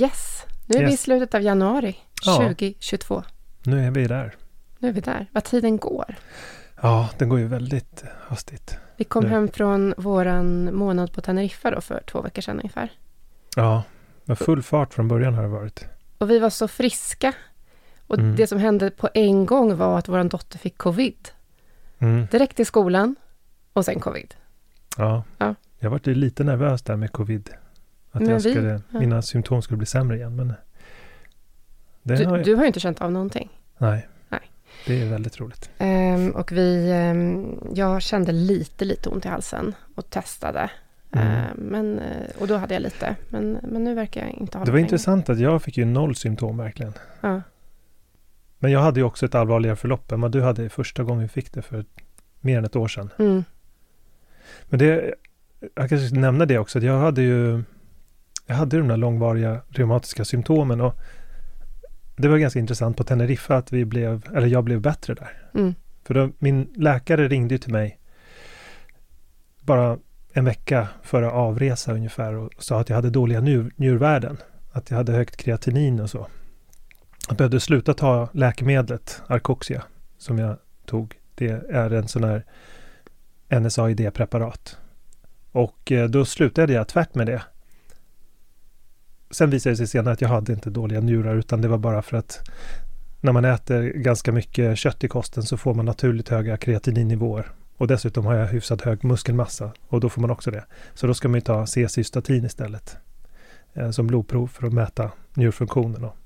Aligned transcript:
Yes, 0.00 0.42
nu 0.66 0.76
är 0.76 0.82
yes. 0.82 0.90
vi 0.90 0.94
i 0.94 0.96
slutet 0.96 1.34
av 1.34 1.42
januari 1.42 1.96
ja. 2.24 2.36
2022. 2.36 3.22
Nu 3.62 3.86
är 3.86 3.90
vi 3.90 4.06
där. 4.06 4.34
Nu 4.78 4.88
är 4.88 4.92
vi 4.92 5.00
där. 5.00 5.26
Vad 5.32 5.44
tiden 5.44 5.76
går. 5.78 6.14
Ja, 6.82 7.08
den 7.18 7.28
går 7.28 7.38
ju 7.38 7.46
väldigt 7.46 8.04
hastigt. 8.20 8.78
Vi 8.96 9.04
kom 9.04 9.24
nu. 9.24 9.30
hem 9.30 9.48
från 9.48 9.94
våran 9.96 10.76
månad 10.76 11.12
på 11.12 11.20
Teneriffa 11.20 11.70
då 11.70 11.80
för 11.80 12.02
två 12.06 12.20
veckor 12.20 12.42
sedan 12.42 12.56
ungefär. 12.56 12.92
Ja, 13.56 13.82
med 14.24 14.38
full 14.38 14.62
fart 14.62 14.94
från 14.94 15.08
början 15.08 15.34
har 15.34 15.42
det 15.42 15.48
varit. 15.48 15.84
Och 16.18 16.30
vi 16.30 16.38
var 16.38 16.50
så 16.50 16.68
friska. 16.68 17.32
Och 18.06 18.18
mm. 18.18 18.36
det 18.36 18.46
som 18.46 18.58
hände 18.58 18.90
på 18.90 19.08
en 19.14 19.46
gång 19.46 19.76
var 19.76 19.98
att 19.98 20.08
vår 20.08 20.24
dotter 20.24 20.58
fick 20.58 20.78
covid. 20.78 21.28
Mm. 21.98 22.26
Direkt 22.30 22.60
i 22.60 22.64
skolan 22.64 23.16
och 23.72 23.84
sen 23.84 24.00
covid. 24.00 24.34
Ja, 24.96 25.24
ja. 25.38 25.54
jag 25.78 25.90
var 25.90 26.14
lite 26.14 26.44
nervös 26.44 26.82
där 26.82 26.96
med 26.96 27.12
covid. 27.12 27.50
Att 28.14 28.28
jag 28.28 28.40
skulle, 28.40 28.80
ja. 28.92 28.98
mina 29.00 29.22
symptom 29.22 29.62
skulle 29.62 29.78
bli 29.78 29.86
sämre 29.86 30.16
igen. 30.16 30.36
Men 30.36 30.52
du, 32.02 32.26
har 32.26 32.36
jag... 32.36 32.44
du 32.44 32.54
har 32.54 32.62
ju 32.62 32.66
inte 32.66 32.80
känt 32.80 33.00
av 33.00 33.12
någonting. 33.12 33.50
Nej. 33.78 34.08
Det 34.86 35.02
är 35.02 35.10
väldigt 35.10 35.40
roligt. 35.40 35.70
Um, 35.78 36.30
och 36.30 36.52
vi, 36.52 36.92
um, 36.92 37.58
jag 37.74 38.02
kände 38.02 38.32
lite, 38.32 38.84
lite 38.84 39.08
ont 39.08 39.24
i 39.24 39.28
halsen 39.28 39.74
och 39.94 40.10
testade. 40.10 40.70
Mm. 41.12 41.28
Uh, 41.28 41.42
men, 41.54 41.98
eh, 41.98 42.30
och 42.38 42.46
då 42.46 42.56
hade 42.56 42.74
jag 42.74 42.82
lite, 42.82 43.16
men, 43.28 43.58
men 43.62 43.84
nu 43.84 43.94
verkar 43.94 44.20
jag 44.20 44.30
inte 44.30 44.58
ha 44.58 44.64
Det 44.64 44.70
var 44.70 44.78
intressant 44.78 45.28
att 45.28 45.38
jag 45.38 45.62
fick 45.62 45.76
ju 45.76 45.84
noll 45.84 46.14
symptom 46.14 46.56
verkligen. 46.56 46.92
Ja. 47.20 47.42
Men 48.58 48.70
jag 48.72 48.80
hade 48.80 49.00
ju 49.00 49.04
också 49.04 49.26
ett 49.26 49.34
allvarligare 49.34 49.76
förlopp 49.76 50.12
än 50.12 50.20
vad 50.20 50.32
du 50.32 50.42
hade 50.42 50.68
första 50.68 51.02
gången 51.02 51.22
vi 51.22 51.28
fick 51.28 51.52
det 51.52 51.62
för 51.62 51.84
mer 52.40 52.58
än 52.58 52.64
ett 52.64 52.76
år 52.76 52.88
sedan. 52.88 53.10
Mm. 53.18 53.44
Men 54.68 54.78
det, 54.78 55.14
jag 55.60 55.88
kanske 55.88 56.06
ska 56.06 56.16
nämna 56.16 56.46
det 56.46 56.58
också, 56.58 56.78
att 56.78 56.84
jag 56.84 56.98
hade 56.98 57.22
ju 57.22 57.62
jag 58.46 58.54
hade 58.54 58.78
de 58.78 58.88
där 58.88 58.96
långvariga 58.96 59.60
reumatiska 59.68 60.24
symptomen 60.24 60.80
och 60.80 60.94
det 62.16 62.28
var 62.28 62.38
ganska 62.38 62.58
intressant 62.58 62.96
på 62.96 63.04
Teneriffa 63.04 63.56
att 63.56 63.72
vi 63.72 63.84
blev, 63.84 64.22
eller 64.34 64.46
jag 64.46 64.64
blev 64.64 64.80
bättre 64.80 65.14
där. 65.14 65.42
Mm. 65.54 65.74
För 66.04 66.14
då, 66.14 66.30
min 66.38 66.72
läkare 66.76 67.28
ringde 67.28 67.58
till 67.58 67.72
mig 67.72 67.98
bara 69.60 69.98
en 70.32 70.44
vecka 70.44 70.88
före 71.02 71.30
avresa 71.30 71.92
ungefär 71.92 72.34
och 72.34 72.50
sa 72.58 72.80
att 72.80 72.88
jag 72.88 72.96
hade 72.96 73.10
dåliga 73.10 73.40
njur, 73.40 73.72
njurvärden. 73.76 74.36
Att 74.72 74.90
jag 74.90 74.96
hade 74.96 75.12
högt 75.12 75.36
kreatinin 75.36 76.00
och 76.00 76.10
så. 76.10 76.26
Jag 77.28 77.36
behövde 77.36 77.60
sluta 77.60 77.94
ta 77.94 78.28
läkemedlet 78.32 79.22
Arcoxia 79.26 79.82
som 80.18 80.38
jag 80.38 80.56
tog. 80.86 81.14
Det 81.34 81.48
är 81.70 81.90
en 81.90 82.08
sån 82.08 82.24
här 82.24 82.44
NSAID-preparat. 83.48 84.78
Och 85.52 85.92
eh, 85.92 86.08
då 86.08 86.24
slutade 86.24 86.72
jag 86.72 86.88
tvärt 86.88 87.14
med 87.14 87.26
det 87.26 87.42
sen 89.34 89.50
visade 89.50 89.72
det 89.72 89.76
sig 89.76 89.86
senare 89.86 90.12
att 90.12 90.20
jag 90.20 90.28
hade 90.28 90.52
inte 90.52 90.70
dåliga 90.70 91.00
njurar 91.00 91.36
utan 91.36 91.60
det 91.60 91.68
var 91.68 91.78
bara 91.78 92.02
för 92.02 92.16
att 92.16 92.50
när 93.20 93.32
man 93.32 93.44
äter 93.44 93.82
ganska 93.82 94.32
mycket 94.32 94.78
kött 94.78 95.04
i 95.04 95.08
kosten 95.08 95.42
så 95.42 95.56
får 95.56 95.74
man 95.74 95.84
naturligt 95.84 96.28
höga 96.28 96.56
kreatininnivåer. 96.56 97.48
Och 97.76 97.86
dessutom 97.86 98.26
har 98.26 98.34
jag 98.34 98.46
hyfsat 98.46 98.80
hög 98.80 99.04
muskelmassa 99.04 99.72
och 99.88 100.00
då 100.00 100.08
får 100.08 100.20
man 100.20 100.30
också 100.30 100.50
det. 100.50 100.64
Så 100.94 101.06
då 101.06 101.14
ska 101.14 101.28
man 101.28 101.34
ju 101.34 101.40
ta 101.40 101.66
C-cystatin 101.66 102.44
istället 102.44 102.96
eh, 103.74 103.90
som 103.90 104.06
blodprov 104.06 104.46
för 104.46 104.66
att 104.66 104.72
mäta 104.72 105.10
njurfunktionen 105.34 106.04
och 106.04 106.16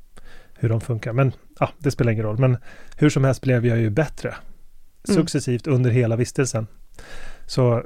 hur 0.55 0.69
de 0.69 0.81
funkar. 0.81 1.13
Men 1.13 1.33
ja, 1.61 1.71
det 1.79 1.91
spelar 1.91 2.13
ingen 2.13 2.25
roll. 2.25 2.39
Men 2.39 2.57
hur 2.97 3.11
som 3.11 3.25
helst 3.25 3.43
blev 3.43 3.67
jag 3.67 3.79
ju 3.79 3.91
bättre 3.91 4.29
mm. 4.29 5.21
successivt 5.21 5.67
mm. 5.67 5.77
under 5.77 5.91
hela 5.91 6.17
vistelsen. 6.17 6.67
Så 7.47 7.83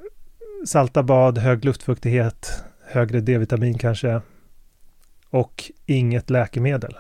salta 0.67 1.03
bad, 1.03 1.39
hög 1.39 1.65
luftfuktighet, 1.65 2.65
högre 2.87 3.21
D-vitamin 3.21 3.79
kanske, 3.79 4.21
och 5.33 5.73
inget 5.87 6.31
läkemedel 6.31 6.95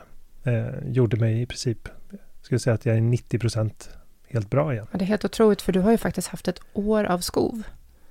eh, 0.44 0.88
gjorde 0.88 1.16
mig 1.16 1.42
i 1.42 1.46
princip, 1.46 1.88
skulle 2.42 2.58
säga 2.58 2.74
att 2.74 2.86
jag 2.86 2.96
är 2.96 3.00
90 3.00 3.38
procent 3.38 3.90
helt 4.28 4.50
bra 4.50 4.72
igen. 4.72 4.86
Ja, 4.92 4.98
det 4.98 5.04
är 5.04 5.06
helt 5.06 5.24
otroligt, 5.24 5.62
för 5.62 5.72
du 5.72 5.80
har 5.80 5.90
ju 5.90 5.98
faktiskt 5.98 6.28
haft 6.28 6.48
ett 6.48 6.60
år 6.72 7.04
av 7.04 7.18
skov. 7.18 7.62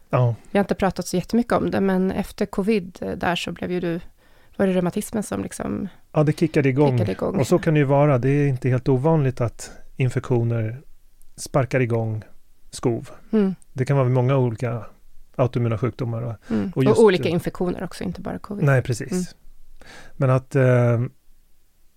Ja. 0.09 0.35
Vi 0.51 0.57
har 0.57 0.63
inte 0.63 0.75
pratat 0.75 1.07
så 1.07 1.15
jättemycket 1.15 1.53
om 1.53 1.71
det, 1.71 1.81
men 1.81 2.12
efter 2.12 2.45
covid 2.45 2.97
eh, 3.01 3.12
där 3.12 3.35
så 3.35 3.51
blev 3.51 3.71
ju 3.71 3.79
du, 3.79 4.00
var 4.57 4.68
det 4.68 4.73
reumatismen 4.73 5.23
som 5.23 5.44
liksom... 5.44 5.88
Ja, 6.12 6.23
det 6.23 6.39
kickade 6.39 6.69
igång. 6.69 6.91
kickade 6.97 7.12
igång. 7.12 7.39
Och 7.39 7.47
så 7.47 7.59
kan 7.59 7.73
det 7.73 7.79
ju 7.79 7.85
vara. 7.85 8.18
Det 8.18 8.29
är 8.29 8.47
inte 8.47 8.69
helt 8.69 8.89
ovanligt 8.89 9.41
att 9.41 9.71
infektioner 9.95 10.81
sparkar 11.35 11.79
igång 11.79 12.23
skov. 12.69 13.09
Mm. 13.31 13.56
Det 13.73 13.85
kan 13.85 13.97
vara 13.97 14.09
många 14.09 14.38
olika 14.38 14.85
autoimmuna 15.35 15.77
sjukdomar. 15.77 16.21
Och, 16.21 16.51
mm. 16.51 16.71
och, 16.75 16.83
och 16.83 17.03
olika 17.03 17.29
infektioner 17.29 17.83
också, 17.83 18.03
inte 18.03 18.21
bara 18.21 18.39
covid. 18.39 18.65
Nej, 18.65 18.81
precis. 18.81 19.12
Mm. 19.12 19.23
Men 20.18 20.30
att 20.30 20.56
eh, 20.56 21.01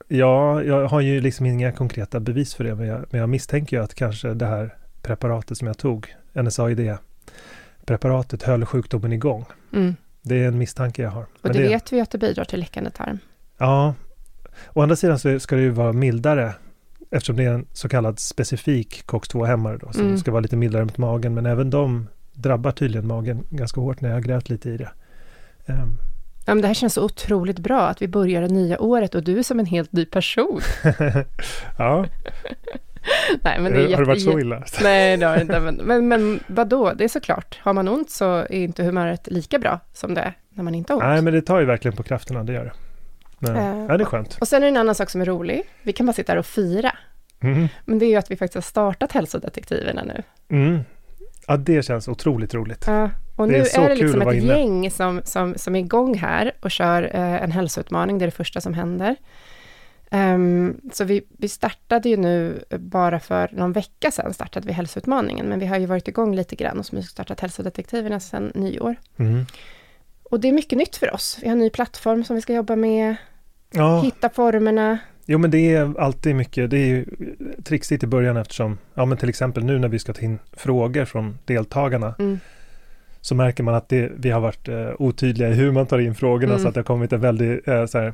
Ja, 0.08 0.62
jag 0.62 0.88
har 0.88 1.00
ju 1.00 1.20
liksom 1.20 1.46
inga 1.46 1.72
konkreta 1.72 2.20
bevis 2.20 2.54
för 2.54 2.64
det, 2.64 2.74
men 2.74 2.86
jag, 2.86 3.04
men 3.10 3.20
jag 3.20 3.28
misstänker 3.28 3.76
ju 3.76 3.82
att 3.82 3.94
kanske 3.94 4.34
det 4.34 4.46
här 4.46 4.74
preparatet 5.02 5.58
som 5.58 5.66
jag 5.66 5.78
tog, 5.78 6.14
NSAID-preparatet, 6.32 8.42
höll 8.42 8.64
sjukdomen 8.66 9.12
igång. 9.12 9.44
Mm. 9.72 9.94
Det 10.22 10.44
är 10.44 10.48
en 10.48 10.58
misstanke 10.58 11.02
jag 11.02 11.10
har. 11.10 11.22
Och 11.22 11.28
Men 11.42 11.52
det, 11.52 11.62
det, 11.62 11.68
vet 11.68 11.92
vi 11.92 12.00
att 12.00 12.10
det 12.10 12.18
bidrar 12.18 12.44
till 12.44 12.60
läckande 12.60 12.90
tarm. 12.90 13.18
Ja. 13.58 13.94
Å 14.72 14.82
andra 14.82 14.96
sidan 14.96 15.18
så 15.18 15.40
ska 15.40 15.56
det 15.56 15.62
ju 15.62 15.70
vara 15.70 15.92
mildare 15.92 16.54
eftersom 17.10 17.36
det 17.36 17.44
är 17.44 17.52
en 17.52 17.66
så 17.72 17.88
kallad 17.88 18.18
specifik 18.18 19.02
COX-2-hämmare 19.06 19.78
då, 19.78 19.92
som 19.92 20.02
Mm. 20.04 20.18
ska 20.18 20.30
vara 20.30 20.40
lite 20.40 20.56
mildare 20.56 20.84
mot 20.84 20.98
magen. 20.98 21.34
Men 21.34 21.46
även 21.46 21.70
de 21.70 22.08
drabbar 22.34 22.70
tydligen 22.70 23.06
magen 23.06 23.44
ganska 23.50 23.80
hårt 23.80 24.00
när 24.00 24.08
jag 24.08 24.16
har 24.16 24.22
grävt 24.22 24.48
lite 24.48 24.70
i 24.70 24.76
det. 24.76 24.90
Ehm, 25.66 25.98
Ja, 26.44 26.54
men 26.54 26.62
det 26.62 26.66
här 26.66 26.74
känns 26.74 26.94
så 26.94 27.04
otroligt 27.04 27.58
bra 27.58 27.80
att 27.88 28.02
vi 28.02 28.08
börjar 28.08 28.42
det 28.42 28.48
nya 28.48 28.80
året 28.80 29.14
och 29.14 29.24
du 29.24 29.38
är 29.38 29.42
som 29.42 29.60
en 29.60 29.66
helt 29.66 29.92
ny 29.92 30.04
person. 30.04 30.60
ja, 31.78 32.06
Nej, 33.42 33.60
men 33.60 33.72
det 33.72 33.80
är 33.80 33.90
har 33.90 34.02
det 34.02 34.08
varit 34.08 34.22
så 34.22 34.38
illa? 34.38 34.62
Nej, 34.82 35.16
det 35.16 35.26
har 35.26 35.36
det 35.36 35.42
inte. 35.42 35.60
Men, 35.60 35.76
men, 35.76 36.08
men 36.08 36.40
vadå, 36.46 36.92
det 36.92 37.04
är 37.04 37.08
såklart. 37.08 37.58
Har 37.62 37.72
man 37.72 37.88
ont 37.88 38.10
så 38.10 38.34
är 38.34 38.52
inte 38.52 38.82
humöret 38.82 39.28
lika 39.30 39.58
bra 39.58 39.80
som 39.92 40.14
det 40.14 40.20
är 40.20 40.32
när 40.50 40.64
man 40.64 40.74
inte 40.74 40.92
har 40.92 40.98
ont. 40.98 41.06
Nej, 41.06 41.22
men 41.22 41.32
det 41.32 41.42
tar 41.42 41.60
ju 41.60 41.66
verkligen 41.66 41.96
på 41.96 42.02
krafterna, 42.02 42.44
det 42.44 42.52
gör 42.52 42.64
det. 42.64 42.72
Men, 43.38 43.56
Eh, 43.56 43.86
ja, 43.88 43.96
det 43.96 44.04
är 44.04 44.06
skönt. 44.06 44.38
Och 44.40 44.48
sen 44.48 44.56
är 44.62 44.66
det 44.66 44.68
en 44.68 44.76
annan 44.76 44.94
sak 44.94 45.10
som 45.10 45.20
är 45.20 45.24
rolig. 45.24 45.62
Vi 45.82 45.92
kan 45.92 46.06
bara 46.06 46.12
sitta 46.12 46.32
här 46.32 46.38
och 46.38 46.46
fira. 46.46 46.96
Mm. 47.40 47.68
Men 47.84 47.98
det 47.98 48.06
är 48.06 48.08
ju 48.08 48.16
att 48.16 48.30
vi 48.30 48.36
faktiskt 48.36 48.54
har 48.54 48.62
startat 48.62 49.12
hälsodetektiverna 49.12 50.02
nu. 50.02 50.22
Mm. 50.48 50.80
Ja, 51.46 51.56
det 51.56 51.84
känns 51.84 52.08
otroligt 52.08 52.54
roligt. 52.54 52.84
Ja, 52.86 53.10
och 53.36 53.48
Det 53.48 53.54
är 53.54 53.58
nu 53.58 53.64
så 53.64 53.80
är 53.80 53.88
det 53.88 53.94
liksom 53.94 54.22
ett 54.22 54.42
gäng 54.42 54.90
som, 54.90 55.20
som, 55.24 55.54
som 55.56 55.76
är 55.76 55.80
igång 55.80 56.18
här 56.18 56.52
och 56.60 56.70
kör 56.70 57.02
eh, 57.02 57.42
en 57.42 57.52
hälsoutmaning. 57.52 58.18
Det 58.18 58.24
är 58.24 58.26
det 58.26 58.30
första 58.30 58.60
som 58.60 58.74
händer. 58.74 59.16
Ehm, 60.10 60.80
så 60.92 61.04
vi, 61.04 61.22
vi 61.38 61.48
startade 61.48 62.08
ju 62.08 62.16
nu, 62.16 62.64
bara 62.78 63.20
för 63.20 63.48
någon 63.52 63.72
vecka 63.72 64.10
sedan, 64.10 64.34
startade 64.34 64.66
vi 64.66 64.72
hälsoutmaningen. 64.72 65.46
Men 65.46 65.58
vi 65.58 65.66
har 65.66 65.78
ju 65.78 65.86
varit 65.86 66.08
igång 66.08 66.34
lite 66.34 66.56
grann 66.56 66.78
och 66.78 66.86
smygstartat 66.86 67.40
hälsodetektiverna 67.40 68.20
sedan 68.20 68.52
nyår. 68.54 68.96
Mm. 69.16 69.46
Och 70.22 70.40
det 70.40 70.48
är 70.48 70.52
mycket 70.52 70.78
nytt 70.78 70.96
för 70.96 71.14
oss. 71.14 71.38
Vi 71.42 71.48
har 71.48 71.52
en 71.52 71.58
ny 71.58 71.70
plattform 71.70 72.24
som 72.24 72.36
vi 72.36 72.42
ska 72.42 72.52
jobba 72.54 72.76
med, 72.76 73.16
Ja, 73.70 74.00
hitta 74.00 74.30
formerna. 74.30 74.98
Jo 75.26 75.38
men 75.38 75.50
det 75.50 75.74
är 75.74 76.00
alltid 76.00 76.36
mycket, 76.36 76.70
det 76.70 76.78
är 76.78 76.86
ju 76.86 77.04
trixigt 77.64 78.02
i 78.04 78.06
början 78.06 78.36
eftersom, 78.36 78.78
ja 78.94 79.04
men 79.04 79.18
till 79.18 79.28
exempel 79.28 79.64
nu 79.64 79.78
när 79.78 79.88
vi 79.88 79.98
ska 79.98 80.12
ta 80.12 80.20
in 80.22 80.38
frågor 80.52 81.04
från 81.04 81.38
deltagarna 81.44 82.14
Mm. 82.18 82.38
så 83.20 83.34
märker 83.34 83.62
man 83.62 83.74
att 83.74 83.88
det, 83.88 84.10
vi 84.16 84.30
har 84.30 84.40
varit 84.40 84.68
eh, 84.68 84.88
otydliga 84.98 85.48
i 85.48 85.52
hur 85.52 85.72
man 85.72 85.86
tar 85.86 85.98
in 85.98 86.14
frågorna 86.14 86.52
Mm. 86.52 86.62
så 86.62 86.68
att 86.68 86.74
det 86.74 86.80
har 86.80 86.84
kommit 86.84 87.12
en 87.12 87.20
väldigt, 87.20 87.68
eh, 87.68 87.86
så 87.86 87.98
här, 87.98 88.12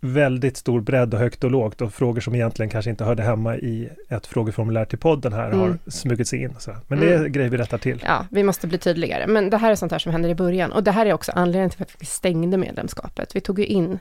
väldigt 0.00 0.56
stor 0.56 0.80
bredd 0.80 1.14
och 1.14 1.20
högt 1.20 1.44
och 1.44 1.50
lågt 1.50 1.80
och 1.80 1.94
frågor 1.94 2.20
som 2.20 2.34
egentligen 2.34 2.70
kanske 2.70 2.90
inte 2.90 3.04
hörde 3.04 3.22
hemma 3.22 3.56
i 3.56 3.88
ett 4.08 4.26
frågeformulär 4.26 4.84
till 4.84 4.98
podden 4.98 5.32
här 5.32 5.50
har 5.52 5.66
Mm. 5.66 5.78
smugit 5.86 6.28
sig 6.28 6.42
in. 6.42 6.54
Så. 6.58 6.72
Men 6.88 7.00
det 7.00 7.12
är 7.12 7.18
Mm. 7.18 7.32
grejer 7.32 7.50
vi 7.50 7.56
rättar 7.56 7.78
till. 7.78 8.02
Ja, 8.06 8.26
vi 8.30 8.42
måste 8.42 8.66
bli 8.66 8.78
tydligare. 8.78 9.26
Men 9.26 9.50
det 9.50 9.56
här 9.56 9.70
är 9.70 9.74
sånt 9.74 9.92
här 9.92 9.98
som 9.98 10.12
händer 10.12 10.28
i 10.28 10.34
början. 10.34 10.72
Och 10.72 10.82
det 10.84 10.90
här 10.90 11.06
är 11.06 11.12
också 11.12 11.32
anledningen 11.34 11.70
till 11.70 11.82
att 11.82 11.96
vi 11.98 12.06
stängde 12.06 12.56
medlemskapet. 12.56 13.36
Vi 13.36 13.40
tog 13.40 13.58
ju 13.58 13.66
in 13.66 13.98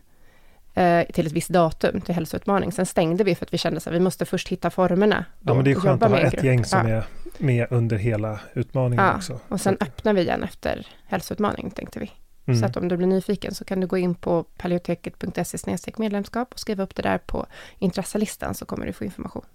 till 1.13 1.27
ett 1.27 1.31
visst 1.31 1.50
datum 1.50 2.01
till 2.01 2.16
hälsoutmaning. 2.16 2.72
Sen 2.72 2.86
stängde 2.86 3.24
vi 3.24 3.36
för 3.36 3.45
att 3.45 3.54
vi 3.54 3.57
kände 3.57 3.77
att 3.77 3.88
vi 3.88 4.00
måste 4.00 4.25
först 4.25 4.48
hitta 4.48 4.69
formerna. 4.69 5.25
Ja, 5.42 5.54
men 5.54 5.66
det 5.66 5.72
är 5.72 5.75
skönt 5.75 6.04
att 6.04 6.12
ha 6.12 6.19
ett 6.19 6.33
grupp. 6.33 6.44
gäng 6.44 6.66
som 6.66 6.89
ja. 6.89 6.95
är 6.95 7.04
med 7.38 7.68
under 7.69 7.98
hela 7.98 8.39
utmaningen 8.54 9.06
Ja, 9.06 9.16
också. 9.16 9.39
Och 9.48 9.62
sen 9.62 9.77
öppnar 9.80 10.13
vi 10.13 10.22
igen 10.22 10.44
efter 10.44 10.88
hälsoutmaning, 11.07 11.72
tänkte 11.72 12.00
vi. 12.00 12.12
Mm. 12.45 12.60
Så 12.60 12.66
att 12.66 12.77
om 12.77 12.88
du 12.88 12.98
blir 12.98 13.07
nyfiken 13.07 13.54
så 13.54 13.66
kan 13.66 13.80
du 13.80 13.88
gå 13.88 13.98
in 13.98 14.16
på 14.16 14.44
paleoteket.se 14.44 15.92
medlemskap 15.98 16.54
och 16.54 16.60
skriva 16.60 16.83
upp 16.83 16.95
det 16.95 17.01
där 17.01 17.18
på 17.18 17.45
intresselistan 17.80 18.56
så 18.56 18.66
kommer 18.66 18.86
du 18.86 18.94
få 18.94 19.04
information. 19.06 19.45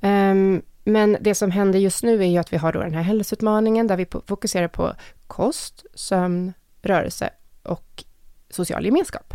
Ehm, 0.00 0.62
men 0.84 1.16
det 1.20 1.34
som 1.34 1.50
händer 1.50 1.78
just 1.78 2.02
nu 2.02 2.22
är 2.22 2.26
ju 2.26 2.38
att 2.38 2.52
vi 2.52 2.56
har 2.56 2.72
då 2.72 2.80
den 2.80 2.94
här 2.94 3.02
hälsoutmaningen 3.02 3.86
där 3.86 3.96
vi 3.96 4.06
fokuserar 4.26 4.68
på 4.68 4.92
kost, 5.26 5.84
sömn, 5.94 6.52
rörelse 6.82 7.30
och 7.62 8.04
social 8.50 8.84
gemenskap. 8.84 9.34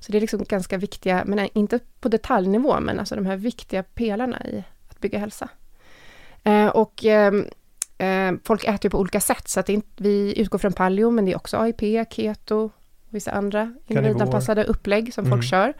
Så 0.00 0.12
det 0.12 0.18
är 0.18 0.20
liksom 0.20 0.44
ganska 0.48 0.78
viktiga, 0.78 1.22
men 1.26 1.48
inte 1.52 1.78
på 2.00 2.08
detaljnivå, 2.08 2.80
men 2.80 2.98
alltså 2.98 3.14
de 3.14 3.26
här 3.26 3.36
viktiga 3.36 3.82
pelarna 3.82 4.44
i 4.44 4.64
att 4.88 5.00
bygga 5.00 5.18
hälsa. 5.18 5.48
Eh, 6.44 6.66
och 6.66 7.04
Eh, 7.98 8.32
folk 8.44 8.64
äter 8.64 8.78
ju 8.84 8.90
på 8.90 8.98
olika 8.98 9.20
sätt, 9.20 9.48
så 9.48 9.60
att 9.60 9.68
inte, 9.68 9.88
vi 9.96 10.40
utgår 10.40 10.58
från 10.58 10.72
paleo, 10.72 11.10
men 11.10 11.24
det 11.24 11.32
är 11.32 11.36
också 11.36 11.56
AIP, 11.56 11.80
keto 12.12 12.56
och 12.56 12.72
vissa 13.10 13.30
andra 13.30 13.74
individanpassade 13.86 14.64
upplägg 14.64 15.14
som 15.14 15.24
Mm. 15.26 15.38
folk 15.38 15.50
kör. 15.50 15.74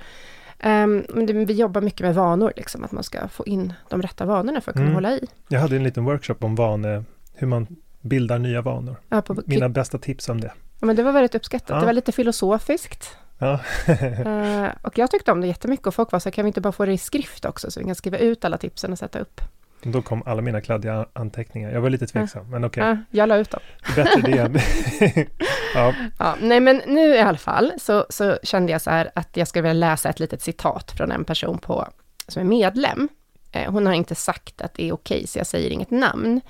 Ehm, 0.59 1.05
men 1.09 1.27
det, 1.27 1.33
vi 1.33 1.53
jobbar 1.53 1.81
mycket 1.81 2.01
med 2.01 2.15
vanor, 2.15 2.53
liksom, 2.57 2.85
att 2.85 2.93
man 2.93 3.03
ska 3.03 3.29
få 3.29 3.47
in 3.47 3.73
de 3.89 4.03
rätta 4.03 4.25
vanorna 4.25 4.61
för 4.61 4.71
att 4.71 4.75
kunna 4.75 4.85
Mm. 4.87 4.95
hålla 4.95 5.13
i. 5.13 5.27
Jag 5.49 5.61
hade 5.61 5.77
en 5.77 5.85
liten 5.85 6.05
workshop 6.05 6.37
om 6.41 6.55
vane, 6.55 7.05
hur 7.35 7.47
man 7.47 7.67
bildar 8.01 8.39
nya 8.39 8.63
vanor. 8.63 8.97
Ja, 9.09 9.23
på, 9.23 9.43
Mina 9.47 9.69
bästa 9.69 9.99
tips 9.99 10.29
om 10.29 10.41
det. 10.41 10.53
ja, 10.81 10.87
men 10.87 10.97
det 10.97 11.03
var 11.03 11.13
väldigt 11.13 11.35
uppskattat. 11.35 11.71
Ja. 11.71 11.81
Det 11.81 11.87
var 11.87 11.93
lite 11.93 12.13
filosofiskt. 12.13 13.17
Ja. 13.39 13.61
Eh, 14.27 14.69
och 14.83 14.99
jag 14.99 15.11
tyckte 15.11 15.33
om 15.33 15.41
det 15.41 15.47
jättemycket 15.47 15.87
och 15.87 15.95
folk 15.95 16.13
var 16.13 16.19
så 16.19 16.31
kan 16.31 16.45
vi 16.45 16.47
inte 16.47 16.61
bara 16.61 16.73
få 16.73 16.85
det 16.87 16.93
i 16.93 16.99
skrift 16.99 17.45
också, 17.45 17.71
så 17.71 17.81
vi 17.81 17.87
kan 17.87 17.95
skriva 17.95 18.19
ut 18.19 18.45
alla 18.45 18.59
tipsen 18.59 18.93
och 18.93 18.99
sätta 18.99 19.19
upp. 19.19 19.41
Då 19.83 20.03
kom 20.03 20.23
alla 20.27 20.43
mina 20.43 20.61
kladdiga 20.61 21.07
anteckningar. 21.13 21.71
Jag 21.71 21.81
var 21.81 21.91
lite 21.91 22.07
tveksam, 22.07 22.51
men 22.51 22.65
okej. 22.65 22.85
Ja, 22.85 22.97
jag 23.11 23.29
la 23.29 23.37
ut 23.37 23.51
dem. 23.51 23.61
Bättre 23.97 24.21
det 24.21 24.37
ja. 25.75 25.95
Ja, 26.19 26.37
nej 26.41 26.61
men 26.61 26.83
nu 26.87 27.15
i 27.15 27.21
alla 27.21 27.39
fall 27.39 27.73
så, 27.79 28.07
så 28.09 28.39
kände 28.43 28.73
jag 28.73 28.83
så 28.83 28.91
här 28.91 29.11
att 29.15 29.37
jag 29.37 29.49
skulle 29.49 29.63
vilja 29.63 29.91
läsa 29.91 30.09
ett 30.09 30.21
litet 30.21 30.43
citat 30.43 30.93
från 30.93 31.13
en 31.13 31.25
person 31.25 31.59
på, 31.59 31.89
som 32.29 32.41
är 32.43 32.47
medlem. 32.47 33.09
Eh, 33.53 33.73
hon 33.73 33.87
har 33.87 33.93
inte 33.93 34.15
sagt 34.15 34.61
att 34.61 34.75
det 34.75 34.89
är 34.89 34.93
okej, 34.93 35.27
så 35.27 35.39
jag 35.39 35.47
säger 35.47 35.71
inget 35.71 35.91
namn. 35.91 36.41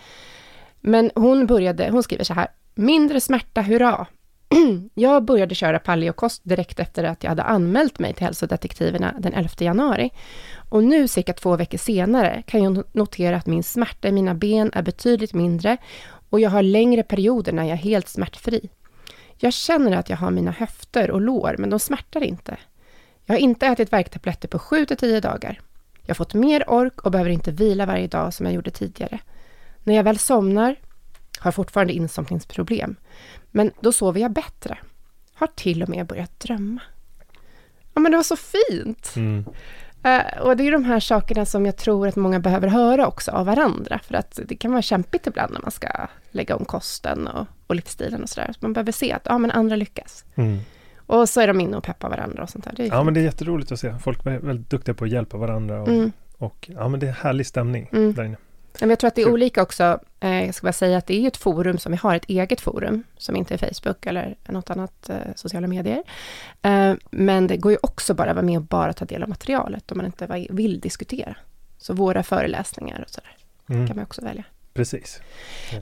Men 0.81 1.11
hon 1.15 1.47
började, 1.47 1.91
hon 1.91 2.03
skriver 2.03 2.25
så 2.25 2.35
här, 2.35 2.49
mindre 2.75 3.21
smärta, 3.21 3.61
hurra. 3.61 4.06
jag 4.95 5.25
började 5.25 5.55
köra 5.55 5.79
paleokost 5.79 6.43
direkt 6.45 6.81
efter 6.81 7.05
att 7.05 7.23
jag 7.23 7.31
hade 7.31 7.43
anmält 7.43 7.99
mig 7.99 8.15
till 8.15 8.25
hälsodetektiverna 8.25 9.15
den 9.19 9.33
11 9.35 9.51
januari. 9.59 10.11
Och 10.69 10.85
nu, 10.85 11.09
cirka 11.09 11.33
två 11.33 11.57
veckor 11.57 11.79
senare, 11.79 12.43
kan 12.47 12.63
jag 12.63 12.83
notera 12.93 13.37
att 13.37 13.47
min 13.47 13.63
smärta 13.63 14.09
i 14.09 14.13
mina 14.13 14.35
ben 14.35 14.71
är 14.75 14.83
betydligt 14.83 15.35
mindre 15.35 15.77
och 16.31 16.41
jag 16.41 16.51
har 16.51 16.63
längre 16.63 17.03
perioder 17.03 17.53
när 17.53 17.63
jag 17.63 17.73
är 17.73 17.77
helt 17.77 18.09
smärtfri. 18.09 18.71
Jag 19.39 19.53
känner 19.53 19.97
att 19.97 20.11
jag 20.11 20.17
har 20.17 20.31
mina 20.31 20.51
höfter 20.51 21.11
och 21.11 21.21
lår, 21.21 21.57
men 21.59 21.71
de 21.71 21.79
smärtar 21.79 22.25
inte. 22.25 22.57
Jag 23.25 23.35
har 23.35 23.41
inte 23.41 23.67
ätit 23.67 23.93
värktabletter 23.93 24.49
på 24.49 24.59
7-10 24.59 25.21
dagar. 25.21 25.61
Jag 26.03 26.09
har 26.09 26.15
fått 26.15 26.35
mer 26.35 26.71
ork 26.71 27.01
och 27.01 27.11
behöver 27.11 27.31
inte 27.31 27.51
vila 27.51 27.87
varje 27.87 28.07
dag 28.07 28.35
som 28.35 28.47
jag 28.47 28.55
gjorde 28.55 28.71
tidigare. 28.71 29.19
När 29.85 29.95
jag 29.95 30.05
väl 30.05 30.19
somnar 30.19 30.76
har 31.38 31.52
fortfarande 31.52 31.93
insomningsproblem, 31.93 32.97
men 33.50 33.71
då 33.81 33.93
sover 33.93 34.21
jag 34.21 34.31
bättre. 34.33 34.78
Har 35.35 35.47
till 35.47 35.83
och 35.83 35.88
med 35.88 36.07
börjat 36.07 36.40
drömma. 36.40 36.81
Ja, 37.95 38.00
men 38.00 38.12
det 38.12 38.19
var 38.19 38.23
så 38.25 38.37
fint! 38.37 39.12
Mm. 39.16 39.45
Eh, 40.02 40.38
och 40.40 40.57
det 40.57 40.66
är 40.66 40.73
de 40.73 40.85
här 40.85 41.00
sakerna 41.00 41.47
som 41.47 41.66
jag 41.66 41.76
tror 41.76 42.09
att 42.09 42.16
många 42.16 42.40
behöver 42.40 42.69
höra 42.69 43.07
också 43.07 43.31
av 43.31 43.47
varandra, 43.47 44.00
för 44.05 44.14
att 44.14 44.40
det 44.47 44.57
kan 44.57 44.71
vara 44.71 44.83
kämpigt 44.83 45.26
ibland 45.26 45.52
när 45.52 45.61
man 45.61 45.71
ska 45.71 45.88
lägga 46.31 46.57
om 46.57 46.64
kosten 46.64 47.26
och, 47.28 47.47
och 47.66 47.75
livsstilen 47.75 48.23
och 48.23 48.28
sådär. 48.28 48.52
Så 48.52 48.59
man 48.61 48.73
behöver 48.73 48.93
se 48.93 49.12
att 49.12 49.23
ja, 49.25 49.38
men 49.38 49.50
andra 49.50 49.76
lyckas. 49.76 50.25
Mm. 50.35 50.59
Och 50.97 51.28
så 51.28 51.40
är 51.40 51.47
de 51.47 51.61
inne 51.61 51.76
och 51.76 51.85
peppar 51.85 52.09
varandra 52.11 52.43
och 52.43 52.50
sånt 52.50 52.64
där. 52.64 52.75
Ja, 52.87 53.02
men 53.02 53.14
det 53.14 53.21
är 53.21 53.25
jätteroligt 53.25 53.73
att 53.73 53.81
se. 53.81 53.95
Folk 53.99 54.26
är 54.26 54.38
väldigt 54.38 54.71
duktiga 54.71 54.95
på 54.95 55.05
att 55.05 55.11
hjälpa 55.11 55.37
varandra 55.37 55.83
och, 55.83 55.88
Mm. 55.88 56.12
och 56.38 56.71
ja, 56.75 56.88
men 56.88 57.00
det 57.00 57.09
är 57.09 57.12
härlig 57.12 57.47
stämning 57.47 57.88
Mm. 57.93 58.14
där 58.14 58.25
inne. 58.25 58.37
Men 58.80 58.90
jag 58.90 58.99
tror 58.99 59.09
att 59.09 59.14
det 59.14 59.23
är 59.23 59.33
olika 59.33 59.62
också. 59.62 59.99
Eh, 60.21 60.45
jag 60.45 60.54
ska 60.54 60.64
bara 60.66 60.73
säga 60.73 60.99
att 60.99 61.06
det 61.06 61.14
är 61.25 61.28
ett 61.28 61.37
forum 61.37 61.78
som 61.78 61.92
vi 61.92 61.99
har, 61.99 62.14
ett 62.14 62.25
eget 62.28 62.61
forum, 62.61 63.04
som 63.18 63.37
inte 63.37 63.54
är 63.54 63.59
Facebook 63.59 64.06
eller 64.06 64.37
något 64.49 64.71
annat 64.71 65.09
eh, 65.11 65.16
sociala 65.35 65.66
medier. 65.66 66.02
Eh, 66.62 66.95
men 67.11 67.47
det 67.47 67.56
går 67.56 67.73
ju 67.73 67.78
också 67.83 68.14
bara 68.14 68.30
att 68.30 68.37
vara 68.37 68.47
med 68.47 68.56
och 68.59 68.64
bara 68.64 68.92
ta 68.92 69.04
del 69.04 69.23
av 69.23 69.28
materialet 69.28 69.90
om 69.92 69.97
man 69.99 70.06
inte 70.06 70.47
vill 70.50 70.80
diskutera. 70.80 71.37
Så 71.78 71.95
våra 71.95 72.23
föreläsningar 72.23 73.02
och 73.02 73.11
sådär 73.11 73.30
Mm. 73.68 73.87
kan 73.87 73.97
man 73.97 74.04
också 74.04 74.23
välja. 74.23 74.45
Precis. 74.75 75.21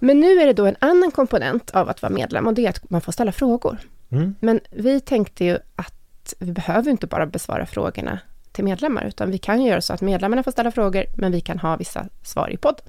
Men 0.00 0.20
nu 0.20 0.40
är 0.40 0.46
det 0.46 0.52
då 0.52 0.66
en 0.66 0.76
annan 0.78 1.10
komponent 1.10 1.70
av 1.70 1.88
att 1.88 2.02
vara 2.02 2.12
medlem 2.12 2.46
och 2.46 2.54
det 2.54 2.64
är 2.66 2.70
att 2.70 2.90
man 2.90 3.00
får 3.00 3.12
ställa 3.12 3.32
frågor. 3.32 3.78
Mm. 4.10 4.34
Men 4.40 4.60
vi 4.70 5.00
tänkte 5.00 5.44
ju 5.44 5.58
att 5.76 6.34
vi 6.38 6.52
behöver 6.52 6.90
inte 6.90 7.06
bara 7.06 7.26
besvara 7.26 7.66
frågorna 7.66 8.18
till 8.54 8.64
medlemmar, 8.64 9.04
utan 9.04 9.30
vi 9.30 9.38
kan 9.38 9.62
ju 9.62 9.68
göra 9.68 9.80
så 9.80 9.92
att 9.92 10.00
medlemmarna 10.00 10.42
får 10.42 10.50
ställa 10.50 10.70
frågor, 10.70 11.04
men 11.14 11.32
vi 11.32 11.40
kan 11.40 11.58
ha 11.58 11.76
vissa 11.76 12.08
svar 12.22 12.50
i 12.50 12.56
podden. 12.56 12.84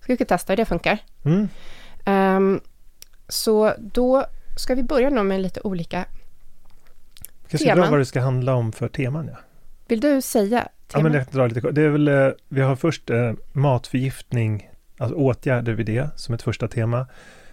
Ska 0.00 0.14
vi 0.14 0.24
testa 0.24 0.52
hur 0.52 0.56
det 0.56 0.64
funkar? 0.64 0.98
Mm. 1.24 1.48
Ehm, 2.04 2.60
så 3.28 3.74
då 3.78 4.24
ska 4.56 4.74
vi 4.74 4.82
börja 4.82 5.10
med 5.10 5.40
lite 5.40 5.60
olika... 5.60 6.04
Kanske 7.48 7.68
Teman. 7.68 7.84
dra 7.84 7.90
vad 7.90 8.00
det 8.00 8.04
ska 8.04 8.20
handla 8.20 8.54
om 8.54 8.72
för 8.72 8.88
teman. 8.88 9.28
Ja. 9.32 9.38
Vill 9.88 10.00
du 10.00 10.22
säga 10.22 10.68
Ja, 10.92 11.02
men 11.02 11.12
teman? 11.12 11.12
jag 11.12 11.34
drar 11.34 11.48
lite. 11.48 11.70
Det 11.70 11.82
är 11.82 11.88
väl, 11.88 12.08
eh, 12.08 12.28
vi 12.48 12.60
har 12.60 12.76
först 12.76 13.10
eh, 13.10 13.32
matförgiftning, 13.52 14.70
alltså 14.98 15.16
åtgärder 15.16 15.72
vid 15.72 15.86
det 15.86 16.10
som 16.16 16.34
ett 16.34 16.42
första 16.42 16.68
tema. 16.68 17.06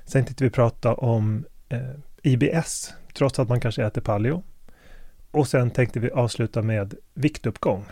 Sen 0.05 0.25
tänkte 0.25 0.43
vi 0.43 0.49
prata 0.49 0.93
om 0.93 1.45
eh, 1.69 1.79
IBS, 2.21 2.93
trots 3.13 3.39
att 3.39 3.49
man 3.49 3.59
kanske 3.59 3.85
äter 3.85 4.01
paleo. 4.01 4.43
Och 5.31 5.47
sen 5.47 5.71
tänkte 5.71 5.99
vi 5.99 6.11
avsluta 6.11 6.61
med 6.61 6.93
viktuppgång. 7.13 7.85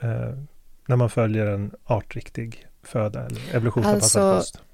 Eh, 0.00 0.34
när 0.86 0.96
man 0.96 1.10
följer 1.10 1.46
en 1.46 1.70
artriktig 1.84 2.66
föda 2.82 3.26
eller 3.26 3.54
evolutionsanpassad 3.54 4.22
Alltså- 4.22 4.58
kost. 4.58 4.64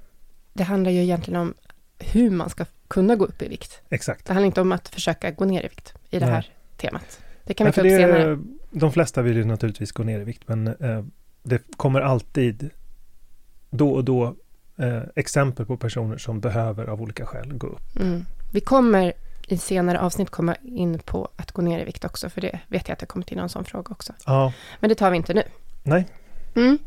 Det 0.53 0.63
handlar 0.65 0.91
ju 0.91 1.03
egentligen 1.03 1.41
om 1.41 1.55
hur 1.99 2.31
man 2.31 2.51
ska 2.51 2.65
kunna 2.89 3.17
gå 3.17 3.25
upp 3.25 3.43
i 3.43 3.49
vikt. 3.49 3.81
Exakt. 3.91 4.27
Det 4.27 4.33
handlar 4.33 4.47
inte 4.47 4.61
om 4.61 4.73
att 4.73 4.89
försöka 4.89 5.31
gå 5.31 5.45
ner 5.45 5.61
i 5.65 5.69
vikt 5.69 5.95
i 6.11 6.19
det 6.19 6.27
Nej. 6.27 6.35
här 6.35 6.51
temat. 6.77 7.21
Det 7.45 7.55
kan 7.55 7.67
vi 7.67 7.73
ta 7.73 7.81
upp 7.81 7.87
senare. 7.87 8.39
De 8.71 8.93
flesta 8.93 9.23
vill 9.23 9.37
ju 9.37 9.45
naturligtvis 9.45 9.93
gå 9.93 10.03
ner 10.03 10.21
i 10.21 10.25
vikt, 10.25 10.43
men 10.47 10.67
eh, 10.67 11.05
det 11.43 11.63
kommer 11.77 12.01
alltid 12.01 12.71
då 13.71 13.91
och 13.91 14.05
då 14.05 14.37
eh, 14.79 15.03
exempel 15.17 15.67
på 15.67 15.77
personer 15.77 16.19
som 16.19 16.41
behöver 16.41 16.87
av 16.87 17.03
olika 17.03 17.27
skäl 17.27 17.53
gå 17.53 17.67
upp. 17.67 17.97
Mm. 18.01 18.25
Vi 18.53 18.61
kommer 18.61 19.13
i 19.47 19.59
senare 19.59 20.01
avsnitt 20.01 20.31
komma 20.31 20.55
in 20.63 20.99
på 20.99 21.29
att 21.37 21.53
gå 21.53 21.63
ner 21.63 21.79
i 21.81 21.85
vikt 21.85 22.05
också, 22.05 22.31
för 22.31 22.41
det 22.41 22.61
vet 22.69 22.89
jag 22.89 22.93
att 22.93 22.99
det 22.99 23.07
kommer 23.07 23.27
till 23.27 23.37
någon 23.37 23.49
sån 23.49 23.65
fråga 23.65 23.93
också. 23.93 24.13
Ja, 24.27 24.53
Men 24.81 24.89
det 24.89 24.95
tar 24.95 25.11
vi 25.11 25.17
inte 25.17 25.35
nu. 25.35 25.43
nej, 25.83 26.07
Mm. 26.55 26.79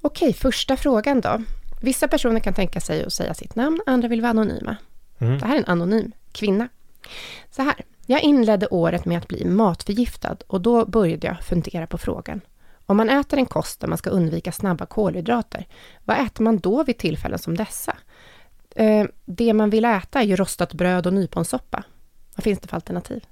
Okej, 0.00 0.32
första 0.32 0.76
frågan 0.76 1.20
då. 1.20 1.42
Vissa 1.82 2.08
personer 2.08 2.40
kan 2.40 2.54
tänka 2.54 2.80
sig 2.80 3.04
att 3.04 3.12
säga 3.12 3.34
sitt 3.34 3.54
namn, 3.54 3.80
andra 3.86 4.08
vill 4.08 4.20
vara 4.20 4.30
anonyma. 4.30 4.76
mm. 5.18 5.38
Det 5.38 5.46
här 5.46 5.54
är 5.54 5.58
en 5.58 5.64
anonym 5.66 6.12
kvinna. 6.32 6.68
Så 7.50 7.62
här, 7.62 7.74
jag 8.06 8.22
inledde 8.22 8.66
året 8.66 9.04
med 9.04 9.18
att 9.18 9.28
bli 9.28 9.44
matförgiftad 9.44 10.36
och 10.46 10.60
då 10.60 10.86
började 10.86 11.26
jag 11.26 11.40
fundera 11.42 11.86
på 11.86 11.98
frågan. 11.98 12.40
Om 12.86 12.96
man 12.96 13.10
äter 13.10 13.38
en 13.38 13.46
kost 13.46 13.80
där 13.80 13.88
man 13.88 13.98
ska 13.98 14.10
undvika 14.10 14.52
snabba 14.52 14.86
kolhydrater, 14.86 15.66
vad 16.04 16.26
äter 16.26 16.42
man 16.44 16.58
då 16.58 16.82
vid 16.84 16.98
tillfällen 16.98 17.38
som 17.38 17.56
dessa? 17.56 17.96
Eh, 18.78 19.06
det 19.24 19.52
man 19.52 19.70
vill 19.70 19.84
äta 19.84 20.20
är 20.20 20.24
ju 20.24 20.36
rostat 20.36 20.74
bröd 20.74 21.06
och 21.06 21.12
nyponsoppa. 21.12 21.82
Vad 22.36 22.44
finns 22.44 22.58
det 22.60 22.68
för 22.68 22.76
alternativ? 22.76 23.24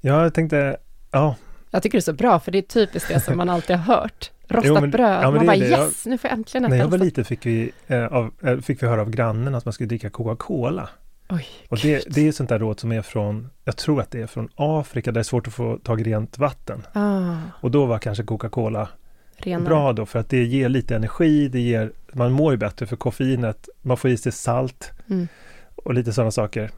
ja, 0.00 0.22
jag 0.22 0.34
tänkte, 0.34 0.76
ja, 1.10 1.36
Jag 1.70 1.82
tycker 1.82 1.98
det 1.98 2.00
är 2.00 2.02
så 2.02 2.12
bra, 2.12 2.40
för 2.40 2.52
det 2.52 2.58
är 2.58 2.62
typiskt 2.62 3.08
det 3.08 3.20
som 3.20 3.36
man 3.36 3.48
alltid 3.48 3.76
har 3.76 3.96
hört. 3.96 4.30
Rostat 4.48 4.80
men- 4.80 4.90
bröd, 4.90 5.22
ja, 5.22 5.30
men 5.30 5.34
man 5.36 5.46
bara 5.46 5.56
det. 5.56 5.68
Jag- 5.68 5.80
yes, 5.80 6.06
nu 6.06 6.18
får 6.18 6.30
jag 6.30 6.38
äntligen 6.38 6.64
äta 6.64 6.70
när 6.70 6.76
jag 6.76 6.84
var 6.84 6.90
rostat." 6.98 7.04
liten 7.06 7.24
fick 7.24 7.46
vi, 7.46 7.72
eh, 7.86 8.06
av, 8.06 8.30
eh, 8.42 8.58
fick 8.58 8.82
vi 8.82 8.86
höra 8.86 9.00
av 9.00 9.10
grannen 9.10 9.54
att 9.54 9.64
man 9.64 9.72
skulle 9.72 9.86
dricka 9.88 10.10
Coca-Cola. 10.10 10.88
Oj, 11.28 11.46
Och 11.68 11.78
det, 11.82 12.04
det 12.14 12.28
är 12.28 12.32
sånt 12.32 12.48
där 12.48 12.58
råd 12.58 12.80
som 12.80 12.92
är 12.92 13.02
från, 13.02 13.50
jag 13.64 13.76
tror 13.76 14.00
att 14.00 14.10
det 14.10 14.22
är 14.22 14.26
från 14.26 14.48
Afrika, 14.56 15.10
där 15.10 15.14
det 15.14 15.20
är 15.20 15.24
svårt 15.24 15.46
att 15.46 15.54
få 15.54 15.78
tag 15.78 16.00
i 16.00 16.04
rent 16.04 16.38
vatten. 16.38 16.86
Ah, 16.92 17.36
Och 17.60 17.70
då 17.70 17.86
var 17.86 17.98
kanske 17.98 18.24
Coca-Cola 18.24 18.88
renare. 19.36 19.64
bra 19.68 19.92
då, 19.92 20.06
för 20.06 20.18
att 20.18 20.28
det 20.28 20.44
ger 20.44 20.68
lite 20.68 20.96
energi, 20.96 21.48
det 21.48 21.60
ger, 21.60 21.92
man 22.14 22.32
mår 22.32 22.52
ju 22.52 22.58
bättre 22.58 22.86
för 22.86 22.96
koffeinet, 22.96 23.68
man 23.82 23.96
får 23.96 24.10
i 24.10 24.16
sig 24.16 24.32
salt 24.32 24.92
Mm. 25.10 25.28
och 25.74 25.94
lite 25.94 26.12
sådana 26.12 26.30
saker. 26.30 26.70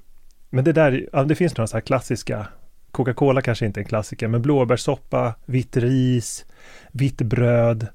Men 0.51 0.65
det 0.65 0.73
där, 0.73 1.09
ja, 1.13 1.25
det 1.25 1.35
finns 1.35 1.57
några 1.57 1.67
så 1.67 1.77
här 1.77 1.81
klassiska, 1.81 2.47
Coca-Cola 2.91 3.43
kanske 3.43 3.67
inte 3.67 3.81
är 3.81 3.83
en 3.83 3.89
klassiker, 3.89 4.29
men 4.29 4.43
blåbärssoppa, 4.43 5.35
vitt 5.45 5.77
ris, 5.77 6.45
vitt 6.93 7.23
bröd, 7.23 7.87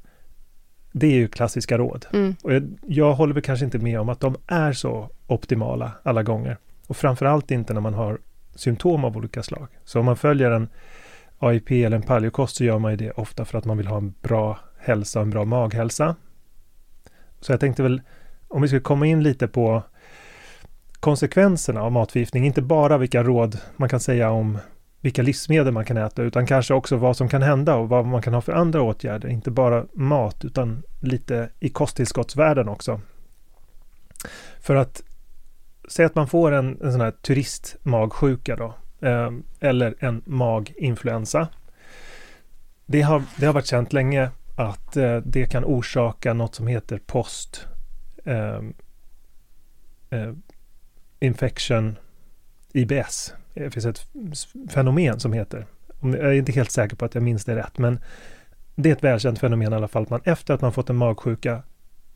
det 0.92 1.08
är 1.08 1.12
ju 1.16 1.28
klassiska 1.28 1.78
råd. 1.78 2.06
Mm. 2.14 2.36
Och 2.44 2.54
jag, 2.54 2.78
jag 2.88 3.14
håller 3.14 3.34
väl 3.34 3.44
kanske 3.44 3.66
inte 3.66 3.80
med 3.80 4.00
om 4.00 4.10
att 4.10 4.20
de 4.20 4.36
är 4.48 4.74
så 4.74 5.10
optimala 5.28 5.92
alla 6.04 6.24
gånger. 6.24 6.58
Och 6.88 6.98
framförallt 6.98 7.52
inte 7.52 7.74
när 7.74 7.82
man 7.82 7.94
har 7.94 8.18
symptom 8.56 9.06
av 9.06 9.18
olika 9.18 9.44
slag. 9.44 9.68
Så 9.84 10.00
om 10.00 10.06
man 10.06 10.18
följer 10.18 10.52
en 10.52 10.70
AIP 11.40 11.72
eller 11.72 11.98
en 11.98 12.04
paleokost 12.04 12.56
så 12.56 12.64
gör 12.64 12.80
man 12.80 12.92
ju 12.92 12.98
det 12.98 13.12
ofta 13.12 13.46
för 13.46 13.58
att 13.58 13.66
man 13.66 13.78
vill 13.78 13.88
ha 13.88 13.98
en 13.98 14.14
bra 14.22 14.60
hälsa 14.80 15.20
och 15.20 15.24
en 15.24 15.30
bra 15.30 15.46
maghälsa. 15.46 16.16
Så 17.42 17.52
jag 17.52 17.60
tänkte 17.60 17.84
väl, 17.84 18.02
om 18.48 18.62
vi 18.62 18.68
skulle 18.68 18.82
komma 18.82 19.06
in 19.08 19.24
lite 19.24 19.48
på 19.48 19.84
konsekvenserna 21.00 21.82
av 21.82 21.92
matförgiftning, 21.92 22.46
inte 22.46 22.62
bara 22.62 22.98
vilka 22.98 23.24
råd 23.24 23.58
man 23.78 23.90
kan 23.90 24.00
säga 24.00 24.32
om 24.32 24.58
vilka 25.02 25.22
livsmedel 25.22 25.74
man 25.74 25.86
kan 25.86 25.98
äta, 25.98 26.22
utan 26.22 26.46
kanske 26.46 26.74
också 26.74 26.96
vad 26.98 27.18
som 27.18 27.30
kan 27.30 27.42
hända 27.42 27.76
och 27.76 27.90
vad 27.90 28.06
man 28.06 28.22
kan 28.22 28.34
ha 28.34 28.42
för 28.42 28.54
andra 28.54 28.82
åtgärder. 28.82 29.30
Inte 29.30 29.52
bara 29.52 29.86
mat, 29.94 30.46
utan 30.46 30.84
lite 31.00 31.50
i 31.60 31.70
kosttillskottsvärlden 31.70 32.70
också. 32.70 33.02
För 34.60 34.76
att 34.76 35.02
säga 35.90 36.06
att 36.06 36.16
man 36.16 36.28
får 36.28 36.52
en, 36.52 36.82
en 36.82 36.92
sån 36.92 37.02
här 37.02 37.12
turistmagsjuka 37.12 38.56
då, 38.56 38.76
eh, 39.08 39.32
eller 39.60 39.96
en 40.00 40.22
maginfluensa. 40.26 41.48
Det 42.86 43.02
har, 43.02 43.24
det 43.38 43.46
har 43.46 43.54
varit 43.54 43.66
känt 43.66 43.94
länge 43.94 44.30
att 44.56 44.98
eh, 44.98 45.18
det 45.18 45.46
kan 45.46 45.66
orsaka 45.66 46.34
något 46.34 46.56
som 46.56 46.68
heter 46.68 47.00
post 47.06 47.68
eh, 48.26 48.62
eh, 50.10 50.34
infection 51.20 51.98
IBS. 52.74 53.34
Det 53.54 53.72
finns 53.72 53.86
ett 53.86 54.08
fenomen 54.70 55.20
som 55.20 55.34
heter, 55.34 55.66
jag 56.02 56.16
är 56.16 56.32
inte 56.32 56.52
helt 56.52 56.72
säker 56.72 56.96
på 56.96 57.06
att 57.06 57.16
jag 57.16 57.24
minns 57.24 57.46
det 57.46 57.56
rätt, 57.56 57.78
men 57.78 58.00
det 58.76 58.90
är 58.90 58.94
ett 58.94 59.04
välkänt 59.04 59.40
fenomen 59.40 59.74
i 59.74 59.76
alla 59.76 59.88
fall, 59.88 60.04
att 60.04 60.10
man 60.10 60.22
efter 60.24 60.54
att 60.54 60.62
man 60.62 60.74
fått 60.74 60.90
en 60.90 60.96
magsjuka 60.96 61.64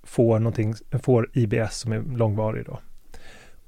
får, 0.04 0.39
någonting, 0.39 0.74
får 1.04 1.30
IBS 1.34 1.77
som 1.77 1.92
är 1.92 2.01
långvarig 2.18 2.65
då. 2.65 2.80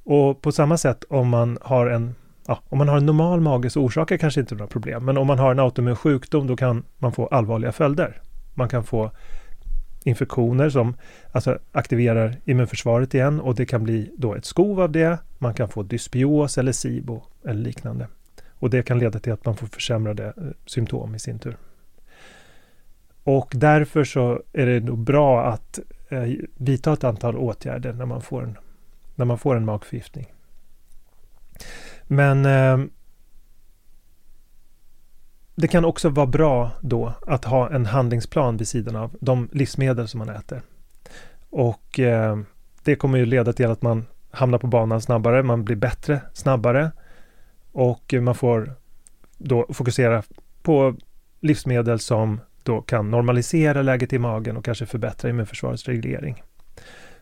Och 0.03 0.41
på 0.41 0.51
samma 0.51 0.77
sätt 0.77 1.03
om 1.09 1.29
man 1.29 1.57
har 1.61 1.87
en 1.87 2.15
Ja, 2.47 2.59
om 2.69 2.77
man 2.77 2.87
har 2.87 2.97
en 2.97 3.05
normal 3.05 3.41
mage 3.41 3.69
så 3.69 3.81
orsakar 3.81 4.15
det 4.15 4.19
kanske 4.19 4.39
inte 4.39 4.55
några 4.55 4.67
problem, 4.67 5.05
men 5.05 5.17
om 5.17 5.27
man 5.27 5.39
har 5.39 5.51
en 5.51 5.59
autoimmun 5.59 5.95
sjukdom 5.95 6.47
då 6.47 6.55
kan 6.55 6.83
man 6.97 7.11
få 7.11 7.27
allvarliga 7.27 7.71
följder. 7.71 8.21
Man 8.57 8.69
kan 8.69 8.83
få 8.83 9.11
infektioner 10.03 10.69
som 10.69 10.95
alltså 11.31 11.59
aktiverar 11.71 12.35
immunförsvaret 12.45 13.13
igen 13.13 13.39
och 13.39 13.55
det 13.55 13.65
kan 13.65 13.83
bli 13.83 14.11
då 14.17 14.35
ett 14.35 14.45
skov 14.45 14.81
av 14.81 14.91
det. 14.91 15.19
Man 15.37 15.53
kan 15.53 15.69
få 15.69 15.83
dysbios 15.83 16.57
eller 16.57 16.71
SIBO 16.71 17.23
eller 17.43 17.61
liknande. 17.61 18.07
Och 18.59 18.69
det 18.69 18.83
kan 18.83 18.99
leda 18.99 19.19
till 19.19 19.33
att 19.33 19.45
man 19.45 19.55
får 19.55 19.67
försämrade 19.67 20.25
eh, 20.25 20.43
symptom 20.65 21.15
i 21.15 21.19
sin 21.19 21.39
tur. 21.39 21.57
Och 23.23 23.51
därför 23.55 24.03
så 24.03 24.41
är 24.53 24.65
det 24.65 24.79
nog 24.79 24.99
bra 24.99 25.45
att 25.45 25.79
eh, 26.09 26.33
vidta 26.57 26.93
ett 26.93 27.03
antal 27.03 27.37
åtgärder 27.37 27.93
när 27.93 28.05
man 28.05 28.21
får 28.21 28.43
en, 28.43 28.57
när 29.15 29.25
man 29.25 29.37
får 29.37 29.55
en 29.55 29.65
magförgiftning. 29.65 30.33
Men 32.03 32.45
eh, 32.45 32.87
det 35.59 35.67
kan 35.67 35.85
också 35.85 36.09
vara 36.09 36.25
bra 36.25 36.71
då 36.81 37.13
att 37.27 37.45
ha 37.45 37.69
en 37.69 37.85
handlingsplan 37.85 38.57
vid 38.57 38.67
sidan 38.67 38.95
av 38.95 39.17
de 39.19 39.49
livsmedel 39.51 40.07
som 40.07 40.17
man 40.17 40.29
äter. 40.29 40.61
Och 41.49 41.99
eh, 41.99 42.37
det 42.83 42.95
kommer 42.95 43.17
ju 43.17 43.25
leda 43.25 43.53
till 43.53 43.65
att 43.67 43.81
man 43.81 44.05
hamnar 44.31 44.57
på 44.57 44.67
banan 44.67 45.01
snabbare, 45.01 45.43
man 45.43 45.63
blir 45.63 45.75
bättre 45.75 46.21
snabbare 46.33 46.91
och 47.71 48.13
man 48.21 48.35
får 48.35 48.73
då 49.37 49.65
fokusera 49.73 50.23
på 50.61 50.95
livsmedel 51.39 51.99
som 51.99 52.39
då 52.63 52.81
kan 52.81 53.11
normalisera 53.11 53.81
läget 53.81 54.13
i 54.13 54.19
magen 54.19 54.57
och 54.57 54.65
kanske 54.65 54.85
förbättra 54.85 55.29
immunförsvarets 55.29 55.85
reglering. 55.85 56.43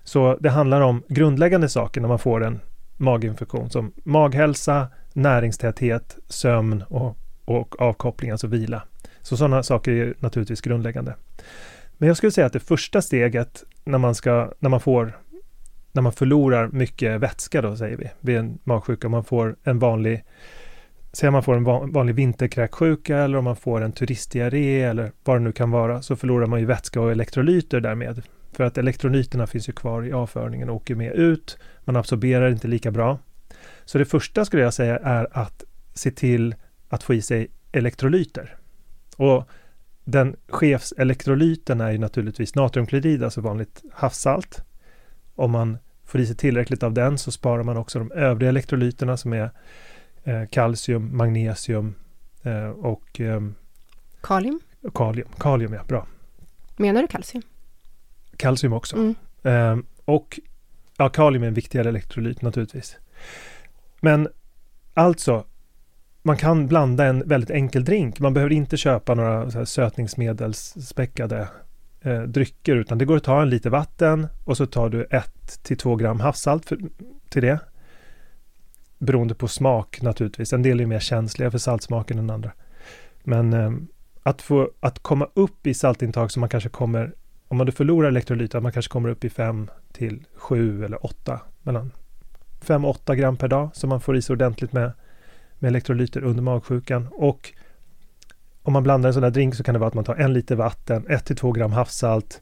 Så 0.04 0.38
det 0.40 0.50
handlar 0.50 0.82
om 0.82 1.04
grundläggande 1.08 1.70
saker 1.70 2.02
när 2.02 2.08
man 2.08 2.20
får 2.20 2.44
en 2.44 2.60
maginfektion 2.98 3.70
som 3.70 3.92
maghälsa, 4.04 4.88
näringstäthet, 5.14 6.18
sömn 6.28 6.84
och, 6.90 7.18
och 7.46 7.82
avkoppling, 7.82 8.32
alltså 8.32 8.48
vila. 8.48 8.84
Så 9.22 9.38
sådana 9.38 9.64
saker 9.64 9.92
är 9.92 10.14
naturligtvis 10.20 10.62
grundläggande. 10.62 11.16
Men 11.98 12.08
jag 12.08 12.18
skulle 12.18 12.32
säga 12.32 12.48
att 12.48 12.54
det 12.54 12.60
första 12.60 13.02
steget 13.02 13.64
när 13.84 13.98
man, 13.98 14.16
ska, 14.16 14.52
när 14.60 14.70
man, 14.70 14.80
får, 14.80 15.18
när 15.92 16.02
man 16.02 16.14
förlorar 16.14 16.68
mycket 16.68 17.22
vätska 17.22 17.62
då 17.62 17.76
säger 17.76 17.98
vi, 17.98 18.10
vid 18.20 18.38
en 18.38 18.60
magsjuka, 18.64 19.10
man 19.10 19.24
får 19.24 19.56
en 19.64 19.80
vanlig 19.80 20.24
Säg 21.14 21.28
om 21.28 21.34
man 21.34 21.44
får 21.44 21.56
en 21.56 21.92
vanlig 21.92 22.16
vinterkräksjuka 22.16 23.18
eller 23.18 23.38
om 23.38 23.44
man 23.44 23.56
får 23.56 23.82
en 23.82 23.92
turistdiarré 23.92 24.82
eller 24.82 25.12
vad 25.24 25.36
det 25.36 25.40
nu 25.40 25.52
kan 25.52 25.72
vara, 25.72 26.02
så 26.02 26.16
förlorar 26.16 26.46
man 26.46 26.60
ju 26.60 26.66
vätska 26.66 27.02
och 27.02 27.12
elektrolyter 27.12 27.80
därmed. 27.80 28.22
För 28.52 28.64
att 28.64 28.78
elektrolyterna 28.78 29.48
finns 29.48 29.70
ju 29.70 29.74
kvar 29.74 30.06
i 30.06 30.14
avföringen 30.14 30.70
och 30.70 30.76
åker 30.76 30.96
med 30.96 31.14
ut. 31.14 31.58
Man 31.84 31.96
absorberar 31.96 32.52
inte 32.52 32.68
lika 32.68 32.92
bra. 32.92 33.20
Så 33.86 33.98
det 33.98 34.06
första 34.06 34.46
skulle 34.46 34.64
jag 34.64 34.74
säga 34.74 34.98
är 34.98 35.28
att 35.32 35.64
se 35.94 36.12
till 36.12 36.56
att 36.96 37.04
få 37.04 37.14
i 37.14 37.22
sig 37.22 37.48
elektrolyter. 37.72 38.56
Och 39.18 39.50
den 40.04 40.36
chefselektrolyten 40.48 41.82
är 41.82 41.92
ju 41.92 41.98
naturligtvis 41.98 42.56
natriumklorid, 42.56 43.24
alltså 43.24 43.42
vanligt 43.42 43.84
havssalt. 43.94 44.64
Om 45.36 45.52
man 45.52 45.78
får 46.06 46.22
i 46.22 46.26
sig 46.26 46.36
tillräckligt 46.36 46.84
av 46.84 46.94
den 46.94 47.18
så 47.18 47.32
sparar 47.32 47.64
man 47.64 47.78
också 47.78 48.00
de 48.00 48.12
övriga 48.12 48.50
elektrolyterna 48.50 49.18
som 49.18 49.34
är 49.34 49.52
eh, 50.24 50.46
kalcium, 50.46 51.18
magnesium 51.18 51.96
eh, 52.44 52.70
och 52.70 53.20
eh, 53.22 53.42
Kalium? 54.22 54.60
kalium. 54.94 55.28
Kalium, 55.38 55.74
ja, 55.74 55.84
bra. 55.84 56.08
Menar 56.78 57.02
du 57.02 57.08
kalcium? 57.08 57.44
Kalcium 58.38 58.74
också. 58.74 58.96
Mm. 58.96 59.16
Eh, 59.44 59.86
och 60.06 60.40
ja, 60.98 61.10
kalium 61.10 61.44
är 61.44 61.48
en 61.48 61.54
viktigare 61.54 61.90
elektrolyt 61.90 62.42
naturligtvis. 62.42 62.98
Men 64.00 64.28
alltså, 64.94 65.46
man 66.26 66.38
kan 66.38 66.68
blanda 66.68 67.06
en 67.06 67.28
väldigt 67.28 67.50
enkel 67.50 67.86
drink. 67.86 68.20
Man 68.20 68.34
behöver 68.34 68.54
inte 68.54 68.78
köpa 68.78 69.14
några 69.14 69.52
så 69.52 69.58
här 69.58 69.66
sötningsmedelsspäckade 69.66 71.48
eh, 72.02 72.22
drycker, 72.22 72.76
utan 72.76 72.98
det 72.98 73.06
går 73.06 73.18
att 73.18 73.24
ta 73.24 73.42
en 73.42 73.50
liter 73.50 73.70
vatten 73.70 74.28
och 74.44 74.58
så 74.58 74.66
tar 74.66 74.90
du 74.90 75.04
ett 75.04 75.64
till 75.64 75.78
två 75.78 75.96
gram 75.96 76.20
havssalt 76.20 76.66
för, 76.66 76.80
till 77.30 77.42
det. 77.42 77.60
beroende 78.98 79.36
på 79.36 79.48
smak 79.48 80.02
naturligtvis. 80.02 80.54
En 80.54 80.62
del 80.62 80.80
är 80.80 80.86
mer 80.86 81.00
känsliga 81.00 81.52
för 81.52 81.58
saltsmaken 81.58 82.20
än 82.20 82.30
andra. 82.30 82.52
Men 83.24 83.54
eh, 83.54 83.72
att, 84.24 84.42
få, 84.42 84.70
att 84.80 85.00
komma 85.00 85.28
upp 85.34 85.68
i 85.68 85.74
saltintag 85.74 86.32
som 86.32 86.40
man 86.40 86.50
kanske 86.50 86.70
kommer, 86.70 87.14
om 87.48 87.58
man 87.58 87.72
förlorar 87.72 88.08
elektrolyter, 88.08 88.58
att 88.58 88.64
man 88.64 88.72
kanske 88.72 88.92
kommer 88.92 89.10
upp 89.10 89.24
i 89.24 89.30
5 89.30 89.70
till 89.94 90.26
7 90.36 90.86
eller 90.86 91.06
8, 91.06 91.40
mellan 91.62 91.92
5 92.62 92.86
och 92.86 92.92
8 92.92 93.16
gram 93.16 93.38
per 93.38 93.48
dag 93.48 93.70
som 93.74 93.90
man 93.90 94.02
får 94.02 94.18
i 94.18 94.22
sig 94.22 94.34
ordentligt 94.34 94.74
med, 94.74 94.92
med 95.60 95.70
elektrolyter 95.70 96.24
under 96.24 96.44
magsjukan. 96.44 97.08
Och 97.12 97.54
om 98.64 98.74
man 98.74 98.84
blandar 98.84 99.08
en 99.10 99.14
sån 99.14 99.24
där 99.24 99.30
drink 99.30 99.56
så 99.56 99.64
kan 99.64 99.74
det 99.74 99.80
vara 99.80 99.88
att 99.88 99.94
man 99.94 100.04
tar 100.04 100.16
en 100.16 100.34
liter 100.34 100.56
vatten, 100.56 101.06
1 101.10 101.26
till 101.26 101.36
2 101.36 101.52
gram 101.52 101.72
havssalt 101.72 102.42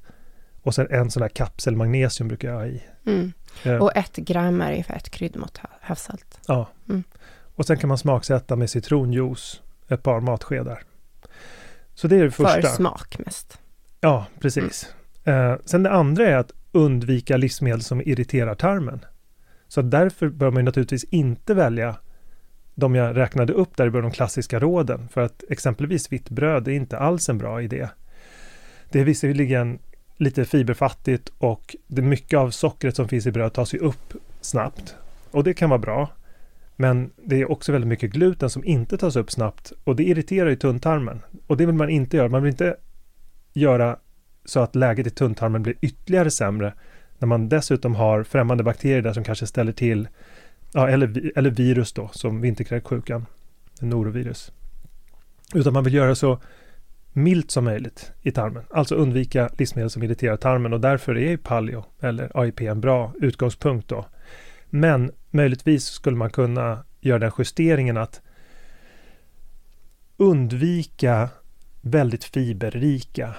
och 0.61 0.75
sen 0.75 0.87
en 0.89 1.11
sån 1.11 1.21
där 1.21 1.29
kapsel 1.29 1.75
magnesium 1.75 2.27
brukar 2.27 2.47
jag 2.49 2.55
ha 2.55 2.65
i. 2.65 2.83
Mm. 3.05 3.33
Eh, 3.63 3.75
Och 3.77 3.97
ett 3.97 4.15
gram 4.15 4.61
är 4.61 4.71
ungefär 4.71 4.95
ett 4.95 5.09
kryddmått 5.09 5.57
ha- 5.57 5.69
havssalt. 5.81 6.39
Ja. 6.47 6.67
Mm. 6.89 7.03
Och 7.55 7.65
sen 7.65 7.77
kan 7.77 7.87
man 7.87 7.97
smaksätta 7.97 8.55
med 8.55 8.69
citronjuice, 8.69 9.61
ett 9.87 10.03
par 10.03 10.19
matskedar. 10.19 10.81
Så 11.93 12.07
det 12.07 12.15
är 12.15 12.23
det 12.23 12.31
första. 12.31 12.61
För 12.61 12.67
smak 12.67 13.19
mest. 13.25 13.59
Ja, 14.01 14.25
precis. 14.39 14.93
Eh, 15.23 15.55
sen 15.65 15.83
det 15.83 15.91
andra 15.91 16.27
är 16.27 16.35
att 16.37 16.51
undvika 16.71 17.37
livsmedel 17.37 17.81
som 17.81 18.01
irriterar 18.01 18.55
tarmen. 18.55 19.05
Så 19.67 19.81
därför 19.81 20.29
bör 20.29 20.51
man 20.51 20.57
ju 20.57 20.63
naturligtvis 20.65 21.03
inte 21.03 21.53
välja 21.53 21.95
de 22.75 22.95
jag 22.95 23.17
räknade 23.17 23.53
upp 23.53 23.77
där 23.77 23.87
i 23.87 23.89
början, 23.89 24.09
de 24.09 24.15
klassiska 24.15 24.59
råden. 24.59 25.07
För 25.07 25.21
att 25.21 25.43
exempelvis 25.49 26.11
vitt 26.11 26.29
bröd 26.29 26.67
är 26.67 26.71
inte 26.71 26.97
alls 26.97 27.29
en 27.29 27.37
bra 27.37 27.61
idé. 27.61 27.87
Det 28.89 28.99
är 28.99 29.03
visserligen 29.03 29.79
lite 30.17 30.45
fiberfattigt 30.45 31.31
och 31.37 31.75
det 31.87 32.01
mycket 32.01 32.39
av 32.39 32.49
sockret 32.49 32.95
som 32.95 33.07
finns 33.07 33.25
i 33.25 33.31
bröd 33.31 33.53
tas 33.53 33.73
ju 33.73 33.77
upp 33.77 34.13
snabbt. 34.41 34.95
Och 35.31 35.43
det 35.43 35.53
kan 35.53 35.69
vara 35.69 35.79
bra. 35.79 36.09
Men 36.75 37.11
det 37.23 37.41
är 37.41 37.51
också 37.51 37.71
väldigt 37.71 37.87
mycket 37.87 38.11
gluten 38.11 38.49
som 38.49 38.65
inte 38.65 38.97
tas 38.97 39.15
upp 39.15 39.31
snabbt 39.31 39.73
och 39.83 39.95
det 39.95 40.03
irriterar 40.03 40.49
ju 40.49 40.55
tunntarmen. 40.55 41.21
Och 41.47 41.57
det 41.57 41.65
vill 41.65 41.75
man 41.75 41.89
inte 41.89 42.17
göra. 42.17 42.29
Man 42.29 42.43
vill 42.43 42.51
inte 42.51 42.75
göra 43.53 43.97
så 44.45 44.59
att 44.59 44.75
läget 44.75 45.07
i 45.07 45.09
tunntarmen 45.09 45.63
blir 45.63 45.75
ytterligare 45.81 46.31
sämre 46.31 46.73
när 47.17 47.27
man 47.27 47.49
dessutom 47.49 47.95
har 47.95 48.23
främmande 48.23 48.63
bakterier 48.63 49.01
där 49.01 49.13
som 49.13 49.23
kanske 49.23 49.47
ställer 49.47 49.71
till, 49.71 50.07
ja, 50.73 50.89
eller, 50.89 51.31
eller 51.35 51.49
virus 51.49 51.93
då, 51.93 52.09
som 52.13 52.41
vinterkräksjukan, 52.41 53.25
norovirus. 53.81 54.51
Utan 55.53 55.73
man 55.73 55.83
vill 55.83 55.93
göra 55.93 56.15
så 56.15 56.39
milt 57.13 57.51
som 57.51 57.63
möjligt 57.65 58.11
i 58.21 58.31
tarmen, 58.31 58.63
alltså 58.69 58.95
undvika 58.95 59.49
livsmedel 59.57 59.89
som 59.89 60.03
irriterar 60.03 60.37
tarmen 60.37 60.73
och 60.73 60.81
därför 60.81 61.15
är 61.15 61.29
ju 61.29 61.37
paleo 61.37 61.85
eller 61.99 62.31
AIP 62.41 62.61
en 62.61 62.81
bra 62.81 63.13
utgångspunkt 63.21 63.87
då. 63.87 64.05
Men 64.69 65.11
möjligtvis 65.29 65.85
skulle 65.85 66.17
man 66.17 66.29
kunna 66.29 66.83
göra 67.01 67.19
den 67.19 67.31
justeringen 67.37 67.97
att 67.97 68.21
undvika 70.17 71.29
väldigt 71.81 72.23
fiberrika 72.23 73.35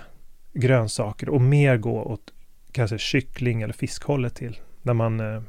grönsaker 0.53 1.29
och 1.29 1.41
mer 1.41 1.77
gå 1.77 2.03
åt 2.03 2.33
kanske 2.73 2.99
kyckling 2.99 3.63
eller 3.63 3.75
fiskhållet 3.75 4.35
till 4.35 4.59
när 4.83 4.95
man 4.95 5.21
eh, 5.21 5.43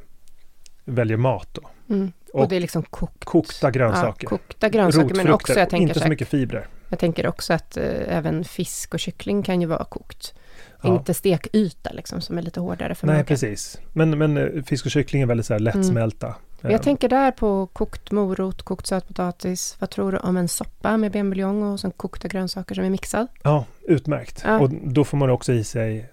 väljer 0.86 1.18
mat 1.18 1.50
då. 1.51 1.70
Mm. 1.89 2.12
Och, 2.34 2.42
Och 2.42 2.50
det 2.50 2.56
är 2.56 2.60
liksom 2.60 2.84
kokt. 2.84 3.25
Kokta 3.25 3.72
grönsaker. 3.72 4.25
Ja, 4.25 4.30
kokta 4.30 4.70
grönsaker, 4.70 5.15
men 5.15 5.32
också 5.34 5.54
jag 5.60 5.70
tänker, 5.70 5.88
inte 5.88 6.00
så 6.00 6.08
mycket 6.08 6.27
fibrer. 6.27 6.68
jag 6.89 7.00
tänker 7.00 7.27
också 7.27 7.54
att 7.54 7.77
eh, 7.77 7.84
även 8.18 8.44
fisk 8.44 8.94
och 8.94 9.00
kyckling 9.00 9.44
kan 9.44 9.62
ju 9.62 9.68
vara 9.68 9.84
kokt. 9.84 10.34
Ja. 10.82 10.94
Inte 10.96 11.13
stekyta 11.13 11.92
liksom, 11.94 12.22
som 12.22 12.38
är 12.38 12.42
lite 12.42 12.60
hårdare 12.60 12.96
för 12.96 13.08
Nej, 13.08 13.13
magen. 13.15 13.25
precis. 13.25 13.80
Men, 13.94 14.18
men 14.18 14.38
eh, 14.38 14.63
fisk 14.63 14.86
och 14.86 14.92
kyckling 14.92 15.22
är 15.22 15.25
väldigt 15.25 15.46
så 15.46 15.54
här 15.54 15.60
lättsmälta. 15.60 16.36
Men 16.62 16.72
Jag 16.72 16.84
tänker 16.84 17.10
där 17.10 17.32
på 17.32 17.68
kokt 17.74 18.12
morot, 18.12 18.62
kokt 18.62 18.88
sötpotatis. 18.88 19.75
Vad 19.80 19.89
tror 19.89 20.12
du 20.12 20.18
om 20.18 20.38
en 20.38 20.48
soppa 20.48 20.98
med 20.98 21.12
benbuljong 21.12 21.63
och 21.63 21.80
sen 21.80 21.92
kokta 21.92 22.27
grönsaker 22.27 22.75
som 22.75 22.84
är 22.84 22.89
mixad? 22.89 23.27
Ja, 23.44 23.65
utmärkt. 23.82 24.42
Ja. 24.46 24.60
Och 24.60 24.70
då 24.70 25.04
får 25.04 25.18
man 25.18 25.30
också 25.30 25.54
i 25.54 25.63
sig 25.63 26.10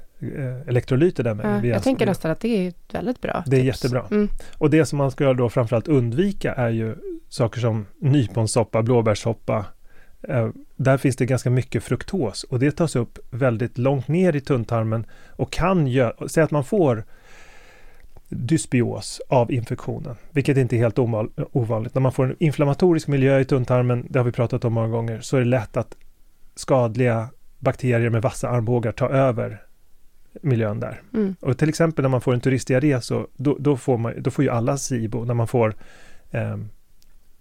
elektrolyter 0.67 1.25
där 1.25 1.35
med. 1.35 1.65
Ja, 1.65 1.69
jag 1.69 1.83
tänker 1.83 2.07
nästan 2.07 2.31
att 2.31 2.41
det 2.41 2.49
är 2.49 2.69
ett 2.69 2.95
väldigt 2.95 3.21
bra 3.21 3.45
Det 3.47 3.57
är 3.57 3.63
tips. 3.63 3.67
jättebra. 3.67 4.07
Mm. 4.11 4.29
Och 4.59 4.71
det 4.71 4.85
som 4.87 4.99
man 4.99 5.11
ska 5.11 5.33
då 5.33 5.49
framförallt 5.49 5.89
undvika 5.89 6.55
är 6.55 6.71
ju 6.71 6.97
saker 7.29 7.61
som 7.61 7.87
nyponsoppa, 8.01 8.83
blåbärssoppa. 8.83 9.65
Eh, 10.23 10.49
där 10.77 10.97
finns 10.97 11.17
det 11.17 11.27
ganska 11.27 11.51
mycket 11.51 11.85
fruktos 11.85 12.45
och 12.45 12.59
det 12.59 12.71
tas 12.71 12.97
upp 12.97 13.19
väldigt 13.31 13.79
långt 13.79 14.09
ner 14.09 14.37
i 14.37 14.41
tunntarmen 14.41 15.07
och 15.29 15.51
kan 15.53 15.87
göra, 15.87 16.29
säg 16.29 16.43
att 16.43 16.51
man 16.51 16.65
får 16.65 17.05
dysbios 18.29 19.21
av 19.29 19.53
infektionen, 19.53 20.17
vilket 20.31 20.57
inte 20.57 20.77
är 20.77 20.79
helt 20.79 20.99
ovanligt. 21.53 21.95
När 21.95 22.01
man 22.01 22.13
får 22.13 22.25
en 22.25 22.37
inflammatorisk 22.39 23.09
miljö 23.09 23.41
i 23.41 23.45
tunntarmen, 23.45 24.07
det 24.11 24.19
har 24.19 24.25
vi 24.25 24.33
pratat 24.33 24.65
om 24.65 24.73
många 24.73 24.89
gånger, 24.89 25.21
så 25.21 25.37
är 25.37 25.41
det 25.41 25.47
lätt 25.47 25.77
att 25.77 25.97
skadliga 26.55 27.29
bakterier 27.59 28.11
med 28.11 28.23
vassa 28.23 28.49
armbågar 28.49 28.93
tar 28.93 29.11
över 29.11 29.63
miljön 30.43 30.81
där. 30.81 31.03
Mm. 31.15 31.35
Och 31.41 31.59
till 31.59 31.69
exempel 31.69 32.03
när 32.03 32.09
man 32.09 32.21
får 32.21 32.35
en 32.35 32.41
turistdiarré 32.41 33.01
så 33.01 33.27
då, 33.37 33.57
då, 33.61 33.77
får 33.77 33.99
man, 33.99 34.15
då 34.19 34.31
får 34.31 34.45
ju 34.45 34.51
alla 34.51 34.77
SIBO 34.77 35.25
när 35.25 35.35
man 35.35 35.49
får 35.49 35.75
eh, 36.31 36.57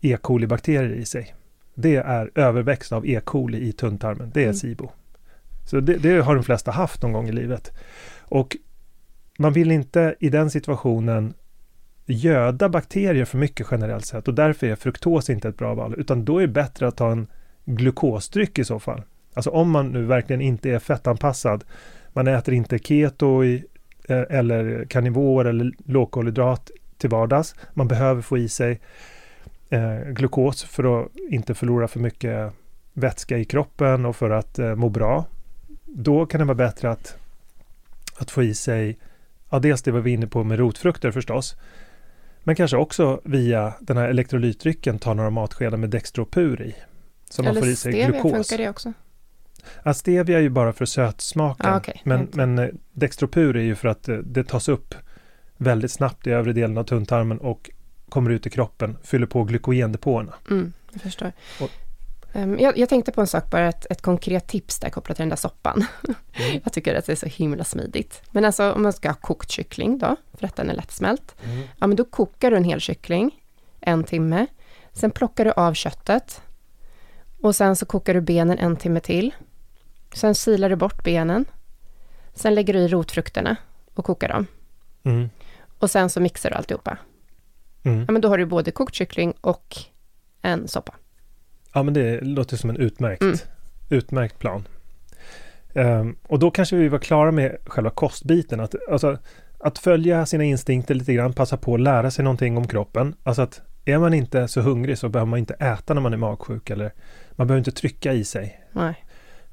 E. 0.02 0.18
coli-bakterier 0.22 0.94
i 0.94 1.06
sig. 1.06 1.36
Det 1.74 1.96
är 1.96 2.32
överväxt 2.36 2.92
av 2.92 3.08
E. 3.08 3.22
coli 3.24 3.58
i 3.68 3.72
tunntarmen. 3.72 4.32
Det 4.34 4.40
är 4.40 4.44
Mm. 4.44 4.56
SIBO. 4.56 4.90
Så 5.66 5.80
det, 5.80 5.98
det 5.98 6.22
har 6.22 6.36
de 6.36 6.44
flesta 6.44 6.72
haft 6.72 7.02
någon 7.02 7.14
gång 7.14 7.30
i 7.30 7.32
livet. 7.32 7.72
Och 8.20 8.58
man 9.38 9.54
vill 9.54 9.72
inte 9.72 10.16
i 10.20 10.30
den 10.30 10.50
situationen 10.50 11.34
göda 12.06 12.70
bakterier 12.70 13.26
för 13.26 13.38
mycket 13.38 13.68
generellt 13.72 14.06
sett 14.06 14.28
och 14.28 14.34
därför 14.34 14.68
är 14.68 14.76
fruktos 14.76 15.30
inte 15.30 15.50
ett 15.50 15.58
bra 15.58 15.74
val 15.74 15.96
utan 15.98 16.26
då 16.26 16.38
är 16.38 16.42
det 16.42 16.54
bättre 16.54 16.88
att 16.88 16.98
ta 16.98 17.12
en 17.12 17.28
glukosdryck 17.66 18.60
i 18.60 18.64
så 18.64 18.80
fall. 18.80 19.02
Alltså 19.34 19.50
om 19.50 19.70
man 19.70 19.92
nu 19.92 20.06
verkligen 20.06 20.42
inte 20.42 20.70
är 20.70 20.80
fettanpassad 20.80 21.64
man 22.14 22.28
äter 22.28 22.54
inte 22.54 22.80
keto 22.80 23.44
i, 23.44 23.66
eh, 24.10 24.24
eller 24.30 24.86
karnivor 24.90 25.48
eller 25.48 25.72
lågkolhydrat 25.86 26.72
till 26.98 27.10
vardags. 27.10 27.56
Man 27.74 27.88
behöver 27.88 28.22
få 28.22 28.38
i 28.38 28.50
sig 28.50 28.80
eh, 29.70 30.00
glukos 30.12 30.64
för 30.64 31.02
att 31.02 31.08
inte 31.30 31.54
förlora 31.56 31.88
för 31.88 32.00
mycket 32.00 32.54
vätska 32.94 33.38
i 33.38 33.46
kroppen 33.46 34.06
och 34.06 34.16
för 34.16 34.30
att 34.30 34.60
eh, 34.60 34.76
må 34.76 34.90
bra. 34.90 35.26
Då 35.86 36.26
kan 36.26 36.40
det 36.40 36.46
vara 36.46 36.56
bättre 36.56 36.90
att, 36.90 37.18
att 38.18 38.32
få 38.32 38.44
i 38.44 38.54
sig, 38.54 39.00
ja 39.50 39.60
dels 39.60 39.82
det 39.82 39.92
var 39.92 40.00
vi 40.00 40.12
inne 40.12 40.28
på 40.28 40.44
med 40.44 40.60
rotfrukter 40.60 41.12
förstås, 41.12 41.56
men 42.44 42.56
kanske 42.56 42.78
också 42.78 43.22
via 43.24 43.74
den 43.80 43.98
här 43.98 44.10
elektrolytdrycken 44.10 45.00
ta 45.00 45.14
några 45.14 45.30
matskedar 45.30 45.78
med 45.78 45.90
dextropur 45.90 46.62
i. 46.62 46.76
Så 47.30 47.44
man 47.44 47.52
Eller 47.52 47.62
får 47.62 47.70
i 47.70 47.76
sig 47.76 47.94
stevia, 47.94 48.10
glukos. 48.10 48.32
funkar 48.32 48.64
det 48.64 48.70
också? 48.70 48.94
Ja, 49.84 49.94
stevia 49.94 50.38
är 50.38 50.42
ju 50.42 50.50
bara 50.50 50.74
för 50.74 50.86
sötsmaken. 50.86 51.66
Ah, 51.74 51.78
okej. 51.78 52.02
men, 52.04 52.28
men 52.34 52.60
eh, 52.60 52.68
dextropur 52.92 53.56
är 53.58 53.62
ju 53.62 53.76
för 53.76 53.88
att 53.88 54.08
eh, 54.08 54.16
det 54.18 54.44
tas 54.44 54.70
upp 54.70 54.96
väldigt 55.58 55.92
snabbt 55.92 56.28
i 56.28 56.32
övre 56.32 56.54
delen 56.54 56.78
av 56.78 56.84
tunntarmen 56.84 57.38
och 57.40 57.70
kommer 58.10 58.30
ut 58.30 58.48
i 58.48 58.50
kroppen, 58.50 58.98
fyller 59.04 59.26
på 59.28 59.44
glykogendepåerna. 59.44 60.34
Mm, 60.50 60.74
jag 60.92 61.02
förstår. 61.02 61.32
Och- 61.62 61.70
Ehm, 62.34 62.60
jag, 62.60 62.78
jag 62.78 62.90
tänkte 62.90 63.12
på 63.12 63.22
en 63.22 63.28
sak, 63.28 63.52
bara 63.52 63.70
ett, 63.70 63.86
ett 63.90 64.02
konkret 64.02 64.48
tips 64.48 64.80
där 64.80 64.90
kopplat 64.90 65.16
till 65.16 65.22
den 65.24 65.30
där 65.30 65.36
soppan. 65.36 65.86
Mm. 66.08 66.62
jag 66.64 66.74
tycker 66.74 66.96
att 66.96 67.06
det 67.06 67.12
är 67.12 67.16
så 67.16 67.26
himla 67.26 67.64
smidigt. 67.64 68.22
Men 68.32 68.46
alltså 68.46 68.72
om 68.72 68.84
man 68.84 68.94
ska 68.94 69.10
ha 69.10 69.16
kokt 69.16 69.52
kyckling 69.52 69.98
då, 69.98 70.16
för 70.34 70.48
att 70.48 70.56
den 70.56 70.70
är 70.70 70.74
lättsmält. 70.74 71.36
Ja, 71.80 71.88
men 71.88 71.96
då 71.96 72.04
kokar 72.06 72.52
du 72.52 72.58
en 72.58 72.64
hel 72.64 72.80
kyckling 72.80 73.32
en 73.80 74.04
timme. 74.04 74.46
Sen 74.94 75.12
plockar 75.12 75.46
du 75.46 75.52
av 75.52 75.74
köttet. 75.74 76.42
Och 77.42 77.56
sen 77.56 77.76
så 77.76 77.86
kokar 77.86 78.14
du 78.14 78.22
benen 78.22 78.58
en 78.58 78.76
timme 78.76 79.00
till. 79.00 79.34
Sen 80.14 80.36
silar 80.36 80.70
du 80.70 80.76
bort 80.76 81.04
benen. 81.04 81.46
Sen 82.34 82.56
lägger 82.56 82.74
du 82.74 82.80
i 82.80 82.88
rotfrukterna 82.88 83.56
och 83.94 84.06
kokar 84.06 84.30
dem. 84.30 84.48
Mm. 85.04 85.30
Och 85.80 85.92
sen 85.92 86.10
så 86.10 86.22
mixar 86.22 86.50
du 86.50 86.56
alltihopa. 86.56 86.98
Mm. 87.84 88.00
Ja, 88.08 88.12
men 88.12 88.22
då 88.22 88.28
har 88.28 88.38
du 88.38 88.46
både 88.46 88.72
kokt 88.72 88.96
kyckling 88.96 89.34
och 89.42 89.76
en 90.42 90.68
soppa. 90.68 90.94
Ja, 91.74 91.84
men 91.84 91.94
det 91.94 92.22
låter 92.22 92.58
som 92.58 92.70
en 92.70 92.78
utmärkt, 92.78 93.22
Mm. 93.22 93.38
utmärkt 93.90 94.40
plan. 94.40 94.68
Ehm, 95.74 96.16
och 96.28 96.40
då 96.40 96.52
kanske 96.52 96.76
vi 96.76 96.88
var 96.88 97.00
klara 97.00 97.32
med 97.32 97.58
själva 97.66 97.90
kostbiten. 97.90 98.60
Att, 98.60 98.76
alltså, 98.90 99.18
att 99.60 99.80
följa 99.80 100.26
sina 100.26 100.44
instinkter 100.44 100.96
lite 100.96 101.14
grann, 101.14 101.34
passa 101.34 101.58
på 101.58 101.74
att 101.74 101.82
lära 101.82 102.12
sig 102.12 102.24
någonting 102.24 102.58
om 102.58 102.68
kroppen. 102.68 103.16
Alltså 103.24 103.42
att 103.42 103.62
är 103.86 103.98
man 104.00 104.14
inte 104.14 104.48
så 104.48 104.62
hungrig 104.62 104.98
så 104.98 105.10
behöver 105.10 105.30
man 105.30 105.40
inte 105.40 105.54
äta 105.54 105.94
när 105.94 106.02
man 106.02 106.14
är 106.14 106.18
magsjuk 106.18 106.70
eller 106.70 106.92
man 107.32 107.48
behöver 107.48 107.58
inte 107.60 107.72
trycka 107.72 108.14
i 108.14 108.24
sig. 108.24 108.62
Nej. 108.72 109.06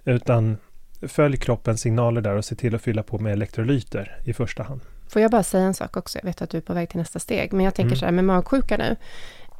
Utan 0.08 0.56
följ 1.02 1.36
kroppens 1.36 1.80
signaler 1.80 2.20
där 2.20 2.36
och 2.36 2.44
se 2.44 2.54
till 2.54 2.74
att 2.74 2.82
fylla 2.82 3.02
på 3.02 3.18
med 3.18 3.32
elektrolyter 3.32 4.20
i 4.24 4.32
första 4.32 4.62
hand. 4.62 4.80
Får 5.08 5.22
jag 5.22 5.30
bara 5.30 5.42
säga 5.42 5.64
en 5.64 5.74
sak 5.74 5.96
också? 5.96 6.18
Jag 6.18 6.24
vet 6.24 6.42
att 6.42 6.50
du 6.50 6.56
är 6.56 6.62
på 6.62 6.74
väg 6.74 6.88
till 6.88 6.98
nästa 6.98 7.18
steg. 7.18 7.52
Men 7.52 7.64
jag 7.64 7.74
tänker 7.74 7.88
Mm. 7.88 7.98
så 7.98 8.04
här 8.04 8.12
med 8.12 8.24
magsjuka 8.24 8.76
nu. 8.76 8.96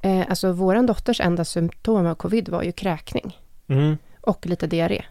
Eh, 0.03 0.27
alltså 0.29 0.53
våran 0.53 0.87
dotters 0.87 1.21
enda 1.21 1.45
symptom 1.45 2.07
av 2.07 2.15
covid 2.15 2.49
var 2.49 2.63
ju 2.63 2.73
kräkning. 2.73 3.39
Mm. 3.69 3.97
Och 4.21 4.47
lite 4.47 4.67
diarré. 4.67 5.05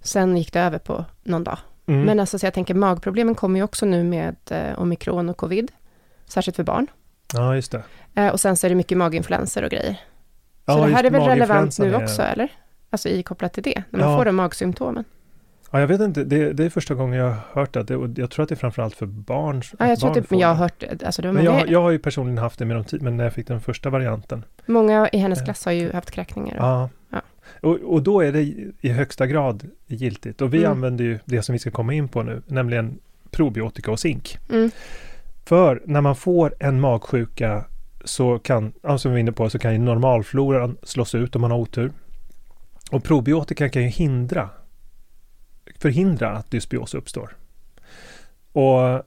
Sen 0.00 0.36
gick 0.36 0.52
det 0.52 0.60
över 0.60 0.78
på 0.78 1.04
någon 1.22 1.44
dag. 1.44 1.58
Mm. 1.86 2.02
Men 2.02 2.20
alltså, 2.20 2.38
så 2.38 2.46
jag 2.46 2.54
tänker 2.54 2.74
magproblemen 2.74 3.34
kommer 3.34 3.60
ju 3.60 3.64
också 3.64 3.86
nu 3.86 4.04
med 4.04 4.36
eh, 4.50 4.78
omikron 4.80 5.28
och 5.28 5.36
covid. 5.36 5.72
Särskilt 6.26 6.56
för 6.56 6.64
barn. 6.64 6.86
Ja, 7.34 7.54
just 7.54 7.72
det. 7.72 7.82
Eh, 8.14 8.28
och 8.28 8.40
sen 8.40 8.56
så 8.56 8.66
är 8.66 8.68
det 8.68 8.74
mycket 8.74 8.98
maginfluenser 8.98 9.62
och 9.64 9.70
grejer. 9.70 10.00
Ja, 10.64 10.74
Så 10.74 10.86
det 10.86 10.92
här 10.94 11.04
är 11.04 11.10
väl 11.10 11.22
relevant 11.22 11.78
nu 11.78 11.94
är- 11.94 12.02
också, 12.02 12.22
eller? 12.22 12.48
Alltså 12.90 13.08
i 13.08 13.22
kopplat 13.22 13.52
till 13.52 13.62
det, 13.62 13.82
när 13.90 14.00
man 14.00 14.10
Ja. 14.10 14.18
får 14.18 14.24
de 14.24 14.36
magsymptomen. 14.36 15.04
Ja, 15.70 15.80
jag 15.80 15.86
vet 15.86 16.00
inte, 16.00 16.24
det, 16.24 16.52
det 16.52 16.64
är 16.64 16.70
första 16.70 16.94
gången 16.94 17.18
jag 17.18 17.26
har 17.30 17.36
hört 17.52 17.72
det. 17.72 17.82
det 17.82 17.96
och 17.96 18.08
jag 18.16 18.30
tror 18.30 18.42
att 18.42 18.48
det 18.48 18.54
är 18.54 18.56
framförallt 18.56 18.94
för 18.94 19.06
barn. 19.06 19.62
Ja, 19.78 19.88
jag 19.88 19.98
tror 19.98 20.08
barn 20.08 20.18
att 20.18 20.22
det, 20.22 20.28
får 20.28 20.34
men 20.36 20.40
jag 20.40 20.48
har 20.48 20.54
hört, 20.54 20.84
alltså 21.04 21.22
det 21.22 21.32
Men 21.32 21.44
jag, 21.44 21.68
jag 21.68 21.82
har 21.82 21.90
ju 21.90 21.98
personligen 21.98 22.38
haft 22.38 22.58
det 22.58 22.64
med 22.64 22.76
de 22.76 22.84
ti- 22.84 23.02
men 23.02 23.16
när 23.16 23.24
jag 23.24 23.32
fick 23.32 23.46
den 23.46 23.60
första 23.60 23.90
varianten. 23.90 24.44
många 24.66 25.08
i 25.12 25.18
hennes 25.18 25.38
Ja. 25.38 25.44
klass 25.44 25.64
har 25.64 25.72
ju 25.72 25.92
haft 25.92 26.10
kräkningar. 26.10 26.56
Ja. 26.56 26.88
Ja. 27.10 27.20
Och, 27.62 27.74
och 27.76 28.02
då 28.02 28.20
är 28.20 28.32
det 28.32 28.42
i 28.80 28.88
högsta 28.88 29.26
grad 29.26 29.68
giltigt. 29.86 30.40
Och 30.40 30.54
vi 30.54 30.58
Mm. 30.58 30.70
använder 30.70 31.04
ju 31.04 31.18
det 31.24 31.42
som 31.42 31.52
vi 31.52 31.58
ska 31.58 31.70
komma 31.70 31.92
in 31.94 32.08
på 32.08 32.22
nu, 32.22 32.42
nämligen 32.46 32.98
probiotika 33.30 33.90
och 33.90 34.00
zink. 34.00 34.38
Mm. 34.50 34.70
För 35.44 35.82
när 35.84 36.00
man 36.00 36.16
får 36.16 36.54
en 36.60 36.80
magsjuka 36.80 37.64
så 38.04 38.38
kan, 38.38 38.72
som 38.98 39.10
vi 39.10 39.14
var 39.14 39.18
inne 39.18 39.32
på, 39.32 39.50
så 39.50 39.58
kan 39.58 39.72
ju 39.72 39.78
normalfloran 39.78 40.76
slås 40.82 41.14
ut 41.14 41.34
om 41.36 41.40
man 41.42 41.50
har 41.50 41.58
otur. 41.58 41.92
Och 42.90 43.04
probiotika 43.04 43.68
kan 43.68 43.82
ju 43.82 43.88
hindra, 43.88 44.50
förhindra 45.78 46.30
att 46.30 46.50
dysbios 46.50 46.94
uppstår. 46.94 47.36
Och 48.52 49.04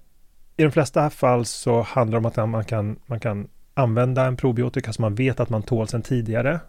i 0.57 0.63
de 0.63 0.71
flesta 0.71 1.09
fall 1.09 1.45
så 1.45 1.81
handlar 1.81 2.19
det 2.19 2.19
om 2.19 2.25
att 2.25 2.49
man 2.49 2.65
kan, 2.65 2.99
man 3.05 3.19
kan 3.19 3.47
använda 3.73 4.25
en 4.25 4.37
probiotika 4.37 4.93
som 4.93 5.01
man 5.01 5.15
vet 5.15 5.39
att 5.39 5.49
man 5.49 5.63
tål 5.63 5.87
sedan 5.87 6.01
tidigare. 6.01 6.59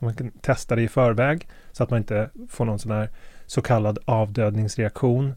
Man 0.00 0.14
kan 0.14 0.30
testa 0.30 0.76
det 0.76 0.82
i 0.82 0.88
förväg 0.88 1.48
så 1.72 1.82
att 1.82 1.90
man 1.90 1.98
inte 1.98 2.30
får 2.48 2.64
någon 2.64 2.78
sån 2.78 2.92
här 2.92 3.10
så 3.46 3.62
kallad 3.62 3.98
avdödningsreaktion. 4.04 5.34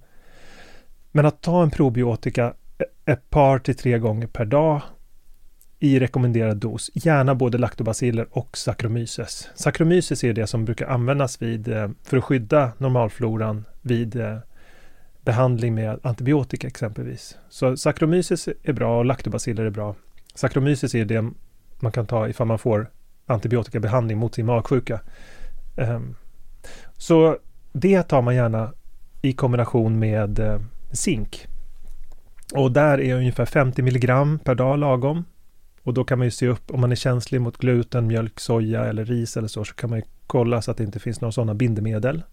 Men 1.12 1.26
att 1.26 1.42
ta 1.42 1.64
en 1.64 1.72
probiotika 1.72 2.54
ett 3.06 3.30
par 3.30 3.60
till 3.60 3.76
tre 3.76 4.00
gånger 4.00 4.28
per 4.28 4.46
dag 4.46 4.82
i 5.84 6.00
rekommenderad 6.00 6.58
dos, 6.58 6.92
gärna 6.94 7.36
både 7.36 7.58
lactobaciller 7.58 8.28
och 8.32 8.58
Saccharomyces. 8.58 9.50
Saccharomyces 9.56 10.24
är 10.24 10.34
det 10.34 10.48
som 10.48 10.66
brukar 10.66 10.88
användas 10.88 11.42
vid, 11.42 11.68
eh, 11.68 11.90
för 12.04 12.18
att 12.18 12.24
skydda 12.24 12.72
normalfloran 12.78 13.66
vid 13.82 14.16
eh, 14.16 14.38
behandling 15.22 15.76
med 15.76 16.00
antibiotika 16.04 16.68
exempelvis. 16.68 17.38
Så 17.50 17.78
Saccharomyces 17.78 18.50
är 18.64 18.74
bra 18.74 19.00
och 19.00 19.06
lactobaciller 19.06 19.66
är 19.66 19.70
bra. 19.70 19.96
Saccharomyces 20.36 20.96
är 20.96 21.06
det 21.06 21.32
man 21.80 21.92
kan 21.92 22.06
ta 22.06 22.28
ifall 22.28 22.48
man 22.48 22.60
får 22.60 22.90
antibiotikabehandling 23.26 24.18
mot 24.18 24.36
sin 24.36 24.46
magsjuka. 24.46 25.00
Ehm, 25.78 26.16
så 26.98 27.38
det 27.72 28.04
tar 28.04 28.22
man 28.22 28.36
gärna 28.36 28.74
i 29.22 29.34
kombination 29.34 30.00
med 30.00 30.40
eh, 30.40 30.62
zink. 30.92 31.48
Och 32.54 32.72
där 32.72 33.02
är 33.02 33.16
ungefär 33.16 33.46
50 33.46 33.82
milligram 33.82 34.40
per 34.40 34.56
dag 34.56 34.80
lagom. 34.80 35.26
Och 35.84 35.94
då 35.94 36.04
kan 36.04 36.18
man 36.18 36.28
ju 36.28 36.32
se 36.32 36.48
upp 36.48 36.72
om 36.72 36.82
man 36.82 36.92
är 36.92 36.96
känslig 36.96 37.42
mot 37.42 37.58
gluten, 37.58 38.08
mjölk, 38.08 38.40
soja 38.40 38.86
eller 38.86 39.06
ris 39.06 39.38
eller 39.38 39.48
så, 39.48 39.66
så 39.66 39.74
kan 39.74 39.90
man 39.90 40.00
ju 40.00 40.06
kolla 40.28 40.62
så 40.62 40.72
att 40.72 40.78
det 40.78 40.84
inte 40.84 41.00
finns 41.00 41.22
några 41.22 41.32
sådana 41.32 41.54
bindemedel. 41.54 42.24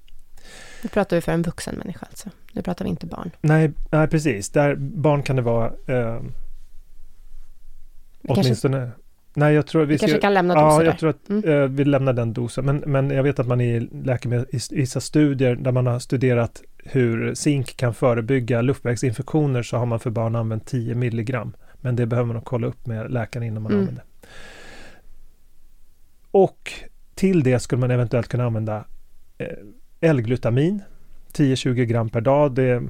Nu 0.82 0.88
pratar 0.88 1.16
vi 1.16 1.20
för 1.20 1.32
en 1.32 1.42
vuxen 1.42 1.74
människa 1.74 2.06
alltså. 2.10 2.28
Nu 2.52 2.62
pratar 2.62 2.84
vi 2.84 2.90
inte 2.90 3.06
barn. 3.06 3.30
Nej, 3.40 3.72
nej 3.90 4.08
precis. 4.08 4.50
Där 4.50 4.74
barn 4.76 5.22
kan 5.22 5.36
det 5.36 5.42
vara 5.42 5.66
eh, 5.66 6.20
Vi 8.20 8.26
kanske, 8.26 8.42
åtminstone... 8.44 8.90
Nej, 9.34 9.54
jag 9.54 9.66
tror 9.66 9.82
att 9.82 9.88
vi 9.88 9.92
vi 9.92 9.98
kanske 9.98 10.16
ska... 10.16 10.20
kan 10.20 10.34
lämna 10.34 10.54
Ja, 10.54 10.64
doser 10.70 10.84
jag 10.84 10.94
där. 10.94 10.98
tror 10.98 11.10
att 11.10 11.28
Mm. 11.28 11.44
eh, 11.62 11.68
vi 11.68 11.84
lämnar 11.84 12.12
den 12.12 12.32
dosen. 12.32 12.64
Men, 12.64 12.76
men 12.86 13.10
jag 13.10 13.22
vet 13.22 13.38
att 13.38 13.46
man 13.46 13.60
i 13.60 13.80
läkemedel, 14.04 14.46
i 14.50 14.56
i 14.56 14.60
vissa 14.80 15.00
studier 15.00 15.54
där 15.56 15.72
man 15.72 15.86
har 15.86 15.98
studerat 15.98 16.62
hur 16.84 17.34
zink 17.34 17.76
kan 17.76 17.94
förebygga 17.94 18.62
luftvägsinfektioner 18.62 19.62
så 19.62 19.76
har 19.76 19.86
man 19.86 20.00
för 20.00 20.10
barn 20.10 20.36
använt 20.36 20.66
10 20.66 20.94
milligram. 20.94 21.52
Men 21.80 21.96
det 21.96 22.06
behöver 22.06 22.26
man 22.26 22.34
nog 22.34 22.44
kolla 22.44 22.66
upp 22.66 22.86
med 22.86 23.10
läkaren 23.10 23.46
innan 23.46 23.62
man 23.62 23.72
Mm. 23.72 23.80
använder. 23.80 24.04
Och 26.30 26.72
till 27.14 27.42
det 27.42 27.58
skulle 27.60 27.80
man 27.80 27.90
eventuellt 27.90 28.28
kunna 28.28 28.44
använda 28.44 28.84
eh, 29.38 29.46
L-glutamin, 30.00 30.82
10-20 31.32 31.84
gram 31.84 32.08
per 32.08 32.20
dag. 32.20 32.54
Det 32.54 32.62
är 32.64 32.82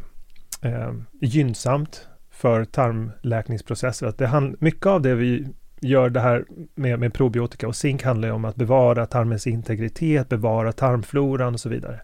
eh, 0.63 0.93
gynnsamt 1.21 2.09
för 2.31 2.65
tarmläkningsprocesser. 2.65 4.07
Att 4.07 4.19
det 4.19 4.27
hand, 4.27 4.57
mycket 4.61 4.87
av 4.87 5.03
det 5.03 5.15
vi 5.15 5.49
gör 5.81 6.11
det 6.11 6.21
här 6.21 6.45
med, 6.75 6.99
med 7.01 7.15
probiotika 7.15 7.69
och 7.69 7.77
zink 7.77 8.03
handlar 8.03 8.31
om 8.31 8.45
att 8.45 8.57
bevara 8.57 9.07
tarmens 9.07 9.47
integritet, 9.47 10.29
bevara 10.29 10.73
tarmfloran 10.73 11.55
och 11.55 11.61
så 11.61 11.69
vidare. 11.69 12.01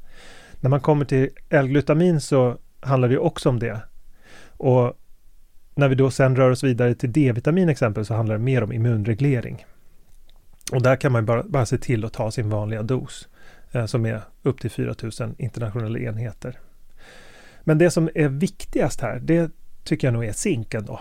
När 0.61 0.70
man 0.70 0.81
kommer 0.81 1.05
till 1.05 1.29
L-glutamin 1.51 2.20
så 2.20 2.57
handlar 2.81 3.09
det 3.09 3.18
också 3.18 3.49
om 3.49 3.59
det. 3.59 3.81
Och 4.57 4.92
när 5.75 5.89
vi 5.89 5.95
då 5.95 6.11
sen 6.11 6.37
rör 6.37 6.51
oss 6.51 6.65
vidare 6.65 6.95
till 6.95 7.13
D-vitamin 7.13 7.69
exempel 7.69 8.05
så 8.05 8.15
handlar 8.15 8.39
det 8.39 8.45
mer 8.45 8.63
om 8.63 8.73
immunreglering. 8.73 9.65
Och 10.73 10.83
där 10.83 10.97
kan 10.97 11.13
man 11.13 11.23
ju 11.23 11.27
bara, 11.27 11.43
bara 11.43 11.67
se 11.67 11.79
till 11.79 12.05
att 12.05 12.13
ta 12.13 12.31
sin 12.31 12.51
vanliga 12.51 12.83
dos 12.83 13.29
eh, 13.73 13.87
som 13.87 14.07
är 14.07 14.21
upp 14.43 14.61
till 14.61 14.71
4000 14.71 15.35
internationella 15.39 15.99
enheter. 15.99 16.59
Men 17.61 17.79
det 17.79 17.91
som 17.91 18.11
är 18.15 18.29
viktigast 18.29 19.01
här, 19.01 19.21
det 19.23 19.51
tycker 19.85 20.07
jag 20.07 20.15
nog 20.15 20.25
är 20.25 20.33
zinken 20.33 20.85
då. 20.85 21.01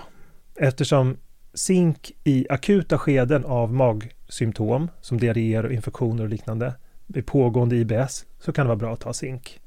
Eftersom 0.55 1.17
zink 1.53 2.11
i 2.23 2.47
akuta 2.49 2.97
skeden 2.97 3.45
av 3.45 3.73
magsymptom 3.73 4.89
som 5.01 5.19
diarréer 5.19 5.65
och 5.65 5.71
infektioner 5.71 6.23
och 6.23 6.29
liknande 6.29 6.73
vid 7.07 7.25
pågående 7.25 7.75
IBS 7.75 8.25
så 8.39 8.51
kan 8.53 8.65
det 8.65 8.67
vara 8.67 8.77
bra 8.77 8.93
att 8.93 8.99
ta 8.99 9.13
zink. 9.13 9.59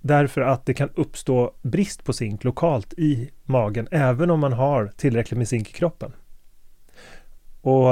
Därför 0.00 0.40
att 0.40 0.66
det 0.66 0.74
kan 0.74 0.90
uppstå 0.94 1.52
brist 1.62 2.04
på 2.04 2.12
zink 2.12 2.44
lokalt 2.44 2.92
i 2.92 3.30
magen 3.44 3.88
även 3.90 4.30
om 4.30 4.40
man 4.40 4.52
har 4.52 4.92
tillräckligt 4.96 5.38
med 5.38 5.48
zink 5.48 5.68
i 5.68 5.72
kroppen. 5.72 6.12
Och 7.60 7.88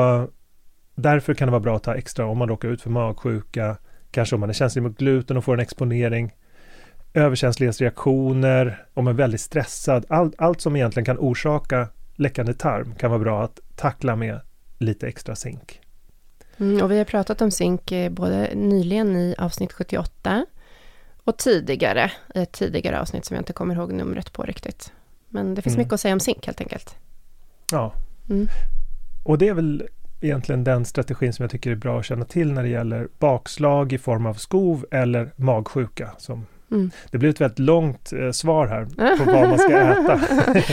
därför 0.94 1.34
kan 1.34 1.48
det 1.48 1.52
vara 1.52 1.60
bra 1.60 1.76
att 1.76 1.82
ta 1.82 1.94
extra 1.94 2.26
om 2.26 2.38
man 2.38 2.48
råkar 2.48 2.68
ut 2.68 2.82
för 2.82 2.90
magsjuka, 2.90 3.76
kanske 4.10 4.36
om 4.36 4.40
man 4.40 4.48
är 4.48 4.54
känslig 4.54 4.82
mot 4.82 4.98
gluten 4.98 5.36
och 5.36 5.44
får 5.44 5.54
en 5.54 5.60
exponering, 5.60 6.34
överkänslighetsreaktioner, 7.14 8.86
om 8.94 9.04
man 9.04 9.14
är 9.14 9.18
väldigt 9.18 9.40
stressad. 9.40 10.06
Allt, 10.08 10.34
allt 10.38 10.60
som 10.60 10.76
egentligen 10.76 11.04
kan 11.04 11.18
orsaka 11.18 11.88
läckande 12.14 12.54
tarm 12.54 12.94
kan 12.94 13.10
vara 13.10 13.20
bra 13.20 13.44
att 13.44 13.60
tackla 13.76 14.16
med 14.16 14.40
lite 14.78 15.08
extra 15.08 15.36
zink. 15.36 15.80
Mm, 16.56 16.82
och 16.82 16.90
vi 16.90 16.98
har 16.98 17.04
pratat 17.04 17.42
om 17.42 17.50
zink 17.50 17.92
eh, 17.92 18.10
både 18.10 18.50
nyligen 18.54 19.16
i 19.16 19.34
avsnitt 19.38 19.72
78 19.72 20.46
och 21.28 21.36
tidigare 21.36 22.10
i 22.34 22.38
ett 22.42 22.52
tidigare 22.52 23.00
avsnitt 23.00 23.24
som 23.24 23.34
jag 23.34 23.40
inte 23.40 23.52
kommer 23.52 23.74
ihåg 23.74 23.92
numret 23.92 24.32
på 24.32 24.42
riktigt. 24.42 24.92
Men 25.28 25.54
det 25.54 25.62
finns 25.62 25.74
Mm. 25.74 25.82
mycket 25.84 25.92
att 25.92 26.00
säga 26.00 26.14
om 26.14 26.20
zink 26.20 26.46
helt 26.46 26.60
enkelt. 26.60 26.96
Ja. 27.72 27.92
Mm. 28.30 28.46
Och 29.24 29.38
det 29.38 29.48
är 29.48 29.54
väl 29.54 29.82
egentligen 30.20 30.64
den 30.64 30.84
strategin 30.84 31.32
som 31.32 31.42
jag 31.42 31.50
tycker 31.50 31.70
är 31.70 31.74
bra 31.74 31.98
att 31.98 32.04
känna 32.06 32.24
till 32.24 32.52
när 32.52 32.62
det 32.62 32.68
gäller 32.68 33.08
bakslag 33.18 33.92
i 33.92 33.98
form 33.98 34.26
av 34.26 34.34
skov 34.34 34.86
eller 34.90 35.32
magsjuka. 35.36 36.10
Som, 36.18 36.46
Mm. 36.70 36.90
det 37.10 37.18
blir 37.18 37.30
ett 37.30 37.40
väldigt 37.40 37.58
långt 37.58 38.12
eh, 38.12 38.30
svar 38.30 38.66
här 38.66 38.84
på 39.18 39.24
vad 39.24 39.48
man 39.48 39.58
ska 39.58 39.78
äta. 39.78 40.20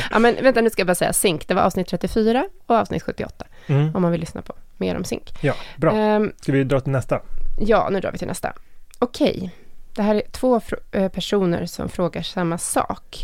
ja, 0.12 0.20
men 0.20 0.36
vänta, 0.44 0.62
nu 0.62 0.70
ska 0.70 0.80
jag 0.80 0.88
bara 0.88 0.96
säga 0.96 1.14
zink. 1.14 1.48
Det 1.48 1.54
var 1.54 1.62
avsnitt 1.62 1.88
34 1.88 2.46
och 2.66 2.76
avsnitt 2.76 3.04
78, 3.04 3.46
Mm. 3.68 3.96
om 3.96 4.02
man 4.02 4.12
vill 4.12 4.20
lyssna 4.22 4.42
på 4.42 4.54
mer 4.78 4.96
om 4.98 5.04
zink. 5.04 5.34
Ja, 5.42 5.54
bra. 5.78 5.96
Ehm, 5.96 6.32
Ska 6.42 6.52
vi 6.52 6.64
dra 6.64 6.80
till 6.80 6.92
nästa? 6.92 7.22
ja, 7.60 7.90
nu 7.92 8.00
drar 8.00 8.12
vi 8.12 8.18
till 8.18 8.28
nästa. 8.28 8.54
Okej, 9.00 9.52
det 9.96 10.02
här 10.02 10.16
är 10.16 10.24
två 10.32 10.62
eh, 10.92 11.12
personer 11.12 11.66
som 11.66 11.90
frågar 11.90 12.22
samma 12.22 12.58
sak. 12.58 13.18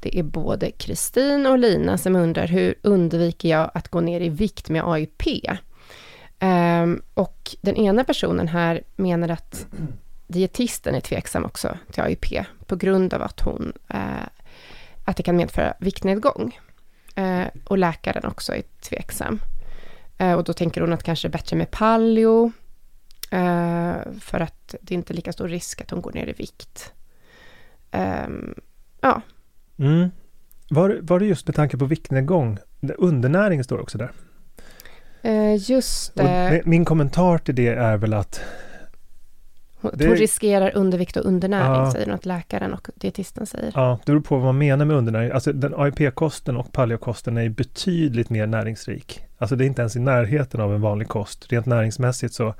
Det 0.00 0.18
är 0.18 0.22
både 0.22 0.70
Kristin 0.70 1.46
och 1.46 1.58
Lina 1.58 1.98
som 1.98 2.16
undrar 2.16 2.46
hur 2.46 2.74
undviker 2.82 3.48
jag 3.48 3.70
att 3.74 3.88
gå 3.88 4.00
ner 4.00 4.20
i 4.20 4.28
vikt 4.28 4.68
med 4.68 4.82
AIP? 4.84 5.26
Um, 5.26 5.58
ehm, 6.38 7.02
och 7.14 7.56
den 7.60 7.76
ena 7.76 8.04
personen 8.04 8.48
här 8.48 8.82
menar 8.96 9.28
att 9.28 9.66
dietisten 10.26 10.94
är 10.94 11.00
tveksam 11.00 11.44
också 11.44 11.78
till 11.92 12.02
AIP 12.02 12.46
på 12.66 12.76
grund 12.76 13.14
av 13.14 13.22
att 13.22 13.40
hon 13.40 13.72
uh, 13.94 14.26
att 15.04 15.16
det 15.16 15.22
kan 15.22 15.36
medföra 15.36 15.74
viktnedgång. 15.80 16.58
Uh, 17.18 17.46
och 17.64 17.78
läkaren 17.78 18.24
också 18.24 18.54
är 18.54 18.62
tveksam. 18.80 19.40
Uh, 20.20 20.32
och 20.32 20.44
då 20.44 20.52
tänker 20.52 20.80
hon 20.80 20.92
att 20.92 21.02
kanske 21.02 21.28
är 21.28 21.32
bättre 21.32 21.56
med 21.56 21.70
paleo 21.70 22.52
för 24.20 24.40
att 24.40 24.74
det 24.80 24.94
är 24.94 24.96
inte 24.98 25.12
lika 25.14 25.32
stor 25.32 25.48
risk 25.48 25.80
att 25.80 25.90
hon 25.90 26.00
går 26.02 26.12
ner 26.12 26.26
i 26.28 26.32
vikt. 26.32 26.92
Ehm, 27.90 28.54
ja, 29.00 29.20
Mm. 29.80 30.10
Var, 30.70 30.98
var 31.02 31.18
det 31.20 31.26
just 31.26 31.46
med 31.46 31.56
tanke 31.56 31.76
på 31.78 31.84
viktnedgång? 31.84 32.58
Undernäring 32.98 33.64
står 33.64 33.80
också 33.80 33.98
där. 33.98 34.10
eh, 35.22 35.70
just 35.70 36.08
Och 36.18 36.24
det. 36.24 36.28
mi- 36.50 36.62
min 36.64 36.84
kommentar 36.84 37.38
till 37.38 37.54
det 37.54 37.68
är 37.68 37.96
väl 37.96 38.14
att 38.14 38.40
Hon, 39.80 39.90
det- 39.94 40.06
hon 40.06 40.16
riskerar 40.16 40.76
undervikt 40.76 41.16
och 41.16 41.24
undernäring, 41.26 41.72
Ja. 41.84 41.90
säger 41.92 42.08
att 42.12 42.26
läkaren 42.26 42.72
och 42.74 42.88
dietisten 42.94 43.46
säger. 43.46 43.72
Ja, 43.74 43.98
det 44.04 44.12
beror 44.12 44.20
på 44.22 44.36
vad 44.36 44.44
man 44.44 44.58
menar 44.58 44.84
med 44.84 44.96
undernäring. 44.96 45.30
Alltså 45.30 45.52
den 45.52 45.74
AIP-kosten 45.74 46.56
och 46.56 46.72
paleokosten 46.72 47.36
är 47.36 47.48
betydligt 47.48 48.30
mer 48.30 48.46
näringsrik. 48.46 49.24
Alltså 49.38 49.56
det 49.56 49.64
är 49.64 49.66
inte 49.66 49.82
ens 49.82 49.96
i 49.96 50.00
närheten 50.00 50.60
av 50.60 50.74
en 50.74 50.80
vanlig 50.80 51.08
kost. 51.08 51.52
Rent 51.52 51.66
näringsmässigt 51.66 52.34
så 52.34 52.54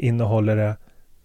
innehåller 0.00 0.56
det 0.56 0.76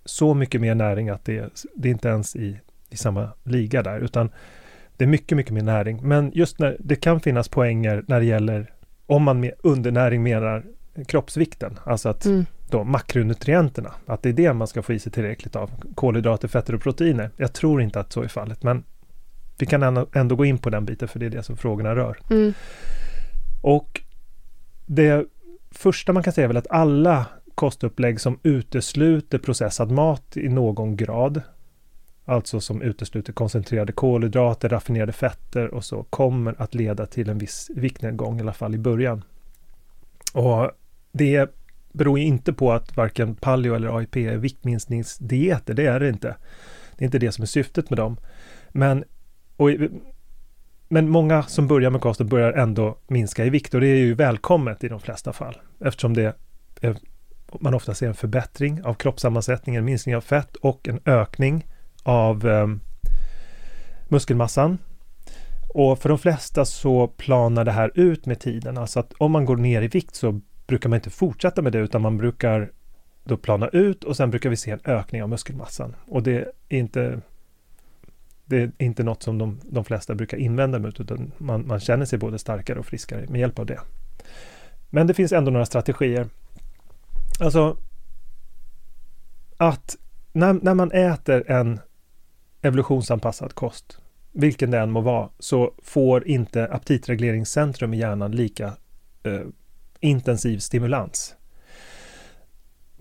så 0.06 0.34
mycket 0.34 0.62
mer 0.62 0.76
näring 0.76 1.10
att 1.10 1.26
det, 1.26 1.66
det 1.76 1.90
är 1.90 1.92
inte 1.92 2.08
ens 2.08 2.36
i, 2.36 2.60
i 2.90 2.98
samma 2.98 3.30
liga 3.44 3.84
där, 3.84 4.00
utan 4.00 4.30
det 4.98 5.04
är 5.04 5.08
mycket, 5.08 5.36
mycket 5.36 5.54
mer 5.54 5.64
näring. 5.64 6.00
Men 6.04 6.32
just 6.34 6.60
när 6.60 6.78
det 6.80 6.96
kan 6.96 7.20
finnas 7.20 7.50
poänger 7.50 8.04
när 8.08 8.20
det 8.20 8.26
gäller 8.26 8.72
om 9.06 9.24
man 9.24 9.40
med 9.40 9.52
undernäring 9.64 10.24
menar 10.24 10.64
kroppsvikten, 11.08 11.80
alltså 11.84 12.10
att 12.10 12.26
Mm. 12.26 12.46
då 12.70 12.84
makronutrienterna, 12.84 13.92
att 14.06 14.24
det 14.24 14.30
är 14.30 14.34
det 14.34 14.54
man 14.54 14.68
ska 14.68 14.82
få 14.82 14.94
i 14.94 15.00
sig 15.00 15.12
tillräckligt 15.12 15.56
av, 15.56 15.72
kolhydrater, 15.96 16.48
fetter 16.48 16.76
och 16.76 16.82
proteiner. 16.82 17.30
Jag 17.38 17.54
tror 17.54 17.82
inte 17.82 18.00
att 18.00 18.14
så 18.14 18.22
är 18.22 18.28
fallet, 18.28 18.64
men 18.64 18.84
vi 19.58 19.66
kan 19.66 20.08
ändå, 20.14 20.36
gå 20.36 20.46
in 20.46 20.58
på 20.58 20.70
den 20.70 20.86
biten, 20.86 21.08
för 21.08 21.20
det 21.20 21.26
är 21.26 21.30
det 21.30 21.44
som 21.44 21.58
frågorna 21.58 21.96
rör. 21.96 22.18
Mm. 22.30 22.54
Och 23.62 24.02
det 24.86 25.26
första 25.72 26.14
man 26.14 26.24
kan 26.24 26.34
säga 26.34 26.44
är 26.44 26.48
väl 26.48 26.58
att 26.58 26.72
alla 26.72 27.26
kostupplägg 27.56 28.22
som 28.22 28.40
utesluter 28.44 29.38
processad 29.38 29.92
mat 29.92 30.38
i 30.38 30.50
någon 30.50 30.96
grad, 30.96 31.42
alltså 32.26 32.60
som 32.60 32.82
utesluter 32.82 33.34
koncentrerade 33.34 33.94
kolhydrater, 33.94 34.70
raffinerade 34.70 35.12
fetter 35.12 35.74
och 35.74 35.86
så, 35.86 36.04
kommer 36.04 36.62
att 36.62 36.76
leda 36.76 37.06
till 37.06 37.30
en 37.30 37.38
viss 37.38 37.72
viktnedgång, 37.76 38.38
i 38.38 38.42
alla 38.42 38.54
fall 38.54 38.76
i 38.76 38.78
början. 38.78 39.24
Och 40.34 40.72
det 41.12 41.50
beror 41.92 42.20
inte 42.20 42.54
på 42.54 42.72
att 42.72 42.98
varken 42.98 43.36
paleo 43.36 43.76
eller 43.76 43.98
AIP 43.98 44.16
är 44.16 44.38
viktminskningsdieter, 44.38 45.74
det 45.74 45.86
är 45.86 46.00
det 46.00 46.10
inte. 46.10 46.36
Det 46.98 47.04
är 47.04 47.06
inte 47.06 47.20
det 47.20 47.32
som 47.32 47.42
är 47.42 47.46
syftet 47.46 47.90
med 47.90 48.00
dem. 48.00 48.18
Men, 48.70 49.04
och, 49.58 49.70
men 50.88 51.10
många 51.10 51.44
som 51.44 51.68
börjar 51.68 51.90
med 51.90 52.02
kosten 52.02 52.28
börjar 52.28 52.54
ändå 52.54 52.98
minska 53.08 53.46
i 53.46 53.50
vikt 53.50 53.74
och 53.74 53.82
det 53.82 53.88
är 53.88 53.96
ju 53.96 54.14
välkommet 54.14 54.84
i 54.84 54.88
de 54.88 55.00
flesta 55.00 55.34
fall 55.34 55.58
eftersom 55.80 56.14
det 56.14 56.36
är, 56.82 56.96
man 57.60 57.74
ofta 57.74 57.94
ser 57.94 58.08
en 58.08 58.14
förbättring 58.14 58.84
av 58.84 58.94
kroppssammansättningen, 58.94 59.80
en 59.80 59.86
minskning 59.86 60.16
av 60.16 60.22
fett 60.22 60.56
och 60.56 60.88
en 60.88 61.00
ökning 61.06 61.66
av 62.04 62.48
eh, 62.48 62.68
muskelmassan. 64.08 64.78
Och 65.70 66.00
för 66.00 66.10
de 66.10 66.20
flesta 66.20 66.66
så 66.66 67.08
planar 67.08 67.66
det 67.66 67.72
här 67.72 67.92
ut 67.96 68.26
med 68.26 68.40
tiden, 68.40 68.78
alltså 68.78 69.00
att 69.00 69.14
om 69.18 69.32
man 69.32 69.46
går 69.46 69.58
ner 69.58 69.82
i 69.82 69.88
vikt 69.88 70.16
så 70.16 70.42
brukar 70.68 70.90
man 70.90 70.98
inte 70.98 71.10
fortsätta 71.10 71.62
med 71.62 71.72
det 71.72 71.80
utan 71.80 72.02
man 72.02 72.18
brukar 72.18 72.72
då 73.24 73.38
plana 73.38 73.68
ut 73.68 74.04
och 74.04 74.18
sen 74.18 74.30
brukar 74.30 74.50
vi 74.50 74.56
se 74.56 74.72
en 74.72 74.80
ökning 74.86 75.24
av 75.24 75.30
muskelmassan. 75.30 75.96
Och 76.06 76.24
det 76.24 76.38
är 76.70 76.78
inte 76.78 77.22
det 78.46 78.58
är 78.58 78.72
inte 78.78 79.04
något 79.04 79.24
som 79.24 79.38
de, 79.38 79.60
de 79.64 79.86
flesta 79.86 80.16
brukar 80.16 80.38
invända 80.38 80.80
mot 80.80 81.00
utan 81.00 81.32
man, 81.38 81.68
man 81.68 81.80
känner 81.80 82.06
sig 82.06 82.20
både 82.20 82.40
starkare 82.40 82.80
och 82.80 82.86
friskare 82.86 83.26
med 83.28 83.42
hjälp 83.42 83.60
av 83.60 83.66
det. 83.66 83.80
Men 84.90 85.08
det 85.08 85.14
finns 85.14 85.32
ändå 85.32 85.52
några 85.52 85.66
strategier. 85.66 86.28
Alltså 87.40 87.78
att 89.58 89.98
när, 90.34 90.54
när 90.54 90.74
man 90.74 90.92
äter 90.92 91.52
en 91.52 91.80
evolutionsanpassad 92.62 93.54
kost, 93.54 94.00
vilken 94.32 94.72
det 94.72 94.80
än 94.80 94.92
må 94.92 95.02
vara, 95.02 95.30
så 95.40 95.74
får 95.84 96.28
inte 96.28 96.68
aptitregleringscentrum 96.68 97.94
i 97.94 97.98
hjärnan 97.98 98.32
lika 98.32 98.74
eh, 99.24 99.42
intensiv 100.00 100.60
stimulans. 100.60 101.36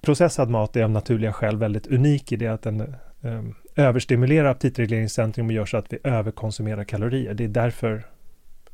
Processad 0.01 0.51
mat 0.51 0.77
är 0.77 0.85
av 0.85 0.91
naturliga 0.91 1.33
skäl 1.33 1.57
väldigt 1.57 1.87
unik 1.87 2.33
i 2.33 2.37
det 2.37 2.49
att 2.49 2.63
den 2.63 2.81
eh, 3.23 3.43
överstimulerar 3.77 4.51
aptitregleringscentrum 4.51 5.47
och 5.47 5.53
gör 5.53 5.67
så 5.67 5.77
att 5.77 5.93
vi 5.93 5.99
överkonsumerar 6.05 6.85
kalorier. 6.85 7.35
Det 7.35 7.45
är 7.45 7.49
därför 7.49 8.07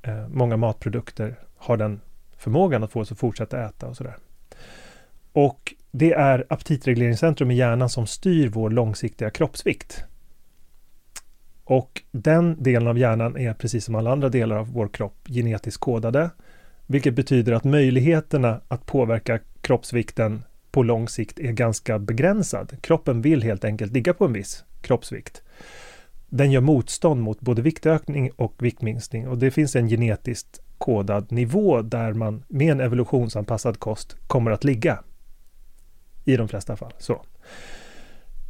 eh, 0.03 0.29
många 0.29 0.57
matprodukter 0.57 1.38
har 1.57 1.77
den 1.77 2.01
förmågan 2.37 2.85
att 2.85 2.92
få 2.92 3.01
oss 3.01 3.12
att 3.12 3.18
fortsätta 3.18 3.64
äta 3.64 3.87
och 3.87 3.96
sådär. 3.96 4.16
Och 5.32 5.74
det 5.90 6.12
är 6.12 6.46
aptitregleringscentrum 6.48 7.50
i 7.50 7.54
hjärnan 7.54 7.88
som 7.88 8.06
styr 8.06 8.48
vår 8.48 8.70
långsiktiga 8.70 9.30
kroppsvikt. 9.30 10.04
Och 11.64 12.02
den 12.10 12.62
delen 12.62 12.88
av 12.88 12.98
hjärnan 12.98 13.36
är 13.36 13.54
precis 13.54 13.84
som 13.84 13.94
alla 13.94 14.12
andra 14.12 14.28
delar 14.28 14.56
av 14.56 14.72
vår 14.72 14.88
kropp 14.88 15.28
genetiskt 15.28 15.80
kodade, 15.80 16.30
vilket 16.86 17.14
betyder 17.14 17.52
att 17.52 17.64
möjligheterna 17.64 18.60
att 18.68 18.86
påverka 18.86 19.38
kroppsvikten 19.60 20.42
på 20.70 20.82
lång 20.82 21.08
sikt 21.08 21.38
är 21.38 21.52
ganska 21.52 21.98
begränsad. 21.98 22.76
Kroppen 22.80 23.22
vill 23.22 23.42
helt 23.42 23.64
enkelt 23.64 23.92
ligga 23.92 24.14
på 24.14 24.24
en 24.24 24.32
viss 24.32 24.64
kroppsvikt. 24.80 25.42
Den 26.28 26.50
gör 26.50 26.60
motstånd 26.60 27.22
mot 27.22 27.40
både 27.40 27.62
viktökning 27.62 28.30
och 28.36 28.54
viktminskning 28.58 29.28
och 29.28 29.38
det 29.38 29.50
finns 29.50 29.76
en 29.76 29.88
genetiskt 29.88 30.60
kodad 30.78 31.32
nivå 31.32 31.82
där 31.82 32.12
man 32.12 32.42
med 32.48 32.72
en 32.72 32.80
evolutionsanpassad 32.80 33.78
kost 33.78 34.16
kommer 34.26 34.50
att 34.50 34.64
ligga. 34.64 35.02
I 36.24 36.37
de 36.37 36.48
flesta 36.48 36.76
fall. 36.76 36.92
Så. 36.98 37.24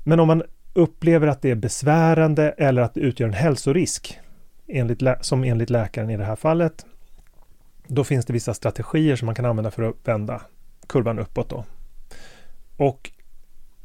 Men 0.05 0.21
om 0.21 0.27
man 0.27 0.43
upplever 0.73 1.27
att 1.27 1.43
det 1.43 1.51
är 1.51 1.55
besvärande 1.55 2.51
eller 2.51 2.83
att 2.83 2.95
det 2.95 3.01
utgör 3.01 3.29
en 3.29 3.35
hälsorisk, 3.35 4.19
enligt, 4.67 5.03
som 5.21 5.45
enligt 5.45 5.71
läkaren 5.71 6.11
i 6.11 6.17
det 6.17 6.25
här 6.25 6.37
fallet, 6.37 6.87
då 7.87 8.05
finns 8.05 8.27
det 8.27 8.33
vissa 8.33 8.55
strategier 8.55 9.17
som 9.17 9.27
man 9.27 9.35
kan 9.35 9.45
använda 9.45 9.71
för 9.71 9.83
att 9.83 9.97
vända 10.05 10.43
kurvan 10.87 11.19
uppåt. 11.19 11.49
Då. 11.49 11.65
Och 12.77 13.11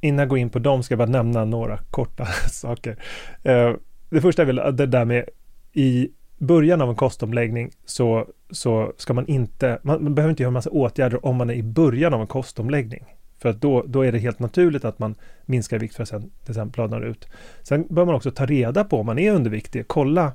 innan 0.01 0.19
jag 0.19 0.29
går 0.29 0.37
in 0.37 0.49
på 0.49 0.59
dem 0.59 0.83
ska 0.83 0.91
jag 0.91 0.99
bara 0.99 1.09
nämna 1.09 1.45
några 1.45 1.77
korta 1.77 2.25
saker. 2.51 2.97
Eh, 3.43 3.73
det 4.09 4.21
första 4.21 4.41
är 4.41 4.45
väl 4.45 4.75
det 4.75 4.85
där 4.85 5.05
med 5.05 5.29
i 5.73 6.09
början 6.37 6.81
av 6.81 6.89
en 6.89 6.95
kostomläggning 6.95 7.71
så, 7.85 8.27
så 8.51 8.93
ska 8.97 9.13
man 9.13 9.27
inte, 9.27 9.79
man, 9.83 10.03
man 10.03 10.15
behöver 10.15 10.29
inte 10.29 10.43
göra 10.43 10.49
en 10.49 10.53
massa 10.53 10.69
åtgärder 10.69 11.25
om 11.25 11.35
man 11.35 11.49
är 11.49 11.53
i 11.53 11.63
början 11.63 12.13
av 12.13 12.21
en 12.21 12.27
kostomläggning. 12.27 13.03
För 13.37 13.49
att 13.49 13.61
då, 13.61 13.83
då 13.87 14.01
är 14.01 14.11
det 14.11 14.17
helt 14.17 14.39
naturligt 14.39 14.85
att 14.85 14.99
man 14.99 15.15
minskar 15.45 15.79
vikt 15.79 15.95
för 15.95 16.03
att 16.03 16.09
sen, 16.09 16.31
det 16.45 16.53
sen 16.53 16.71
planar 16.71 17.01
ut. 17.01 17.27
Sen 17.63 17.87
bör 17.89 18.05
man 18.05 18.15
också 18.15 18.31
ta 18.31 18.45
reda 18.45 18.83
på 18.83 18.99
om 18.99 19.05
man 19.05 19.19
är 19.19 19.31
underviktig, 19.31 19.87
kolla 19.87 20.31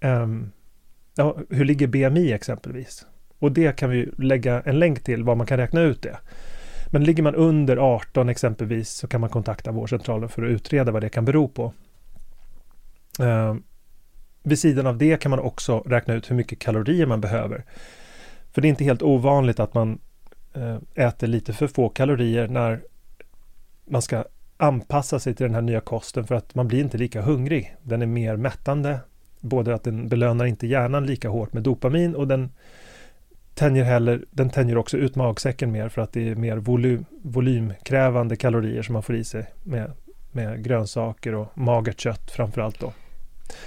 um, 0.00 0.52
ja, 1.14 1.36
hur 1.50 1.64
ligger 1.64 1.86
BMI 1.86 2.32
exempelvis. 2.32 3.06
Och 3.38 3.52
det 3.52 3.76
kan 3.76 3.90
vi 3.90 4.10
lägga 4.18 4.60
en 4.60 4.78
länk 4.78 5.04
till 5.04 5.24
var 5.24 5.34
man 5.34 5.46
kan 5.46 5.58
räkna 5.58 5.80
ut 5.80 6.02
det. 6.02 6.18
Men 6.90 7.04
ligger 7.04 7.22
man 7.22 7.34
under 7.34 7.76
18 7.76 8.28
exempelvis 8.28 8.90
så 8.90 9.06
kan 9.06 9.20
man 9.20 9.30
kontakta 9.30 9.72
vårdcentralen 9.72 10.28
för 10.28 10.42
att 10.42 10.50
utreda 10.50 10.92
vad 10.92 11.02
det 11.02 11.08
kan 11.08 11.24
bero 11.24 11.48
på. 11.48 11.72
Uh, 13.20 13.54
vid 14.42 14.58
sidan 14.58 14.86
av 14.86 14.98
det 14.98 15.20
kan 15.20 15.30
man 15.30 15.38
också 15.38 15.78
räkna 15.78 16.14
ut 16.14 16.30
hur 16.30 16.36
mycket 16.36 16.58
kalorier 16.58 17.06
man 17.06 17.20
behöver. 17.20 17.64
För 18.52 18.60
det 18.60 18.68
är 18.68 18.70
inte 18.70 18.84
helt 18.84 19.02
ovanligt 19.02 19.60
att 19.60 19.74
man 19.74 19.98
äter 20.94 21.26
lite 21.26 21.52
för 21.52 21.66
få 21.66 21.88
kalorier 21.88 22.48
när 22.48 22.80
man 23.84 24.02
ska 24.02 24.24
anpassa 24.56 25.18
sig 25.18 25.34
till 25.34 25.46
den 25.46 25.54
här 25.54 25.62
nya 25.62 25.80
kosten 25.80 26.26
för 26.26 26.34
att 26.34 26.54
man 26.54 26.68
blir 26.68 26.80
inte 26.80 26.98
lika 26.98 27.22
hungrig. 27.22 27.76
Den 27.82 28.02
är 28.02 28.06
mer 28.06 28.36
mättande. 28.36 29.00
Både 29.40 29.74
att 29.74 29.84
den 29.84 30.08
belönar 30.08 30.44
inte 30.44 30.66
hjärnan 30.66 31.06
lika 31.06 31.28
hårt 31.28 31.52
med 31.52 31.62
dopamin 31.62 32.14
och 32.14 32.28
den 32.28 32.50
tänjer, 33.54 33.84
heller, 33.84 34.24
den 34.30 34.50
tänjer 34.50 34.78
också 34.78 34.96
ut 34.96 35.16
magsäcken 35.16 35.72
mer 35.72 35.88
för 35.88 36.02
att 36.02 36.12
det 36.12 36.28
är 36.28 36.34
mer 36.34 36.56
volym, 36.56 37.04
volymkrävande 37.22 38.36
kalorier 38.36 38.82
som 38.82 38.92
man 38.92 39.02
får 39.02 39.16
i 39.16 39.24
sig 39.24 39.46
med, 39.62 39.92
med 40.32 40.64
grönsaker 40.64 41.34
och 41.34 41.58
magert 41.58 42.00
kött 42.00 42.30
framförallt 42.30 42.80
då. 42.80 42.92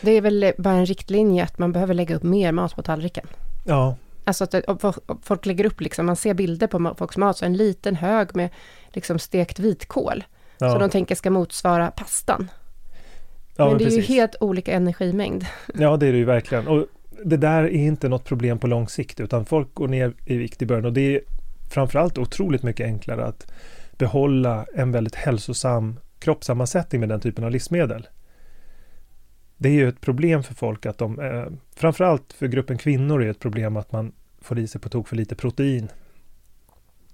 Det 0.01 0.11
är 0.11 0.21
väl 0.21 0.53
bara 0.57 0.73
en 0.73 0.85
riktlinje 0.85 1.43
att 1.43 1.57
man 1.57 1.71
behöver 1.71 1.93
lägga 1.93 2.15
upp 2.15 2.23
mer 2.23 2.51
mat 2.51 2.75
på 2.75 2.81
tallriken. 2.81 3.27
Ja. 3.65 3.95
Alltså 4.39 4.57
att 4.67 5.05
folk 5.23 5.45
lägger 5.45 5.65
upp, 5.65 5.81
liksom, 5.81 6.05
man 6.05 6.15
ser 6.15 6.33
bilder 6.33 6.67
på 6.67 6.95
folks 6.97 7.17
mat, 7.17 7.37
så 7.37 7.45
en 7.45 7.57
liten 7.57 7.95
hög 7.95 8.35
med 8.35 8.49
liksom 8.89 9.19
stekt 9.19 9.59
vitkål. 9.59 10.23
Ja. 10.57 10.71
Så 10.71 10.79
de 10.79 10.89
tänker 10.89 11.15
ska 11.15 11.29
motsvara 11.29 11.91
pastan. 11.91 12.51
Ja, 13.55 13.69
men 13.69 13.77
det 13.77 13.83
precis. 13.83 13.97
är 13.97 14.13
ju 14.13 14.15
helt 14.15 14.35
olika 14.39 14.71
energimängd. 14.71 15.45
Ja, 15.73 15.97
det 15.97 16.07
är 16.07 16.11
det 16.11 16.17
ju 16.17 16.25
verkligen. 16.25 16.67
Och 16.67 16.85
det 17.23 17.37
där 17.37 17.63
är 17.63 17.69
inte 17.69 18.09
något 18.09 18.25
problem 18.25 18.59
på 18.59 18.67
lång 18.67 18.87
sikt, 18.87 19.19
utan 19.19 19.45
folk 19.45 19.73
går 19.73 19.87
ner 19.87 20.13
i 20.25 20.37
vikt 20.37 20.61
i 20.61 20.65
början 20.65 20.85
och 20.85 20.93
det 20.93 21.15
är 21.15 21.21
framförallt 21.69 22.17
otroligt 22.17 22.63
mycket 22.63 22.85
enklare 22.85 23.25
att 23.25 23.51
behålla 23.91 24.65
en 24.75 24.91
väldigt 24.91 25.15
hälsosam 25.15 25.99
kroppssammansättning 26.19 26.99
med 26.99 27.09
den 27.09 27.19
typen 27.19 27.43
av 27.43 27.51
livsmedel. 27.51 28.07
Det 29.57 29.69
är 29.69 29.73
ju 29.73 29.89
ett 29.89 30.01
problem 30.01 30.43
för 30.43 30.53
folk 30.53 30.85
att 30.85 30.97
de, 30.97 31.19
eh, 31.19 31.45
framförallt 31.75 32.33
för 32.33 32.47
gruppen 32.47 32.77
kvinnor 32.77 33.21
är 33.21 33.25
det 33.25 33.31
ett 33.31 33.39
problem 33.39 33.77
att 33.77 33.91
man 33.91 34.11
får 34.41 34.59
i 34.59 34.67
sig 34.67 34.81
på 34.81 34.89
tok 34.89 35.07
för 35.07 35.15
lite 35.15 35.35
protein. 35.35 35.87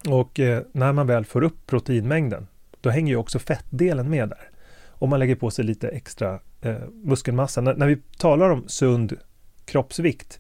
Och 0.10 0.40
eh, 0.40 0.64
när 0.72 0.94
man 0.94 1.08
väl 1.08 1.26
får 1.26 1.44
upp 1.44 1.68
proteinmängden, 1.68 2.48
då 2.82 2.90
hänger 2.90 3.14
ju 3.14 3.18
också 3.18 3.40
fettdelen 3.40 4.10
med 4.10 4.30
där. 4.30 4.50
Om 4.90 5.10
man 5.10 5.20
lägger 5.20 5.36
på 5.36 5.52
sig 5.52 5.66
lite 5.66 5.88
extra 5.88 6.40
eh, 6.62 6.78
muskelmassa. 6.90 7.62
När, 7.62 7.76
när 7.76 7.88
vi 7.88 7.98
talar 8.18 8.50
om 8.50 8.68
sund 8.68 9.18
kroppsvikt 9.66 10.40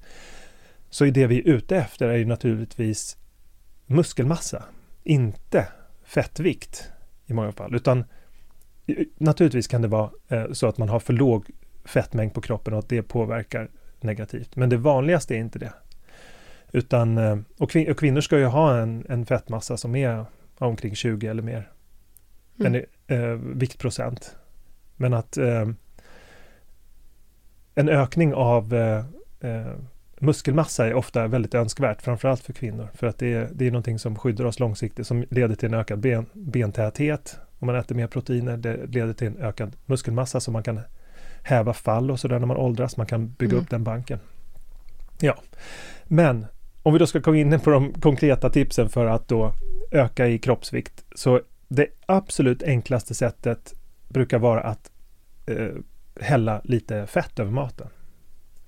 så 0.90 1.06
är 1.06 1.12
det 1.12 1.28
vi 1.28 1.40
är 1.40 1.48
ute 1.48 1.78
efter 1.78 2.10
är 2.10 2.18
ju 2.18 2.26
naturligtvis 2.26 3.18
muskelmassa, 3.86 4.64
inte 5.04 5.68
fettvikt 6.04 6.92
i 7.26 7.34
många 7.34 7.52
fall, 7.52 7.76
utan 7.76 8.04
naturligtvis 9.18 9.68
kan 9.68 9.82
det 9.82 9.88
vara 9.88 10.10
eh, 10.28 10.52
så 10.52 10.68
att 10.68 10.78
man 10.78 10.90
har 10.90 11.00
för 11.00 11.14
låg 11.14 11.46
fettmängd 11.86 12.34
på 12.34 12.42
kroppen 12.42 12.74
och 12.74 12.80
att 12.80 12.90
det 12.90 13.04
påverkar 13.04 13.70
negativt. 14.02 14.56
Men 14.56 14.70
det 14.70 14.78
vanligaste 14.78 15.36
är 15.36 15.40
inte 15.40 15.60
det. 15.60 15.74
Utan, 16.78 17.18
eh, 17.18 17.38
och, 17.58 17.72
kvin 17.72 17.92
och 17.92 17.98
kvinnor 17.98 18.22
ska 18.22 18.38
ju 18.38 18.46
ha 18.46 18.78
en, 18.78 19.06
en 19.10 19.26
fettmassa 19.26 19.78
som 19.78 19.96
är 19.96 20.26
omkring 20.58 20.96
20 20.96 21.28
eller 21.28 21.42
mer 21.42 21.72
mm. 22.60 22.76
en, 22.76 22.84
eh, 23.18 23.40
viktprocent. 23.56 24.36
Men 24.96 25.14
att 25.14 25.38
eh, 25.38 25.68
en 27.76 27.90
ökning 27.90 28.34
av 28.34 28.74
eh, 28.74 29.72
muskelmassa 30.20 30.88
är 30.88 30.94
ofta 30.94 31.28
väldigt 31.28 31.54
önskvärt, 31.54 32.02
framförallt 32.02 32.42
för 32.42 32.54
kvinnor. 32.54 32.88
För 32.94 33.08
att 33.08 33.18
det 33.18 33.34
är, 33.34 33.50
det 33.54 33.68
är 33.68 33.72
någonting 33.72 34.00
som 34.00 34.16
skyddar 34.16 34.46
oss 34.46 34.60
långsiktigt, 34.60 35.08
som 35.08 35.26
leder 35.30 35.56
till 35.56 35.68
en 35.68 35.74
ökad 35.74 36.00
ben, 36.00 36.26
bentäthet. 36.34 37.40
Om 37.60 37.66
man 37.66 37.76
äter 37.76 37.96
mer 37.96 38.08
proteiner, 38.08 38.58
det 38.58 38.86
leder 38.86 39.14
till 39.14 39.28
en 39.28 39.38
ökad 39.38 39.76
muskelmassa 39.86 40.40
så 40.40 40.52
man 40.52 40.64
kan 40.64 40.80
häva 41.44 41.74
fall 41.74 42.12
och 42.12 42.20
sådär 42.20 42.40
när 42.40 42.48
man 42.48 42.58
åldras. 42.58 42.98
Man 42.98 43.06
kan 43.06 43.30
bygga 43.30 43.52
mm. 43.52 43.64
upp 43.64 43.70
den 43.70 43.84
banken. 43.84 44.20
Ja, 45.20 45.36
men 46.06 46.46
om 46.88 46.94
vi 46.94 47.00
då 47.00 47.08
ska 47.08 47.22
komma 47.22 47.38
in 47.38 47.60
på 47.60 47.70
de 47.70 47.94
konkreta 47.94 48.50
tipsen 48.50 48.90
för 48.90 49.06
att 49.06 49.28
då 49.28 49.54
öka 49.92 50.28
i 50.28 50.38
kroppsvikt. 50.38 51.06
Så 51.16 51.42
det 51.68 51.88
absolut 52.06 52.64
enklaste 52.64 53.16
sättet 53.16 53.74
brukar 54.08 54.40
vara 54.40 54.62
att 54.62 54.92
eh, 55.46 55.70
hälla 56.22 56.62
lite 56.64 57.08
fett 57.08 57.40
över 57.40 57.52
maten. 57.52 57.88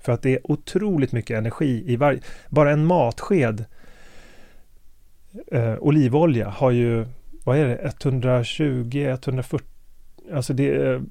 För 0.00 0.12
att 0.12 0.22
det 0.22 0.30
är 0.30 0.50
otroligt 0.50 1.12
mycket 1.12 1.38
energi 1.38 1.84
i 1.86 1.96
varje... 1.96 2.20
Bara 2.48 2.70
en 2.70 2.86
matsked 2.86 3.64
eh, 5.52 5.74
olivolja 5.78 6.48
har 6.48 6.70
ju, 6.70 7.06
vad 7.44 7.58
är 7.58 7.66
det, 7.66 7.92
120, 8.04 9.06
140, 9.08 9.66
alltså 10.32 10.52
det 10.52 10.76
är 10.76 11.02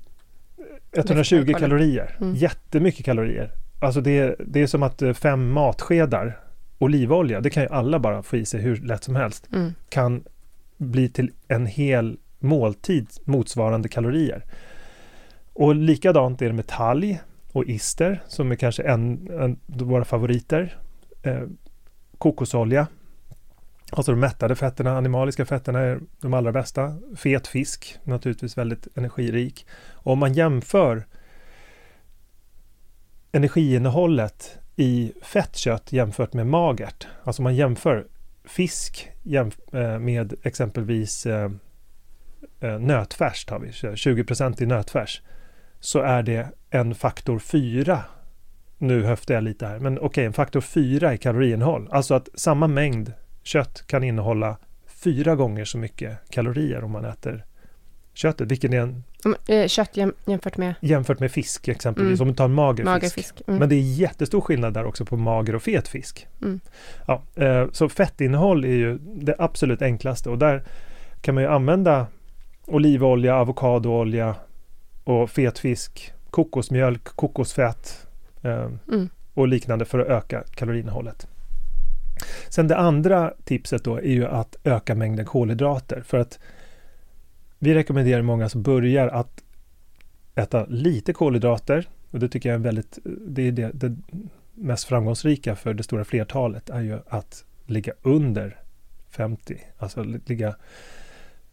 120 0.91 1.54
kalorier. 1.60 2.17
Mm. 2.22 2.36
Jättemycket 2.36 3.06
kalorier. 3.06 3.52
Alltså 3.80 4.02
det 4.02 4.19
är, 4.19 4.36
det 4.39 4.62
är 4.62 4.67
som 4.67 4.84
att 4.84 5.02
eh, 5.02 5.13
fem 5.13 5.52
matskedar 5.52 6.48
olivolja, 6.79 7.41
det 7.41 7.49
kan 7.49 7.63
ju 7.63 7.69
alla 7.69 7.99
bara 7.99 8.23
få 8.23 8.37
i 8.37 8.45
sig 8.45 8.61
hur 8.61 8.75
lätt 8.75 9.03
som 9.03 9.15
helst, 9.15 9.49
mm. 9.53 9.73
kan 9.89 10.23
bli 10.77 11.09
till 11.09 11.31
en 11.47 11.65
hel 11.65 12.17
måltid 12.39 13.07
motsvarande 13.25 13.89
kalorier. 13.89 14.45
Och 15.53 15.75
likadant 15.75 16.41
är 16.41 16.47
det 16.47 16.53
med 16.53 16.67
talg 16.67 17.19
och 17.51 17.65
ister 17.65 18.23
som 18.27 18.51
är 18.51 18.55
kanske 18.55 18.83
en, 18.83 19.29
en 19.41 19.59
våra 19.67 20.05
favoriter. 20.05 20.77
Eh, 21.23 21.43
kokosolja, 22.17 22.87
alltså 23.91 24.11
de 24.11 24.19
mättade 24.19 24.55
fetterna, 24.55 24.97
animaliska 24.97 25.45
fetterna 25.45 25.79
är 25.79 25.99
de 26.21 26.33
allra 26.33 26.51
bästa. 26.51 26.95
Fet 27.15 27.47
fisk, 27.47 27.99
naturligtvis 28.03 28.57
väldigt 28.57 28.87
energirik. 28.95 29.65
Och 29.93 30.11
om 30.11 30.19
man 30.19 30.33
jämför 30.33 31.05
energiinnehållet 33.31 34.57
i 34.79 35.13
fett 35.21 35.55
kött 35.55 35.93
jämfört 35.93 36.33
med 36.33 36.47
magert, 36.47 37.07
alltså 37.23 37.41
man 37.41 37.55
jämför 37.55 38.07
fisk 38.45 39.11
jämf 39.23 39.59
eh, 39.73 39.99
med 39.99 40.33
exempelvis 40.43 41.25
eh, 41.25 41.51
eh, 42.59 42.79
nötfärs, 42.79 43.45
tar 43.45 43.59
vi 43.59 43.67
20% 43.69 44.63
i 44.63 44.65
nötfärs, 44.65 45.21
så 45.79 45.99
är 45.99 46.23
det 46.23 46.47
en 46.69 46.95
faktor 46.95 47.39
4. 47.39 48.03
Nu 48.77 49.03
höftar 49.03 49.33
jag 49.33 49.43
lite 49.43 49.65
här, 49.65 49.79
men 49.79 49.97
okej, 49.97 50.05
okay, 50.05 50.25
en 50.25 50.33
faktor 50.33 50.61
4 50.61 51.13
i 51.13 51.17
kaloriinnehåll. 51.17 51.87
Alltså 51.91 52.13
att 52.13 52.29
samma 52.33 52.67
mängd 52.67 53.13
kött 53.43 53.83
kan 53.87 54.03
innehålla 54.03 54.57
fyra 54.87 55.35
gånger 55.35 55.65
så 55.65 55.77
mycket 55.77 56.17
kalorier 56.29 56.83
om 56.83 56.91
man 56.91 57.05
äter 57.05 57.45
köttet, 58.19 58.51
vilket 58.51 58.73
är 58.73 58.79
en... 58.79 59.03
Eh, 59.47 59.67
kött 59.67 59.97
jämfört 60.25 60.58
med? 60.58 60.73
Jämfört 60.82 61.19
med 61.19 61.32
fisk 61.32 61.67
exempelvis, 61.67 62.19
mm. 62.19 62.21
om 62.21 62.27
du 62.27 62.38
tar 62.38 62.45
en 62.45 62.53
mager, 62.53 62.84
mager 62.84 63.01
fisk. 63.01 63.15
fisk. 63.15 63.41
Mm. 63.47 63.60
Men 63.60 63.69
det 63.69 63.75
är 63.75 63.82
jättestor 63.82 64.41
skillnad 64.41 64.73
där 64.73 64.86
också 64.86 65.05
på 65.05 65.17
mager 65.17 65.55
och 65.55 65.63
fet 65.63 65.88
fisk. 65.88 66.27
Mm. 66.41 66.60
Ja, 67.08 67.21
eh, 67.36 67.67
så 67.71 67.89
fettinnehåll 67.89 68.65
är 68.65 68.75
ju 68.75 68.97
det 68.97 69.36
absolut 69.39 69.82
enklaste 69.82 70.29
och 70.29 70.38
där 70.38 70.63
kan 71.21 71.36
man 71.36 71.43
ju 71.43 71.49
använda 71.49 72.08
olivolja, 72.65 73.36
avokadoolja 73.36 74.36
och 75.03 75.29
fet 75.29 75.60
fisk, 75.60 76.13
kokosmjölk, 76.29 77.03
kokosfett 77.03 78.08
eh, 78.41 78.71
mm. 78.88 79.10
och 79.34 79.47
liknande 79.47 79.86
för 79.86 79.99
att 79.99 80.08
öka 80.08 80.43
kaloriinnehållet. 80.55 81.27
Sen 82.49 82.67
det 82.67 82.77
andra 82.77 83.34
tipset 83.43 83.84
då 83.84 83.95
är 83.95 84.12
ju 84.12 84.25
att 84.25 84.55
öka 84.63 84.95
mängden 84.95 85.25
kolhydrater 85.25 86.01
för 86.05 86.17
att 86.17 86.39
vi 87.60 87.74
rekommenderar 87.74 88.22
många 88.22 88.50
som 88.50 88.62
börjar 88.62 89.08
att 89.08 89.43
äta 90.36 90.65
lite 90.65 91.13
kolhydrater 91.13 91.88
och 92.12 92.19
det 92.19 92.30
tycker 92.30 92.50
jag 92.50 92.56
är 92.56 92.63
väldigt, 92.63 93.00
det 93.04 93.48
är 93.48 93.52
det, 93.52 93.72
det 93.74 93.95
mest 94.54 94.84
framgångsrika 94.84 95.56
för 95.56 95.74
det 95.74 95.84
stora 95.84 96.06
flertalet 96.06 96.69
är 96.69 96.82
ju 96.82 97.00
att 97.08 97.45
ligga 97.65 97.93
under 98.02 98.60
50, 99.10 99.58
alltså 99.78 100.04
ligga 100.04 100.56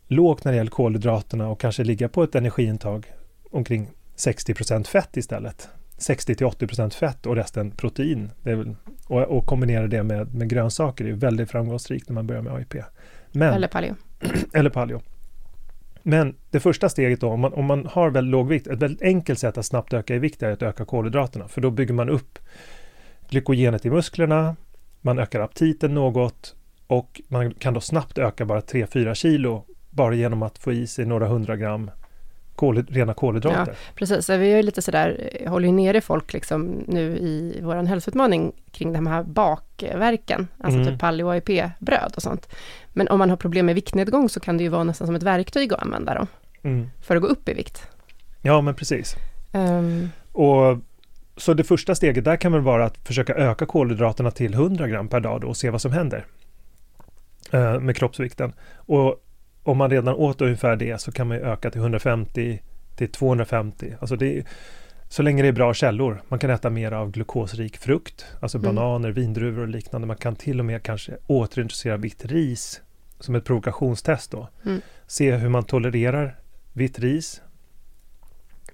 lågt 0.06 0.44
när 0.44 0.52
det 0.52 0.56
gäller 0.56 0.70
kolhydraterna 0.70 1.48
och 1.48 1.60
kanske 1.60 1.84
ligga 1.84 2.08
på 2.08 2.22
ett 2.22 2.34
energiintag 2.34 3.12
omkring 3.50 3.90
60% 4.16 4.86
fett 4.86 5.16
istället. 5.16 5.68
60 5.98 6.34
till 6.34 6.46
80% 6.46 6.90
fett 6.90 7.26
och 7.26 7.36
resten 7.36 7.70
protein. 7.70 8.30
Väl, 8.42 8.76
och, 9.06 9.22
och, 9.22 9.46
kombinera 9.46 9.86
det 9.86 10.02
med, 10.02 10.34
med 10.34 10.48
grönsaker 10.48 11.04
är 11.04 11.12
väldigt 11.12 11.50
framgångsrikt 11.50 12.08
när 12.08 12.14
man 12.14 12.26
börjar 12.26 12.42
med 12.42 12.52
AIP. 12.52 12.74
Men, 13.32 13.54
eller 13.54 13.68
paleo. 13.68 13.94
eller 14.54 14.70
paleo. 14.70 15.00
Men 16.08 16.34
det 16.50 16.60
första 16.60 16.88
steget 16.88 17.20
då, 17.20 17.28
om 17.28 17.40
man, 17.40 17.52
om 17.52 17.64
man 17.64 17.86
har 17.86 18.10
väldigt 18.10 18.30
låg 18.30 18.48
vikt, 18.48 18.66
ett 18.66 18.82
väldigt 18.82 19.02
enkelt 19.02 19.38
sätt 19.38 19.58
att 19.58 19.66
snabbt 19.66 19.92
öka 19.92 20.14
i 20.14 20.18
vikt 20.18 20.42
är 20.42 20.50
att 20.50 20.62
öka 20.62 20.84
kolhydraterna, 20.84 21.48
för 21.48 21.60
då 21.60 21.70
bygger 21.70 21.94
man 21.94 22.08
upp 22.08 22.38
glykogenet 23.28 23.86
i 23.86 23.90
musklerna, 23.90 24.56
man 25.00 25.18
ökar 25.18 25.40
aptiten 25.40 25.94
något 25.94 26.54
och 26.86 27.20
man 27.28 27.54
kan 27.54 27.74
då 27.74 27.80
snabbt 27.80 28.18
öka 28.18 28.44
bara 28.44 28.60
3-4 28.60 29.14
kilo 29.14 29.64
bara 29.90 30.14
genom 30.14 30.42
att 30.42 30.58
få 30.58 30.72
i 30.72 30.86
sig 30.86 31.06
några 31.06 31.26
hundra 31.26 31.56
gram 31.56 31.90
kol, 32.56 32.86
rena 32.88 33.14
kolhydrater. 33.14 33.72
Ja, 33.72 33.92
precis, 33.94 34.30
vi 34.30 34.52
är 34.52 34.62
lite 34.62 34.82
sådär, 34.82 35.30
håller 35.46 35.68
ju 35.68 35.74
nere 35.74 36.00
folk 36.00 36.32
liksom 36.32 36.84
nu 36.86 37.16
i 37.16 37.60
vår 37.62 37.74
hälsoutmaning 37.74 38.52
kring 38.70 38.92
de 38.92 39.06
här 39.06 39.22
bakverken, 39.22 40.48
alltså 40.58 40.80
mm. 40.80 40.92
typ 40.92 41.00
paleo 41.00 41.28
AIP-bröd 41.28 42.12
och 42.16 42.22
sånt. 42.22 42.48
Men 42.92 43.08
om 43.08 43.18
man 43.18 43.30
har 43.30 43.36
problem 43.36 43.66
med 43.66 43.74
viktnedgång 43.74 44.28
så 44.28 44.40
kan 44.40 44.56
det 44.56 44.62
ju 44.62 44.68
vara 44.68 44.84
nästan 44.84 45.06
som 45.06 45.16
ett 45.16 45.22
verktyg 45.22 45.72
att 45.72 45.82
använda 45.82 46.14
dem, 46.14 46.26
mm. 46.62 46.90
för 47.02 47.16
att 47.16 47.22
gå 47.22 47.28
upp 47.28 47.48
i 47.48 47.54
vikt. 47.54 47.88
Ja, 48.42 48.60
men 48.60 48.74
precis. 48.74 49.16
Um. 49.52 50.10
Och 50.32 50.78
så 51.36 51.54
det 51.54 51.64
första 51.64 51.94
steget 51.94 52.24
där 52.24 52.36
kan 52.36 52.52
väl 52.52 52.60
vara 52.60 52.84
att 52.84 52.98
försöka 53.06 53.34
öka 53.34 53.66
kolhydraterna 53.66 54.30
till 54.30 54.54
100 54.54 54.88
gram 54.88 55.08
per 55.08 55.20
dag 55.20 55.40
då 55.40 55.48
och 55.48 55.56
se 55.56 55.70
vad 55.70 55.80
som 55.80 55.92
händer 55.92 56.26
uh, 57.54 57.80
med 57.80 57.96
kroppsvikten. 57.96 58.52
Och 58.74 59.22
om 59.66 59.78
man 59.78 59.90
redan 59.90 60.14
åt 60.14 60.40
ungefär 60.40 60.76
det 60.76 61.00
så 61.00 61.12
kan 61.12 61.28
man 61.28 61.36
öka 61.36 61.70
till 61.70 61.80
150 61.80 62.60
till 62.96 63.08
250. 63.08 63.94
Alltså 64.00 64.16
det 64.16 64.44
så 65.08 65.22
länge 65.22 65.42
det 65.42 65.48
är 65.48 65.52
bra 65.52 65.74
källor. 65.74 66.22
Man 66.28 66.38
kan 66.38 66.50
äta 66.50 66.70
mer 66.70 66.92
av 66.92 67.10
glukosrik 67.10 67.76
frukt, 67.76 68.26
alltså 68.40 68.58
mm. 68.58 68.74
bananer, 68.74 69.10
vindruvor 69.10 69.62
och 69.62 69.68
liknande. 69.68 70.06
Man 70.06 70.16
kan 70.16 70.36
till 70.36 70.58
och 70.58 70.64
med 70.64 70.82
kanske 70.82 71.16
återintroducera 71.26 71.96
vitt 71.96 72.24
ris 72.24 72.80
som 73.20 73.34
ett 73.34 73.44
provokationstest 73.44 74.30
då. 74.30 74.48
Mm. 74.64 74.80
Se 75.06 75.32
hur 75.36 75.48
man 75.48 75.64
tolererar 75.64 76.38
vitt 76.72 76.98
ris. 76.98 77.42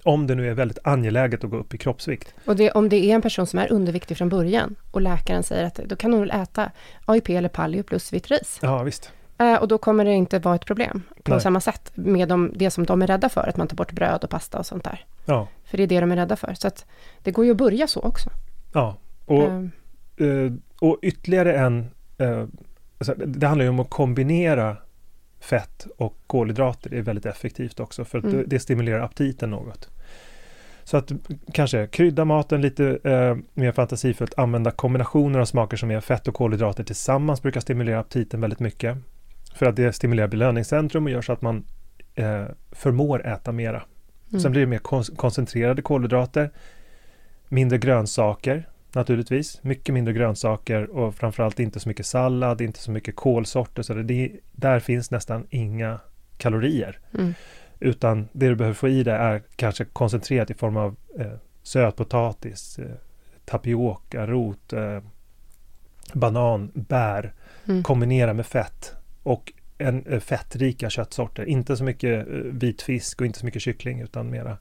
Om 0.05 0.27
det 0.27 0.35
nu 0.35 0.51
är 0.51 0.55
väldigt 0.55 0.79
angeläget 0.85 1.45
att 1.45 1.51
gå 1.51 1.57
upp 1.57 1.75
i 1.75 1.79
kroppsvikt. 1.79 2.35
Och 2.45 2.57
det, 2.57 2.71
om 2.71 2.89
det 2.89 2.97
är 2.97 3.15
en 3.15 3.23
person 3.23 3.47
som 3.47 3.59
är 3.59 3.73
underviktig 3.73 4.17
från 4.17 4.29
början 4.29 4.75
och 4.91 5.01
läkaren 5.01 5.43
säger 5.43 5.65
att 5.65 5.75
då 5.75 5.97
kan 5.97 6.13
hon 6.13 6.21
väl 6.21 6.31
äta 6.31 6.71
AIP 7.05 7.29
eller 7.29 7.49
paleo 7.49 7.83
plus 7.83 8.13
vitt 8.13 8.31
ris. 8.31 8.59
Ja, 8.63 8.83
visst. 8.83 9.13
Eh, 9.39 9.55
och 9.55 9.69
då 9.69 9.79
kommer 9.79 10.05
det 10.05 10.13
inte 10.13 10.39
vara 10.39 10.55
ett 10.55 10.67
problem 10.67 11.03
på 11.23 11.31
Nej. 11.31 11.41
samma 11.41 11.61
sätt 11.61 11.93
med 11.95 12.29
de, 12.29 12.53
det 12.55 12.71
som 12.71 12.87
de 12.87 13.03
är 13.03 13.07
rädda 13.07 13.29
för, 13.29 13.49
att 13.49 13.57
man 13.57 13.69
tar 13.69 13.77
bort 13.77 13.93
bröd 13.93 14.25
och 14.25 14.31
pasta 14.31 14.59
och 14.59 14.67
sånt 14.67 14.85
där. 14.85 15.05
Ja. 15.25 15.49
För 15.65 15.77
det 15.77 15.83
är 15.83 15.87
det 15.87 16.01
de 16.01 16.13
är 16.13 16.17
rädda 16.17 16.37
för. 16.37 16.55
Så 16.55 16.69
att 16.69 16.87
det 17.23 17.31
går 17.31 17.45
ju 17.45 17.51
att 17.51 17.57
börja 17.57 17.87
så 17.87 18.01
också. 18.01 18.31
Ja, 18.73 18.97
och, 19.25 19.49
uh. 20.21 20.53
och 20.81 20.99
ytterligare 21.03 21.57
en... 21.59 21.91
Uh, 22.21 22.45
alltså 22.99 23.15
det 23.15 23.47
handlar 23.47 23.65
ju 23.65 23.69
om 23.69 23.81
att 23.81 23.91
kombinera 23.91 24.77
fett 25.41 25.87
och 25.99 26.17
kolhydrater. 26.27 26.91
Det 26.91 26.99
är 26.99 27.03
väldigt 27.03 27.27
effektivt 27.27 27.81
också, 27.81 28.05
för 28.05 28.19
att 28.19 28.25
mm. 28.25 28.37
det, 28.37 28.45
det 28.47 28.59
stimulerar 28.59 29.01
aptiten 29.01 29.51
något. 29.51 29.89
Så 30.85 30.97
att 30.97 31.13
kanske 31.53 31.87
krydda 31.87 32.25
maten 32.25 32.61
lite 32.61 32.99
eh, 33.05 33.37
mer 33.55 33.73
fantasifullt, 33.73 34.35
använda 34.37 34.71
kombinationer 34.71 35.39
av 35.39 35.45
smaker 35.45 35.77
som 35.77 35.91
är 35.91 36.01
fett 36.01 36.29
och 36.29 36.35
kolhydrater 36.35 36.85
tillsammans 36.85 37.43
brukar 37.43 37.61
stimulera 37.61 38.01
aptiten 38.01 38.41
väldigt 38.41 38.61
mycket. 38.61 38.99
För 39.55 39.67
att 39.67 39.77
det 39.77 39.93
stimulerar 39.93 40.29
belöningscentrum 40.29 41.05
och 41.05 41.11
gör 41.11 41.23
så 41.23 41.33
att 41.33 41.43
man 41.43 41.65
eh, 42.15 42.45
förmår 42.73 43.27
äta 43.27 43.53
mera. 43.53 43.83
Mm. 44.31 44.41
Sen 44.41 44.53
blir 44.53 44.61
det 44.61 44.67
mer 44.67 44.79
kon 44.79 45.05
koncentrerade 45.05 45.83
kolhydrater, 45.83 46.51
mindre 47.49 47.79
grönsaker 47.79 48.69
naturligtvis, 48.95 49.63
mycket 49.63 49.95
mindre 49.95 50.15
grönsaker 50.15 50.91
och 50.91 51.15
framförallt 51.15 51.61
inte 51.61 51.81
så 51.81 51.89
mycket 51.89 52.07
sallad, 52.07 52.61
inte 52.61 52.79
så 52.79 52.91
mycket 52.91 53.17
kolsorter. 53.17 53.83
Så 53.83 53.95
det, 53.95 54.33
där 54.53 54.81
finns 54.81 55.11
nästan 55.11 55.47
inga 55.51 56.01
kalorier. 56.37 56.99
Mm. 57.19 57.35
Utan 57.81 58.29
det 58.33 58.49
du 58.49 58.55
behöver 58.55 58.75
få 58.75 58.89
i 58.89 59.03
dig 59.03 59.15
är 59.15 59.43
kanske 59.57 59.85
koncentrerat 59.85 60.51
i 60.51 60.55
form 60.55 60.77
av 60.77 60.97
eh, 61.19 61.33
sötpotatis, 61.63 62.79
eh, 62.79 62.97
tapioka, 63.45 64.27
rot, 64.27 64.73
eh, 64.73 65.01
banan, 66.13 66.71
bär, 66.75 67.35
mm. 67.69 67.83
kombinera 67.83 68.35
med 68.35 68.47
fett 68.47 68.95
och 69.23 69.53
en, 69.79 70.07
eh, 70.07 70.21
fettrika 70.21 70.91
köttsorter. 70.91 71.45
Inte 71.45 71.77
så 71.77 71.85
mycket 71.85 72.29
eh, 72.29 72.35
vit 72.35 72.83
fisk 72.83 73.21
och 73.21 73.27
inte 73.27 73.39
så 73.39 73.45
mycket 73.45 73.63
kyckling 73.63 74.01
utan 74.01 74.31
mera 74.31 74.57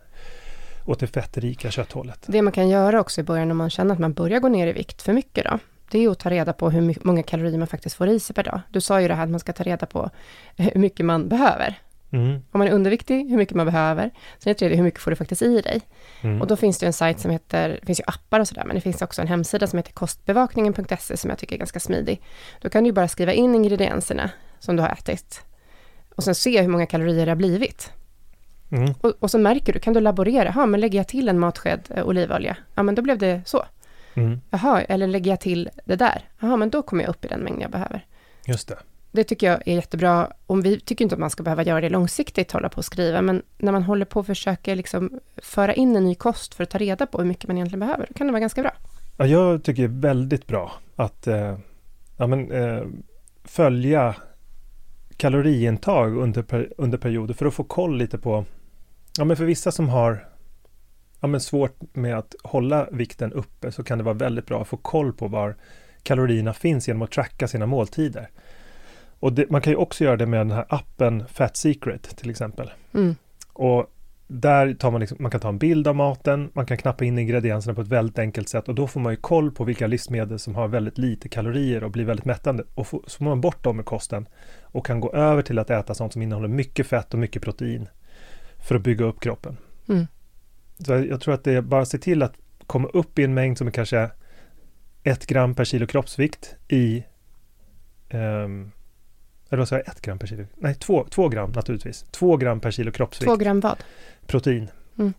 åt 0.85 0.99
det 0.99 1.07
fettrika 1.07 1.71
kötthållet. 1.71 2.19
Det 2.27 2.41
man 2.41 2.53
kan 2.53 2.69
göra 2.69 2.99
också 2.99 3.21
i 3.21 3.23
början 3.23 3.51
om 3.51 3.57
man 3.57 3.69
känner 3.69 3.93
att 3.93 3.99
man 3.99 4.13
börjar 4.13 4.39
gå 4.39 4.49
ner 4.49 4.67
i 4.67 4.73
vikt 4.73 5.01
för 5.01 5.13
mycket 5.13 5.45
då, 5.45 5.59
det 5.91 6.03
är 6.03 6.09
att 6.09 6.19
ta 6.19 6.29
reda 6.29 6.53
på 6.53 6.69
hur 6.69 7.07
många 7.07 7.23
kalorier 7.23 7.57
man 7.57 7.67
faktiskt 7.67 7.95
får 7.95 8.07
i 8.07 8.19
sig 8.19 8.35
per 8.35 8.43
dag. 8.43 8.61
Du 8.69 8.81
sa 8.81 9.01
ju 9.01 9.07
det 9.07 9.13
här 9.13 9.23
att 9.23 9.29
man 9.29 9.39
ska 9.39 9.53
ta 9.53 9.63
reda 9.63 9.85
på 9.85 10.09
hur 10.57 10.79
mycket 10.79 11.05
man 11.05 11.29
behöver. 11.29 11.79
Mm. 12.13 12.33
Om 12.33 12.59
man 12.59 12.67
är 12.67 12.71
underviktig, 12.71 13.29
hur 13.29 13.37
mycket 13.37 13.55
man 13.55 13.65
behöver. 13.65 14.09
Sen 14.39 14.49
är 14.49 14.53
det 14.53 14.59
tredje, 14.59 14.77
hur 14.77 14.83
mycket 14.83 14.99
får 14.99 15.11
du 15.11 15.15
faktiskt 15.15 15.41
i 15.41 15.61
dig? 15.61 15.81
Mm. 16.21 16.41
Och 16.41 16.47
då 16.47 16.55
finns 16.55 16.79
det 16.79 16.85
en 16.85 16.93
sajt 16.93 17.19
som 17.19 17.31
heter, 17.31 17.69
det 17.69 17.85
finns 17.85 17.99
ju 17.99 18.03
appar 18.07 18.39
och 18.39 18.47
sådär, 18.47 18.63
men 18.65 18.75
det 18.75 18.81
finns 18.81 19.01
också 19.01 19.21
en 19.21 19.27
hemsida 19.27 19.67
som 19.67 19.77
heter 19.77 19.93
kostbevakningen.se 19.93 21.17
som 21.17 21.29
jag 21.29 21.39
tycker 21.39 21.55
är 21.55 21.59
ganska 21.59 21.79
smidig. 21.79 22.21
Då 22.61 22.69
kan 22.69 22.83
du 22.83 22.91
bara 22.91 23.07
skriva 23.07 23.33
in 23.33 23.55
ingredienserna 23.55 24.29
som 24.61 24.75
du 24.75 24.81
har 24.81 24.89
ätit 24.89 25.41
och 26.15 26.23
sen 26.23 26.35
se 26.35 26.61
hur 26.61 26.67
många 26.67 26.85
kalorier 26.85 27.25
det 27.25 27.31
har 27.31 27.35
blivit. 27.35 27.91
Mm. 28.71 28.93
Och, 29.01 29.13
och, 29.19 29.31
så 29.31 29.37
märker 29.37 29.73
du, 29.73 29.79
kan 29.79 29.93
du 29.93 29.99
laborera, 29.99 30.53
ja 30.55 30.65
men 30.65 30.79
lägger 30.79 30.99
jag 30.99 31.07
till 31.07 31.29
en 31.29 31.39
matsked 31.39 31.87
eh, 31.89 32.07
olivolja, 32.07 32.57
ja 32.75 32.83
men 32.83 32.95
då 32.95 33.01
blev 33.01 33.17
det 33.17 33.41
så. 33.45 33.65
Mm. 34.13 34.41
Jaha, 34.49 34.81
eller 34.81 35.07
lägger 35.07 35.31
jag 35.31 35.39
till 35.39 35.69
det 35.85 35.95
där, 35.95 36.29
jaha 36.39 36.57
men 36.57 36.69
då 36.69 36.81
kommer 36.81 37.03
jag 37.03 37.09
upp 37.09 37.25
i 37.25 37.27
den 37.27 37.39
mängd 37.39 37.61
jag 37.61 37.71
behöver. 37.71 38.05
Just 38.45 38.67
det. 38.67 38.77
Det 39.11 39.23
tycker 39.23 39.47
jag 39.47 39.67
är 39.67 39.75
jättebra. 39.75 40.31
Om 40.47 40.61
vi 40.61 40.79
tycker 40.79 41.05
inte 41.05 41.15
att 41.15 41.19
man 41.19 41.29
ska 41.29 41.43
behöva 41.43 41.63
göra 41.63 41.81
det 41.81 41.89
långsiktigt, 41.89 42.51
hålla 42.51 42.69
på 42.69 42.77
och 42.77 42.85
skriva, 42.85 43.21
men 43.21 43.41
när 43.57 43.71
man 43.71 43.83
håller 43.83 44.05
på 44.05 44.19
och 44.19 44.25
försöker 44.25 44.75
liksom 44.75 45.19
föra 45.37 45.73
in 45.73 45.95
en 45.95 46.03
ny 46.03 46.15
kost 46.15 46.55
för 46.55 46.63
att 46.63 46.69
ta 46.69 46.77
reda 46.77 47.05
på 47.05 47.17
hur 47.17 47.25
mycket 47.25 47.47
man 47.47 47.57
egentligen 47.57 47.79
behöver, 47.79 48.05
då 48.07 48.13
kan 48.13 48.27
det 48.27 48.33
vara 48.33 48.39
ganska 48.39 48.61
bra. 48.61 48.71
Ja, 49.17 49.25
jag 49.25 49.63
tycker 49.63 49.81
det 49.81 49.87
är 49.87 50.01
väldigt 50.01 50.47
bra 50.47 50.71
att 50.95 51.27
eh, 51.27 51.57
ja, 52.17 52.27
men, 52.27 52.51
eh, 52.51 52.83
följa 53.43 54.15
kaloriintag 55.21 56.17
under, 56.17 56.41
per, 56.41 56.69
under 56.77 56.97
perioder 56.97 57.33
för 57.33 57.45
att 57.45 57.53
få 57.53 57.63
koll 57.63 57.97
lite 57.97 58.17
på, 58.17 58.45
ja 59.17 59.25
men 59.25 59.37
för 59.37 59.45
vissa 59.45 59.71
som 59.71 59.89
har 59.89 60.27
ja, 61.19 61.27
men 61.27 61.41
svårt 61.41 61.77
med 61.93 62.17
att 62.17 62.35
hålla 62.43 62.87
vikten 62.91 63.33
uppe 63.33 63.71
så 63.71 63.83
kan 63.83 63.97
det 63.97 64.03
vara 64.03 64.13
väldigt 64.13 64.45
bra 64.45 64.61
att 64.61 64.67
få 64.67 64.77
koll 64.77 65.13
på 65.13 65.27
var 65.27 65.55
kalorierna 66.03 66.53
finns 66.53 66.87
genom 66.87 67.01
att 67.01 67.11
tracka 67.11 67.47
sina 67.47 67.65
måltider. 67.65 68.29
Och 69.19 69.33
det, 69.33 69.49
man 69.49 69.61
kan 69.61 69.73
ju 69.73 69.77
också 69.77 70.03
göra 70.03 70.17
det 70.17 70.25
med 70.25 70.39
den 70.39 70.51
här 70.51 70.65
appen 70.69 71.23
Fat 71.27 71.57
Secret 71.57 72.17
till 72.17 72.29
exempel. 72.29 72.71
Mm. 72.93 73.15
Och 73.53 73.93
där 74.33 74.73
tar 74.73 74.91
man, 74.91 74.99
liksom, 74.99 75.17
man 75.19 75.31
kan 75.31 75.41
ta 75.41 75.49
en 75.49 75.57
bild 75.57 75.87
av 75.87 75.95
maten, 75.95 76.51
man 76.53 76.65
kan 76.65 76.77
knappa 76.77 77.05
in 77.05 77.19
ingredienserna 77.19 77.75
på 77.75 77.81
ett 77.81 77.87
väldigt 77.87 78.19
enkelt 78.19 78.49
sätt 78.49 78.67
och 78.67 78.75
då 78.75 78.87
får 78.87 78.99
man 78.99 79.13
ju 79.13 79.17
koll 79.17 79.51
på 79.51 79.63
vilka 79.63 79.87
livsmedel 79.87 80.39
som 80.39 80.55
har 80.55 80.67
väldigt 80.67 80.97
lite 80.97 81.29
kalorier 81.29 81.83
och 81.83 81.91
blir 81.91 82.05
väldigt 82.05 82.25
mättande. 82.25 82.63
Och 82.73 82.87
få, 82.87 83.03
så 83.07 83.17
får 83.17 83.25
man 83.25 83.41
bort 83.41 83.63
dem 83.63 83.79
i 83.79 83.83
kosten 83.83 84.27
och 84.61 84.85
kan 84.85 84.99
gå 84.99 85.13
över 85.13 85.41
till 85.41 85.59
att 85.59 85.69
äta 85.69 85.93
sånt 85.93 86.13
som 86.13 86.21
innehåller 86.21 86.47
mycket 86.47 86.87
fett 86.87 87.13
och 87.13 87.19
mycket 87.19 87.41
protein 87.41 87.87
för 88.67 88.75
att 88.75 88.81
bygga 88.81 89.05
upp 89.05 89.19
kroppen. 89.19 89.57
Mm. 89.87 90.07
Så 90.79 90.91
jag 90.93 91.21
tror 91.21 91.33
att 91.33 91.43
det 91.43 91.53
är 91.53 91.61
bara 91.61 91.81
att 91.81 91.87
se 91.87 91.97
till 91.97 92.23
att 92.23 92.33
komma 92.67 92.87
upp 92.87 93.19
i 93.19 93.23
en 93.23 93.33
mängd 93.33 93.57
som 93.57 93.67
är 93.67 93.71
kanske 93.71 94.11
ett 95.03 95.25
gram 95.25 95.55
per 95.55 95.65
kilo 95.65 95.87
kroppsvikt 95.87 96.55
i 96.67 97.03
um, 98.13 98.71
eller 99.51 99.59
vad 99.59 99.67
sa 99.67 99.75
jag, 99.75 99.87
ett 99.87 100.01
gram 100.01 100.19
per 100.19 100.27
kilo? 100.27 100.45
Nej, 100.55 100.75
två, 100.75 101.07
två 101.09 101.29
gram 101.29 101.51
naturligtvis. 101.51 102.05
Två 102.11 102.37
gram 102.37 102.59
per 102.59 102.71
kilo 102.71 102.91
kroppsvikt. 102.91 103.25
Två 103.25 103.35
gram 103.35 103.59
vad? 103.59 103.77
Protein. 104.27 104.69
Mm. 104.97 105.13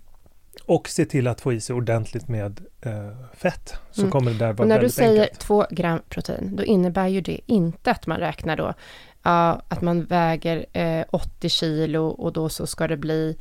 Och 0.64 0.88
se 0.88 1.05
till 1.05 1.28
att 1.28 1.40
få 1.40 1.53
i 1.53 1.61
sig 1.61 1.76
ordentligt 1.76 2.28
med 2.28 2.61
eh, 2.80 3.11
fett. 3.34 3.74
Så 3.90 4.00
mm. 4.00 4.11
kommer 4.11 4.30
det 4.30 4.38
där 4.38 4.53
vara 4.53 4.62
Och 4.62 4.68
när 4.68 4.80
du 4.80 4.90
säger 4.90 5.22
enkelt. 5.22 5.40
två 5.40 5.66
gram 5.70 6.00
protein, 6.09 6.57
då 6.57 6.64
innebär 6.64 7.09
ju 7.09 7.20
det 7.20 7.40
inte 7.46 7.90
att 7.90 8.07
man 8.07 8.18
räknar 8.18 8.57
då, 8.57 8.68
uh, 8.68 9.61
att 9.68 9.80
man 9.82 10.05
väger 10.05 10.66
eh, 10.72 11.05
80 11.11 11.48
kilo 11.48 12.07
och 12.07 12.32
då 12.32 12.48
så 12.48 12.66
ska 12.66 12.88
det 12.88 12.96
bli 12.96 13.36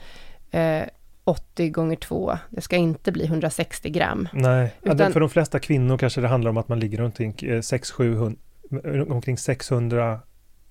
eh, 0.51 0.84
80 1.24 1.70
gånger 1.70 1.95
2, 1.95 2.38
det 2.49 2.62
ska 2.62 2.76
inte 2.76 3.12
bli 3.12 3.26
160 3.26 3.89
gram. 3.89 4.28
Nej, 4.34 4.76
Utan, 4.82 5.14
för 5.14 5.20
de 5.20 5.30
flesta 5.30 5.59
kvinnor 5.59 5.97
kanske 5.97 6.22
det 6.22 6.28
handlar 6.28 6.49
om 6.49 6.57
att 6.57 6.68
man 6.68 6.80
ligger 6.80 6.97
runt 6.97 7.66
600, 7.66 8.36
eh, 8.84 9.01
omkring 9.01 9.38
600 9.38 10.20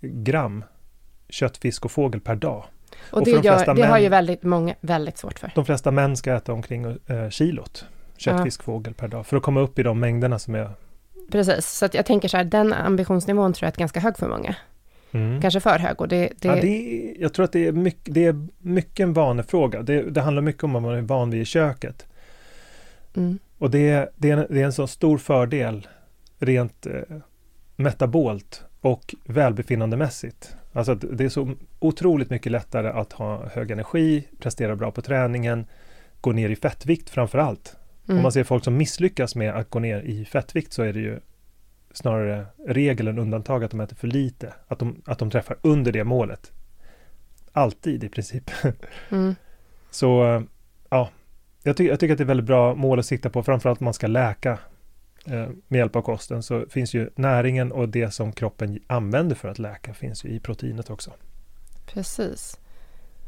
gram 0.01 0.65
kött, 1.29 1.57
fisk 1.57 1.85
och 1.85 1.91
fågel 1.91 2.21
per 2.21 2.37
dag. 2.37 2.65
Och, 3.11 3.19
och 3.19 3.25
det, 3.25 3.31
de 3.31 3.47
gör, 3.47 3.67
det 3.67 3.75
män, 3.75 3.91
har 3.91 3.99
ju 3.99 4.09
väldigt 4.09 4.43
många 4.43 4.75
väldigt 4.81 5.19
svårt 5.19 5.39
för. 5.39 5.53
De 5.55 5.65
flesta 5.65 5.91
män 5.91 6.17
ska 6.17 6.35
äta 6.35 6.53
omkring 6.53 6.85
eh, 6.85 7.29
kilot 7.31 7.87
kött, 8.21 8.35
ja. 8.39 8.45
fisk, 8.45 8.63
fågel 8.63 8.95
per 8.95 9.09
dag 9.09 9.27
för 9.27 9.37
att 9.37 9.43
komma 9.43 9.61
upp 9.61 9.79
i 9.79 9.83
de 9.83 10.01
mängderna 10.01 10.39
som 10.39 10.55
är... 10.55 10.71
Precis, 11.31 11.71
så 11.71 11.85
att 11.85 11.95
jag 11.95 12.07
tänker 12.07 12.29
så 12.29 12.37
här, 12.37 12.45
den 12.45 12.73
ambitionsnivån 12.73 13.53
tror 13.53 13.67
jag 13.67 13.75
är 13.75 13.79
ganska 13.79 14.01
hög 14.01 14.19
för 14.19 14.29
många. 14.29 14.57
Mm. 15.13 15.43
Kanske 15.43 15.61
för 15.61 15.79
hög. 15.79 16.01
Och 16.01 16.09
det, 16.09 16.33
det... 16.39 16.49
Ja, 16.49 16.55
det 16.55 16.69
är, 16.69 17.23
jag 17.23 17.33
tror 17.35 17.45
att 17.45 17.53
det 17.53 17.67
är 17.67 17.73
mycket, 17.73 18.15
det 18.15 18.25
är 18.25 18.47
mycket 18.59 19.01
en 19.01 19.13
vanefråga. 19.13 19.83
Det, 19.83 20.03
det 20.03 20.21
handlar 20.21 20.43
mycket 20.43 20.65
om 20.65 20.73
vad 20.73 20.83
man 20.83 20.95
är 20.95 21.03
van 21.03 21.31
vid 21.31 21.43
i 21.43 21.45
köket. 21.45 22.07
Mm. 23.17 23.39
Och 23.59 23.71
det, 23.71 24.13
det, 24.17 24.31
är 24.31 24.37
en, 24.37 24.47
det 24.51 24.61
är 24.61 24.65
en 24.65 24.73
så 24.73 24.87
stor 24.87 25.19
fördel 25.19 25.89
rent 26.39 26.87
eh, 26.87 26.93
metabolt 27.77 28.65
och 28.81 29.15
välbefinnandemässigt. 29.25 30.57
Alltså 30.73 30.93
att 30.93 31.05
det 31.19 31.25
är 31.25 31.29
så 31.29 31.55
otroligt 31.79 32.31
mycket 32.31 32.53
lättare 32.53 32.89
att 32.89 33.13
ha 33.13 33.49
hög 33.49 33.71
energi, 33.71 34.29
prestera 34.39 34.77
bra 34.77 34.91
på 34.91 35.03
träningen, 35.03 35.67
gå 36.21 36.33
ner 36.33 36.49
i 36.51 36.57
fettvikt 36.57 37.11
framför 37.11 37.39
allt. 37.39 37.77
Mm. 38.09 38.19
Om 38.19 38.23
man 38.23 38.33
ser 38.33 38.45
folk 38.45 38.65
som 38.65 38.77
misslyckas 38.77 39.35
med 39.35 39.55
att 39.55 39.71
gå 39.71 39.79
ner 39.79 40.01
i 40.01 40.25
fettvikt 40.25 40.73
så 40.73 40.83
är 40.83 40.93
det 40.93 41.01
ju 41.01 41.21
snarare 41.93 42.47
regel 42.67 43.09
än 43.09 43.19
undantag 43.19 43.65
att 43.65 43.71
de 43.71 43.81
äter 43.81 43.97
för 43.97 44.09
lite, 44.09 44.55
att 44.69 44.79
de, 44.79 45.03
att 45.07 45.19
de 45.19 45.31
träffar 45.31 45.57
under 45.63 45.93
det 45.93 46.05
målet. 46.05 46.53
Alltid 47.53 48.05
i 48.05 48.09
princip. 48.09 48.51
Mm. 49.11 49.35
Så 49.91 50.43
ja, 50.91 51.11
jag, 51.63 51.77
ty 51.77 51.87
jag 51.87 52.01
tycker 52.01 52.13
att 52.13 52.19
det 52.19 52.25
är 52.25 52.27
väldigt 52.27 52.47
bra 52.47 52.75
mål 52.75 52.99
att 52.99 53.07
sikta 53.07 53.31
på, 53.31 53.43
framförallt 53.43 53.81
om 53.81 53.85
man 53.85 53.95
ska 53.95 54.07
läka 54.07 54.59
med 55.69 55.79
hjälp 55.79 55.97
av 55.97 56.03
kosten 56.03 56.43
så 56.43 56.67
finns 56.71 56.95
ju 56.95 57.11
näringen 57.15 57.73
och 57.73 57.89
det 57.89 58.11
som 58.11 58.33
kroppen 58.33 58.81
använder 58.87 59.37
för 59.37 59.49
att 59.49 59.59
läka 59.59 59.95
finns 59.95 60.25
ju 60.25 60.29
i 60.29 60.41
proteinet 60.41 60.91
också. 60.91 61.13
Precis. 61.87 62.59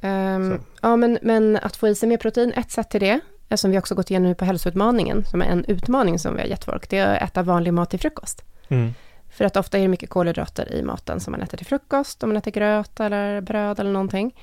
Um, 0.00 0.60
ja, 0.82 0.96
men, 0.96 1.18
men 1.22 1.56
att 1.56 1.76
få 1.76 1.88
i 1.88 1.94
sig 1.94 2.08
mer 2.08 2.16
protein, 2.16 2.52
ett 2.52 2.70
sätt 2.70 2.90
till 2.90 3.00
det, 3.00 3.20
som 3.56 3.70
vi 3.70 3.78
också 3.78 3.94
gått 3.94 4.10
igenom 4.10 4.28
nu 4.28 4.34
på 4.34 4.44
hälsoutmaningen, 4.44 5.24
som 5.24 5.42
är 5.42 5.46
en 5.46 5.64
utmaning 5.64 6.18
som 6.18 6.34
vi 6.34 6.40
har 6.40 6.48
gett 6.48 6.64
folk, 6.64 6.90
det 6.90 6.98
är 6.98 7.16
att 7.16 7.22
äta 7.22 7.42
vanlig 7.42 7.72
mat 7.72 7.90
till 7.90 8.00
frukost. 8.00 8.44
Mm. 8.68 8.94
För 9.30 9.44
att 9.44 9.56
ofta 9.56 9.78
är 9.78 9.82
det 9.82 9.88
mycket 9.88 10.10
kolhydrater 10.10 10.72
i 10.72 10.82
maten 10.82 11.20
som 11.20 11.32
man 11.32 11.42
äter 11.42 11.56
till 11.56 11.66
frukost, 11.66 12.22
om 12.22 12.28
man 12.28 12.36
äter 12.36 12.50
gröt 12.50 13.00
eller 13.00 13.40
bröd 13.40 13.80
eller 13.80 13.92
någonting. 13.92 14.34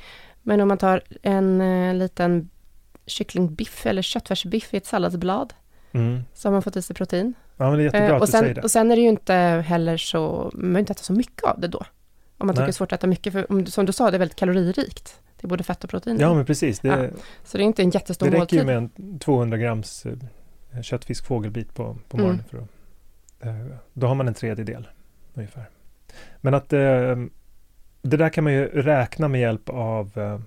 Men 0.42 0.62
om 0.62 0.68
man 0.68 0.78
tar 0.78 1.04
en 1.22 1.62
uh, 1.62 1.96
liten 1.96 2.50
kycklingbiff 3.06 3.86
eller 3.86 4.02
köttfärsbiff 4.02 4.74
i 4.74 4.78
ett 4.78 4.86
salladsblad, 4.86 5.54
Mm. 5.92 6.24
Så 6.34 6.48
har 6.48 6.52
man 6.52 6.62
fått 6.62 6.76
i 6.76 6.82
sig 6.82 6.96
protein. 6.96 7.34
Ja, 7.58 7.70
men 7.70 7.78
det 7.78 7.84
är 7.84 7.86
jättebra 7.86 8.16
eh, 8.16 8.22
och, 8.22 8.30
sen, 8.30 8.54
det. 8.54 8.62
och 8.62 8.72
sen 8.72 8.92
är 8.92 8.96
det 8.96 9.02
ju 9.02 9.10
inte 9.10 9.34
heller 9.34 9.98
så, 9.98 10.52
man 10.54 10.62
behöver 10.62 10.80
inte 10.80 10.94
äta 10.94 11.04
så 11.04 11.14
mycket 11.14 11.44
av 11.44 11.60
det 11.60 11.68
då. 11.68 11.86
Om 12.38 12.48
man 12.48 12.56
tycker 12.56 12.66
det 12.66 12.70
är 12.70 12.74
svårt 12.74 12.92
att 12.92 13.00
äta 13.00 13.08
mycket, 13.08 13.34
för 13.34 13.66
som 13.66 13.86
du 13.86 13.92
sa, 13.92 14.12
det 14.12 14.18
är 14.18 14.20
väldigt 14.20 14.38
kaloririkt. 14.38 15.22
Det 15.40 15.46
är 15.46 15.50
både 15.50 15.64
fett 15.64 15.84
och 15.84 15.90
protein. 15.90 16.18
Ja, 16.20 16.34
men 16.34 16.46
precis. 16.46 16.80
Det, 16.80 16.88
ja. 16.88 17.22
Så 17.44 17.58
det 17.58 17.64
är 17.64 17.66
inte 17.66 17.82
en 17.82 17.90
jättestor 17.90 18.26
måltid. 18.26 18.40
Det 18.40 18.44
räcker 18.44 18.58
ju 18.58 18.64
med 18.64 18.78
en 19.06 19.20
200 19.20 19.58
grams 19.58 20.06
eh, 20.06 20.82
köttfisk 20.82 21.26
fågelbit 21.26 21.74
på, 21.74 21.98
på 22.10 22.18
mm. 22.18 22.28
morgonen. 22.28 22.46
Mm. 22.52 22.68
För 23.40 23.50
att, 23.50 23.70
eh, 23.70 23.78
då 23.94 24.08
har 24.08 24.16
man 24.16 24.28
en 24.28 24.34
tredjedel 24.34 24.88
ungefär. 25.34 25.70
Men 26.42 26.54
att 26.54 26.70
det 26.70 28.18
där 28.18 28.30
kan 28.30 28.44
man 28.44 28.54
ju 28.54 28.66
räkna 28.66 29.28
med 29.28 29.42
hjälp 29.42 29.70
av 29.70 30.40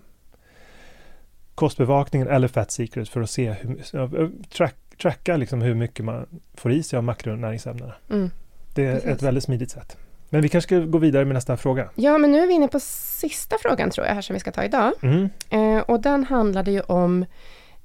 kostbevakningen 1.55 2.29
eller 2.29 2.49
Fat 2.49 2.71
Secret 2.71 3.09
för 3.09 3.21
att 3.21 3.31
se 3.31 3.53
hur, 3.53 4.45
track, 4.49 4.77
tracka 5.03 5.37
liksom 5.37 5.63
hur 5.63 5.75
mycket 5.75 6.05
man 6.05 6.27
får 6.55 6.73
i 6.73 6.83
sig 6.83 6.97
av 6.97 7.05
makronäringsämnena. 7.05 7.95
Mm. 8.11 8.31
Det 8.75 8.87
är 8.87 8.95
Precis. 8.95 9.11
ett 9.11 9.23
väldigt 9.23 9.45
smidigt 9.45 9.71
sätt. 9.71 9.97
Men 10.29 10.43
vi 10.43 10.49
kanske 10.49 10.69
ska 10.69 10.79
gå 10.79 10.99
vidare 10.99 11.25
med 11.25 11.35
nästa 11.35 11.57
fråga. 11.57 11.91
Ja, 11.95 12.19
men 12.19 12.33
nu 12.33 12.39
är 12.39 12.47
vi 12.47 12.53
inne 12.53 12.69
på 12.69 12.81
sista 12.81 13.57
frågan 13.61 13.91
tror 13.91 14.07
jag 14.07 14.15
här 14.15 14.23
som 14.23 14.35
vi 14.35 14.41
ska 14.41 14.53
ta 14.53 14.65
idag. 14.65 14.93
Mm. 15.03 15.29
Eh, 15.51 15.83
och 15.83 16.01
den 16.01 16.25
handlade 16.25 16.71
ju 16.71 16.81
om, 16.81 17.23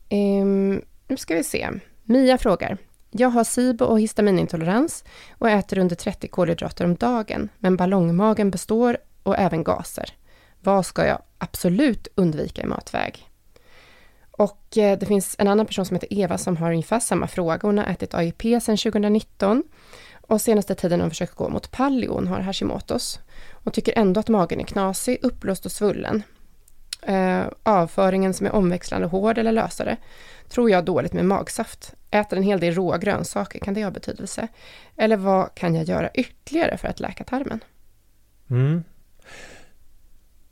eh, 0.09 0.45
nu 1.07 1.17
ska 1.17 1.35
vi 1.35 1.43
se, 1.43 1.69
Mia 2.03 2.37
frågar. 2.37 2.77
Jag 3.11 3.29
har 3.29 3.43
SIBO 3.43 3.85
och 3.85 3.99
histaminintolerans 3.99 5.03
och 5.31 5.49
äter 5.49 5.77
under 5.77 5.95
30 5.95 6.27
kolhydrater 6.27 6.85
om 6.85 6.95
dagen, 6.95 7.49
men 7.57 7.75
ballongmagen 7.77 8.51
består 8.51 8.97
och 9.23 9.37
även 9.37 9.63
gaser. 9.63 10.09
Vad 10.59 10.85
ska 10.85 11.05
jag 11.05 11.21
absolut 11.37 12.07
undvika 12.15 12.61
i 12.61 12.65
matväg? 12.65 13.29
Och 14.37 14.77
eh, 14.77 14.99
det 14.99 15.05
finns 15.05 15.35
en 15.39 15.47
annan 15.47 15.65
person 15.65 15.85
som 15.85 15.95
heter 15.95 16.13
Eva 16.13 16.37
som 16.37 16.57
har 16.57 16.71
ungefär 16.71 16.99
samma 16.99 17.27
fråga. 17.27 17.59
Hon 17.61 17.77
har 17.77 17.85
ätit 17.85 18.13
AIP 18.13 18.41
sedan 18.41 18.77
2019 18.77 19.63
och 20.21 20.41
senaste 20.41 20.75
tiden 20.75 20.99
har 20.99 21.03
hon 21.03 21.11
försökt 21.11 21.35
gå 21.35 21.49
mot 21.49 21.71
paleo. 21.71 22.13
Hon 22.13 22.27
har 22.27 22.39
Hashimotos. 22.39 23.19
Hon 23.51 23.73
tycker 23.73 23.97
ändå 23.97 24.19
att 24.19 24.29
magen 24.29 24.59
är 24.59 24.63
knasig, 24.63 25.19
uppblåst 25.21 25.65
och 25.65 25.71
svullen. 25.71 26.23
Eh, 27.01 27.45
avföringen 27.63 28.33
som 28.33 28.45
är 28.45 28.55
omväxlande 28.55 29.07
hård 29.07 29.37
eller 29.37 29.51
lösare. 29.51 29.97
Tror 30.49 30.69
jag 30.69 30.85
dåligt 30.85 31.13
med 31.13 31.25
magsaft. 31.25 31.93
Äter 32.11 32.37
en 32.37 32.43
hel 32.43 32.59
del 32.59 32.73
råa 32.73 32.97
grönsaker, 32.97 33.59
kan 33.59 33.73
det 33.73 33.83
ha 33.83 33.91
betydelse? 33.91 34.47
Eller 34.95 35.17
vad 35.17 35.55
kan 35.55 35.75
jag 35.75 35.85
göra 35.85 36.09
ytterligare 36.13 36.77
för 36.77 36.87
att 36.87 36.99
läka 36.99 37.23
tarmen? 37.23 37.63
Mm. 38.49 38.83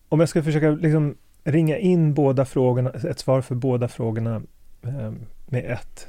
Om 0.10 0.20
jag 0.20 0.30
ska 0.30 0.44
försöka 0.44 0.70
liksom 0.70 1.18
ringa 1.46 1.78
in 1.78 2.14
båda 2.14 2.46
frågorna, 2.46 2.90
ett 2.90 3.20
svar 3.20 3.42
för 3.42 3.56
båda 3.56 3.88
frågorna 3.88 4.42
eh, 4.84 5.12
med 5.46 5.66
ett 5.66 6.08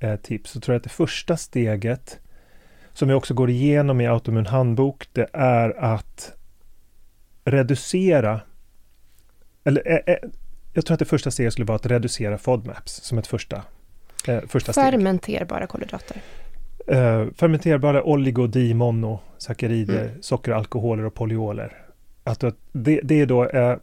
eh, 0.00 0.16
tips 0.16 0.50
så 0.50 0.60
tror 0.60 0.74
jag 0.74 0.78
att 0.78 0.84
det 0.84 0.88
första 0.88 1.36
steget 1.36 2.20
som 2.92 3.08
jag 3.08 3.16
också 3.16 3.34
går 3.34 3.50
igenom 3.50 4.00
i 4.00 4.06
Autoimmun 4.06 4.46
handbok, 4.46 5.08
det 5.12 5.26
är 5.32 5.84
att 5.84 6.32
reducera 7.44 8.40
eller 9.64 10.10
eh, 10.10 10.16
jag 10.72 10.86
tror 10.86 10.94
att 10.94 10.98
det 10.98 11.04
första 11.04 11.30
steget 11.30 11.52
skulle 11.52 11.66
vara 11.66 11.76
att 11.76 11.86
reducera 11.86 12.38
FODMAPs 12.38 12.92
som 12.92 13.18
ett 13.18 13.26
första, 13.26 13.62
eh, 14.28 14.40
första 14.48 14.72
steg. 14.72 14.84
Fermenterbara 14.84 15.66
kolhydrater. 15.66 16.22
Eh, 16.86 17.26
fermenterbara 17.36 18.02
oligodimonosackarider, 18.02 20.02
mm. 20.02 20.22
sockeralkoholer 20.22 21.04
och 21.04 21.14
polyoler. 21.14 21.82
Att 22.24 22.44
det, 22.72 23.00
det 23.02 23.20
är 23.20 23.26
då 23.26 23.48
eh, 23.48 23.76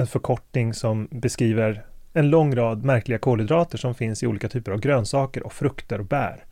en 0.00 0.06
förkortning 0.06 0.74
som 0.74 1.08
beskriver 1.10 1.84
en 2.12 2.30
lång 2.30 2.54
rad 2.54 2.84
märkliga 2.84 3.18
kolhydrater 3.18 3.78
som 3.78 3.94
finns 3.94 4.22
i 4.22 4.26
olika 4.26 4.48
typer 4.48 4.72
av 4.72 4.80
grönsaker 4.80 5.46
och 5.46 5.52
frukter 5.52 5.98
och 5.98 6.06
bär. 6.06 6.44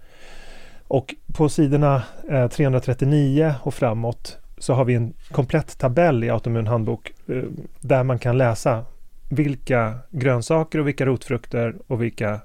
Och 0.89 1.15
på 1.27 1.49
sidorna 1.49 2.03
eh, 2.31 2.49
339 2.49 3.55
och 3.63 3.75
framåt 3.75 4.39
så 4.59 4.75
har 4.75 4.85
vi 4.85 4.95
en 4.95 5.13
komplett 5.31 5.79
tabell 5.79 6.25
i 6.25 6.31
Autoimmun 6.31 6.67
handbok 6.67 7.13
eh, 7.27 7.43
där 7.81 8.03
man 8.05 8.19
kan 8.19 8.39
läsa 8.39 8.85
vilka 9.29 9.99
grönsaker 10.11 10.79
och 10.79 10.89
vilka 10.89 11.07
rotfrukter 11.07 11.75
och 11.87 12.03
vilka 12.03 12.41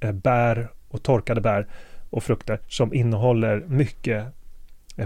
eh, 0.00 0.12
bär 0.12 0.68
och 0.88 1.02
torkade 1.02 1.40
bär 1.40 1.66
och 2.10 2.22
frukter 2.22 2.60
som 2.68 2.94
innehåller 2.94 3.64
mycket 3.66 4.24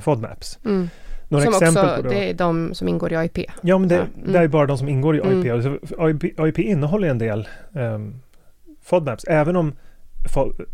FODMAPs. 0.01 0.59
Mm. 0.64 0.89
Några 1.29 1.45
som 1.45 1.53
exempel 1.53 1.85
också, 1.85 1.97
på 1.97 2.09
det. 2.09 2.14
det 2.14 2.31
är 2.31 2.35
de 2.35 2.74
som 2.74 2.89
ingår 2.89 3.12
i 3.12 3.16
AIP. 3.16 3.39
Ja, 3.61 3.79
men 3.79 3.89
det, 3.89 3.97
mm. 3.97 4.33
det 4.33 4.39
är 4.39 4.49
bara 4.49 4.66
de 4.66 4.79
som 4.79 4.89
ingår 4.89 5.16
i 5.16 5.20
AIP. 5.20 5.66
Mm. 5.66 5.79
AIP, 5.99 6.41
AIP 6.41 6.59
innehåller 6.59 7.09
en 7.09 7.18
del 7.18 7.49
um, 7.72 8.20
FODMAPs, 8.83 9.24
även 9.24 9.57
om, 9.57 9.72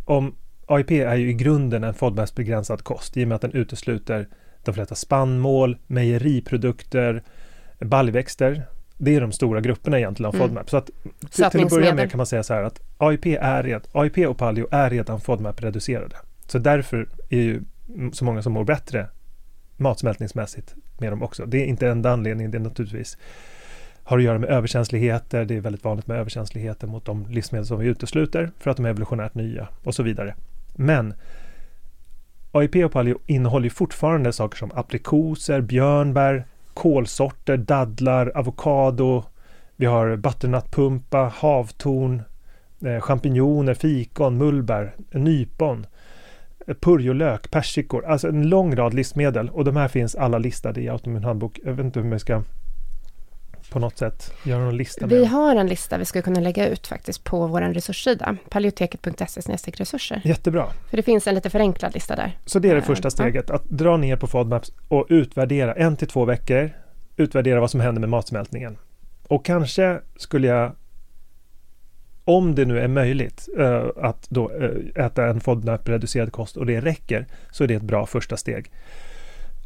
om 0.04 0.34
AIP 0.66 0.90
är 0.90 1.14
ju 1.14 1.30
i 1.30 1.32
grunden 1.32 1.84
en 1.84 1.94
FODMAPs-begränsad 1.94 2.82
kost 2.82 3.16
i 3.16 3.24
och 3.24 3.28
med 3.28 3.34
att 3.34 3.42
den 3.42 3.52
utesluter 3.52 4.28
de 4.64 4.74
flesta 4.74 4.94
spannmål, 4.94 5.76
mejeriprodukter, 5.86 7.22
baljväxter. 7.78 8.62
Det 8.96 9.16
är 9.16 9.20
de 9.20 9.32
stora 9.32 9.60
grupperna 9.60 9.98
egentligen 9.98 10.28
av 10.28 10.34
mm. 10.34 10.46
FODMAP. 10.48 10.70
Så 10.70 10.76
att 10.76 10.86
till, 11.30 11.44
till 11.50 11.64
att 11.64 11.70
börja 11.70 11.94
med 11.94 12.10
kan 12.10 12.18
man 12.18 12.26
säga 12.26 12.42
så 12.42 12.54
här 12.54 12.62
att 12.62 12.80
AIP, 12.98 13.26
är, 13.26 13.80
AIP 13.92 14.18
och 14.18 14.38
paleo 14.38 14.68
är 14.70 14.90
redan 14.90 15.20
FODMAP-reducerade. 15.20 16.16
Så 16.46 16.58
därför 16.58 17.08
är 17.28 17.40
ju 17.40 17.62
så 18.12 18.24
många 18.24 18.42
som 18.42 18.52
mår 18.52 18.64
bättre 18.64 19.08
matsmältningsmässigt 19.82 20.74
med 20.98 21.12
dem 21.12 21.22
också. 21.22 21.46
Det 21.46 21.58
är 21.58 21.66
inte 21.66 21.88
enda 21.88 22.10
anledningen, 22.10 22.50
det 22.50 22.58
är 22.58 22.60
naturligtvis 22.60 23.18
har 24.04 24.18
att 24.18 24.24
göra 24.24 24.38
med 24.38 24.50
överkänsligheter. 24.50 25.44
Det 25.44 25.56
är 25.56 25.60
väldigt 25.60 25.84
vanligt 25.84 26.06
med 26.06 26.18
överkänsligheter 26.18 26.86
mot 26.86 27.04
de 27.04 27.26
livsmedel 27.26 27.66
som 27.66 27.78
vi 27.78 27.86
utesluter 27.86 28.50
för 28.58 28.70
att 28.70 28.76
de 28.76 28.86
är 28.86 28.90
evolutionärt 28.90 29.34
nya 29.34 29.68
och 29.84 29.94
så 29.94 30.02
vidare. 30.02 30.34
Men 30.74 31.14
AIP 32.52 32.76
och 32.76 32.92
paleo 32.92 33.18
innehåller 33.26 33.70
fortfarande 33.70 34.32
saker 34.32 34.58
som 34.58 34.72
aprikoser, 34.74 35.60
björnbär, 35.60 36.44
kolsorter, 36.74 37.56
dadlar, 37.56 38.32
avokado. 38.34 39.24
Vi 39.76 39.86
har 39.86 40.16
butternutpumpa, 40.16 41.32
havtorn, 41.34 42.22
eh, 42.84 43.00
champinjoner, 43.00 43.74
fikon, 43.74 44.38
mullbär, 44.38 44.94
nypon, 45.12 45.86
purjolök, 46.80 47.50
persikor. 47.50 48.06
Alltså 48.06 48.28
en 48.28 48.48
lång 48.48 48.76
rad 48.76 48.94
livsmedel 48.94 49.50
och 49.50 49.64
de 49.64 49.76
här 49.76 49.88
finns 49.88 50.14
alla 50.14 50.38
listade 50.38 50.80
i 50.80 50.88
Autoimmun 50.88 51.24
handbok. 51.24 51.60
Jag 51.64 51.72
vet 51.72 51.84
inte 51.84 52.00
hur 52.00 52.08
man 52.08 52.20
ska 52.20 52.42
på 53.72 53.78
något 53.78 53.98
sätt 53.98 54.34
göra 54.44 54.64
någon 54.64 54.76
lista? 54.76 55.06
Vi 55.06 55.24
har 55.24 55.56
en 55.56 55.66
lista 55.66 55.98
vi 55.98 56.04
skulle 56.04 56.22
kunna 56.22 56.40
lägga 56.40 56.68
ut 56.68 56.86
faktiskt 56.86 57.24
på 57.24 57.46
vår 57.46 57.60
resurssida, 57.60 58.36
paleoteket.se 58.48 59.70
resurser. 59.70 60.20
Jättebra. 60.24 60.66
För 60.90 60.96
det 60.96 61.02
finns 61.02 61.26
en 61.26 61.34
lite 61.34 61.50
förenklad 61.50 61.94
lista 61.94 62.16
där. 62.16 62.38
Så 62.44 62.58
det 62.58 62.68
är 62.68 62.74
det 62.74 62.80
uh, 62.80 62.86
första 62.86 63.10
steget, 63.10 63.50
att 63.50 63.64
dra 63.64 63.96
ner 63.96 64.16
på 64.16 64.26
FODMAPs 64.26 64.72
och 64.88 65.06
utvärdera 65.08 65.74
en 65.74 65.96
till 65.96 66.08
två 66.08 66.24
veckor, 66.24 66.70
utvärdera 67.16 67.60
vad 67.60 67.70
som 67.70 67.80
händer 67.80 68.00
med 68.00 68.10
matsmältningen. 68.10 68.78
Och 69.28 69.44
kanske 69.44 70.00
skulle 70.16 70.46
jag 70.46 70.72
om 72.24 72.54
det 72.54 72.64
nu 72.64 72.78
är 72.78 72.88
möjligt 72.88 73.48
uh, 73.58 73.86
att 73.96 74.26
då 74.30 74.50
uh, 74.50 75.04
äta 75.04 75.26
en 75.26 75.40
FODMAP-reducerad 75.40 76.32
kost 76.32 76.56
och 76.56 76.66
det 76.66 76.80
räcker, 76.80 77.26
så 77.50 77.64
är 77.64 77.68
det 77.68 77.74
ett 77.74 77.82
bra 77.82 78.06
första 78.06 78.36
steg. 78.36 78.70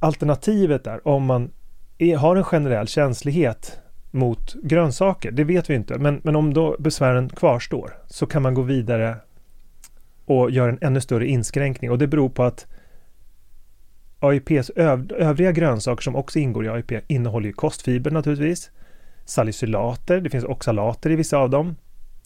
Alternativet 0.00 0.86
är 0.86 1.08
om 1.08 1.24
man 1.24 1.50
är, 1.98 2.16
har 2.16 2.36
en 2.36 2.44
generell 2.44 2.88
känslighet 2.88 3.80
mot 4.10 4.54
grönsaker. 4.62 5.30
Det 5.30 5.44
vet 5.44 5.70
vi 5.70 5.74
inte, 5.74 5.98
men, 5.98 6.20
men 6.24 6.36
om 6.36 6.54
då 6.54 6.76
besvären 6.78 7.28
kvarstår 7.28 7.98
så 8.06 8.26
kan 8.26 8.42
man 8.42 8.54
gå 8.54 8.62
vidare 8.62 9.16
och 10.24 10.50
göra 10.50 10.70
en 10.70 10.78
ännu 10.80 11.00
större 11.00 11.26
inskränkning 11.26 11.90
och 11.90 11.98
det 11.98 12.06
beror 12.06 12.28
på 12.28 12.42
att 12.42 12.66
AIPs 14.20 14.70
öv 14.70 15.12
övriga 15.12 15.52
grönsaker 15.52 16.02
som 16.02 16.16
också 16.16 16.38
ingår 16.38 16.66
i 16.66 16.68
AIP 16.68 16.92
innehåller 17.08 17.46
ju 17.46 17.52
kostfiber 17.52 18.10
naturligtvis, 18.10 18.70
salicylater, 19.24 20.20
det 20.20 20.30
finns 20.30 20.44
oxalater 20.44 21.10
i 21.10 21.16
vissa 21.16 21.38
av 21.38 21.50
dem, 21.50 21.76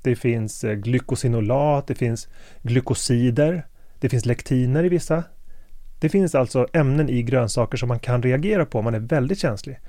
det 0.02 0.16
finns 0.16 0.64
eh, 0.64 0.74
glykosinolat, 0.74 1.86
det 1.86 1.94
finns 1.94 2.28
glykosider, 2.62 3.66
det 3.98 4.08
finns 4.08 4.26
lektiner 4.26 4.84
i 4.84 4.88
vissa. 4.88 5.24
Det 5.98 6.08
finns 6.08 6.34
alltså 6.34 6.66
ämnen 6.72 7.08
i 7.08 7.22
grönsaker 7.22 7.78
som 7.78 7.88
man 7.88 7.98
kan 7.98 8.22
reagera 8.22 8.66
på 8.66 8.78
om 8.78 8.84
man 8.84 8.94
är 8.94 9.00
väldigt 9.00 9.38
känslig. 9.38 9.80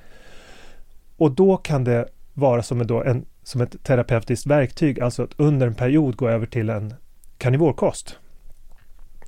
Och 1.18 1.32
då 1.32 1.58
kan 1.58 1.84
det 1.84 2.08
vara 2.34 2.64
som, 2.64 2.88
då 2.88 3.04
en, 3.04 3.26
som 3.44 3.62
ett 3.62 3.84
terapeutiskt 3.84 4.46
verktyg, 4.46 5.00
alltså 5.00 5.24
att 5.24 5.34
under 5.38 5.68
en 5.68 5.76
period 5.76 6.16
gå 6.16 6.30
över 6.30 6.46
till 6.46 6.70
en 6.70 6.94
karnivorkost. 7.38 8.20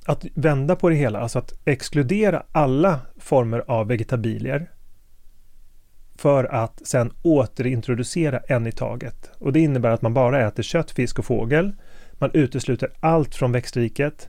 Att 0.06 0.24
vända 0.34 0.76
på 0.76 0.88
det 0.88 0.94
hela, 0.94 1.20
alltså 1.20 1.38
att 1.38 1.52
exkludera 1.64 2.42
alla 2.52 3.00
former 3.16 3.64
av 3.66 3.86
vegetabilier 3.88 4.70
för 6.16 6.44
att 6.44 6.86
sen 6.86 7.12
återintroducera 7.22 8.38
en 8.38 8.66
i 8.66 8.72
taget. 8.72 9.30
Och 9.38 9.52
det 9.52 9.60
innebär 9.60 9.90
att 9.90 10.02
man 10.02 10.14
bara 10.14 10.46
äter 10.46 10.62
kött, 10.62 10.90
fisk 10.90 11.18
och 11.18 11.24
fågel. 11.24 11.72
Man 12.12 12.30
utesluter 12.34 12.90
allt 13.00 13.34
från 13.34 13.52
växtriket 13.52 14.28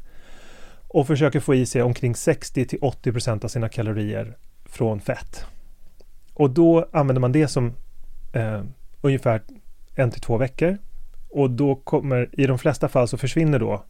och 0.87 1.07
försöker 1.07 1.39
få 1.39 1.55
i 1.55 1.65
sig 1.65 1.81
omkring 1.81 2.15
60 2.15 2.65
till 2.65 2.79
80 2.81 3.11
procent 3.11 3.43
av 3.43 3.47
sina 3.47 3.69
kalorier 3.69 4.37
från 4.65 5.01
fett. 5.01 5.45
Och 6.33 6.49
då 6.49 6.89
använder 6.91 7.19
man 7.19 7.31
det 7.31 7.47
som 7.47 7.73
eh, 8.33 8.63
ungefär 9.01 9.41
en 9.95 10.11
till 10.11 10.21
två 10.21 10.37
veckor. 10.37 10.77
Och 11.29 11.49
då 11.49 11.75
kommer, 11.75 12.29
i 12.31 12.47
de 12.47 12.59
flesta 12.59 12.87
fall 12.87 13.07
så 13.07 13.17
försvinner 13.17 13.59
då, 13.59 13.83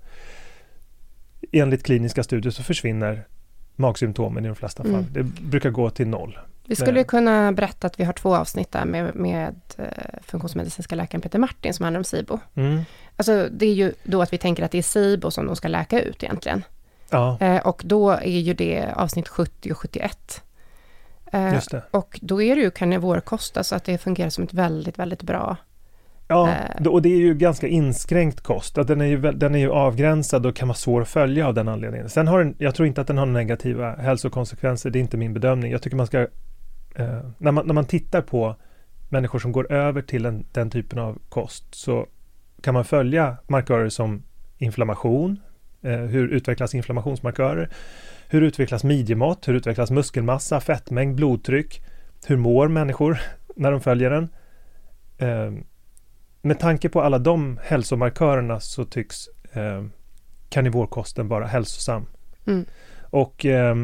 enligt 1.51 1.83
kliniska 1.83 2.23
studier 2.23 2.51
så 2.51 2.63
försvinner 2.63 3.27
magsymptomen 3.75 4.45
i 4.45 4.47
de 4.47 4.55
flesta 4.55 4.83
fall. 4.83 4.93
Mm. 4.93 5.13
Det 5.13 5.23
brukar 5.23 5.69
gå 5.69 5.89
till 5.89 6.07
noll. 6.07 6.37
Vi 6.68 6.76
skulle 6.76 7.03
kunna 7.03 7.51
berätta 7.51 7.88
att 7.88 7.99
vi 7.99 8.03
har 8.03 8.13
två 8.13 8.36
avsnitt 8.36 8.72
där 8.72 8.86
med, 8.86 9.16
med 9.16 9.55
eh, 9.78 9.86
funktionsmedicinska 10.22 10.95
läkaren 10.95 11.22
Peter 11.22 11.39
Martin 11.39 11.74
som 11.74 11.84
handlar 11.84 11.99
om 11.99 12.03
SIBO. 12.03 12.39
Mm. 12.55 12.82
Alltså 13.16 13.47
det 13.51 13.66
är 13.66 13.74
ju 13.74 13.93
då 14.03 14.22
att 14.22 14.34
vi 14.34 14.38
tänker 14.38 14.63
att 14.63 14.72
det 14.72 14.78
är 14.78 14.82
SIBO 14.82 15.32
som 15.32 15.45
de 15.45 15.55
ska 15.55 15.68
läka 15.68 16.01
ut 16.01 16.24
egentligen. 16.24 16.63
Ja. 17.09 17.38
Eh, 17.41 17.68
och 17.68 17.82
då 17.86 18.11
är 18.11 18.39
ju 18.39 18.53
det 18.53 18.93
avsnitt 18.95 19.28
70 19.28 19.72
och 19.72 19.78
71. 19.78 20.41
Eh, 21.32 21.59
och 21.91 22.20
då 22.22 22.41
är 22.41 22.55
det 22.55 22.61
ju 22.61 22.72
karnivorkost, 22.72 23.57
så 23.61 23.76
att 23.76 23.84
det 23.84 23.97
fungerar 23.97 24.30
som 24.30 24.43
ett 24.43 24.53
väldigt, 24.53 24.99
väldigt 24.99 25.24
bra 25.24 25.57
Ja, 26.28 26.49
eh. 26.80 26.88
och 26.88 27.01
det 27.01 27.09
är 27.09 27.18
ju 27.18 27.34
ganska 27.34 27.68
inskränkt 27.68 28.41
kost. 28.41 28.78
Att 28.78 28.88
den, 28.88 29.01
är 29.01 29.05
ju, 29.05 29.18
den 29.18 29.55
är 29.55 29.59
ju 29.59 29.72
avgränsad 29.72 30.45
och 30.45 30.55
kan 30.55 30.68
vara 30.68 30.76
svår 30.76 31.01
att 31.01 31.07
följa 31.07 31.47
av 31.47 31.53
den 31.53 31.68
anledningen. 31.68 32.09
Sen 32.09 32.28
har 32.28 32.39
den, 32.39 32.55
jag 32.57 32.76
tror 32.76 32.88
inte 32.88 33.01
att 33.01 33.07
den 33.07 33.18
har 33.18 33.26
negativa 33.26 33.95
hälsokonsekvenser, 33.95 34.89
det 34.89 34.99
är 34.99 35.01
inte 35.01 35.18
min 35.18 35.34
bedömning. 35.34 35.72
Jag 35.72 35.82
tycker 35.82 35.97
man 35.97 36.07
ska, 36.07 36.28
eh, 36.95 37.19
när, 37.37 37.51
man, 37.51 37.67
när 37.67 37.73
man 37.73 37.85
tittar 37.85 38.21
på 38.21 38.55
människor 39.09 39.39
som 39.39 39.51
går 39.51 39.71
över 39.71 40.01
till 40.01 40.25
en, 40.25 40.45
den 40.51 40.69
typen 40.69 40.99
av 40.99 41.19
kost 41.29 41.75
så 41.75 42.07
kan 42.61 42.73
man 42.73 42.85
följa 42.85 43.37
markörer 43.47 43.89
som 43.89 44.23
inflammation, 44.57 45.39
eh, 45.81 45.99
hur 45.99 46.27
utvecklas 46.27 46.75
inflammationsmarkörer, 46.75 47.69
hur 48.27 48.41
utvecklas 48.41 48.83
midjemått? 48.83 49.47
Hur 49.47 49.53
utvecklas 49.53 49.91
muskelmassa, 49.91 50.59
fettmängd, 50.59 51.15
blodtryck? 51.15 51.81
Hur 52.25 52.37
mår 52.37 52.67
människor 52.67 53.19
när 53.55 53.71
de 53.71 53.81
följer 53.81 54.09
den? 54.09 54.29
Eh, 55.17 55.53
med 56.41 56.59
tanke 56.59 56.89
på 56.89 57.01
alla 57.01 57.19
de 57.19 57.59
hälsomarkörerna 57.63 58.59
så 58.59 58.85
tycks 58.85 59.27
eh, 59.53 59.85
karnivorkosten 60.49 61.27
vara 61.27 61.45
hälsosam. 61.45 62.05
Mm. 62.47 62.65
Och 63.01 63.45
eh, 63.45 63.75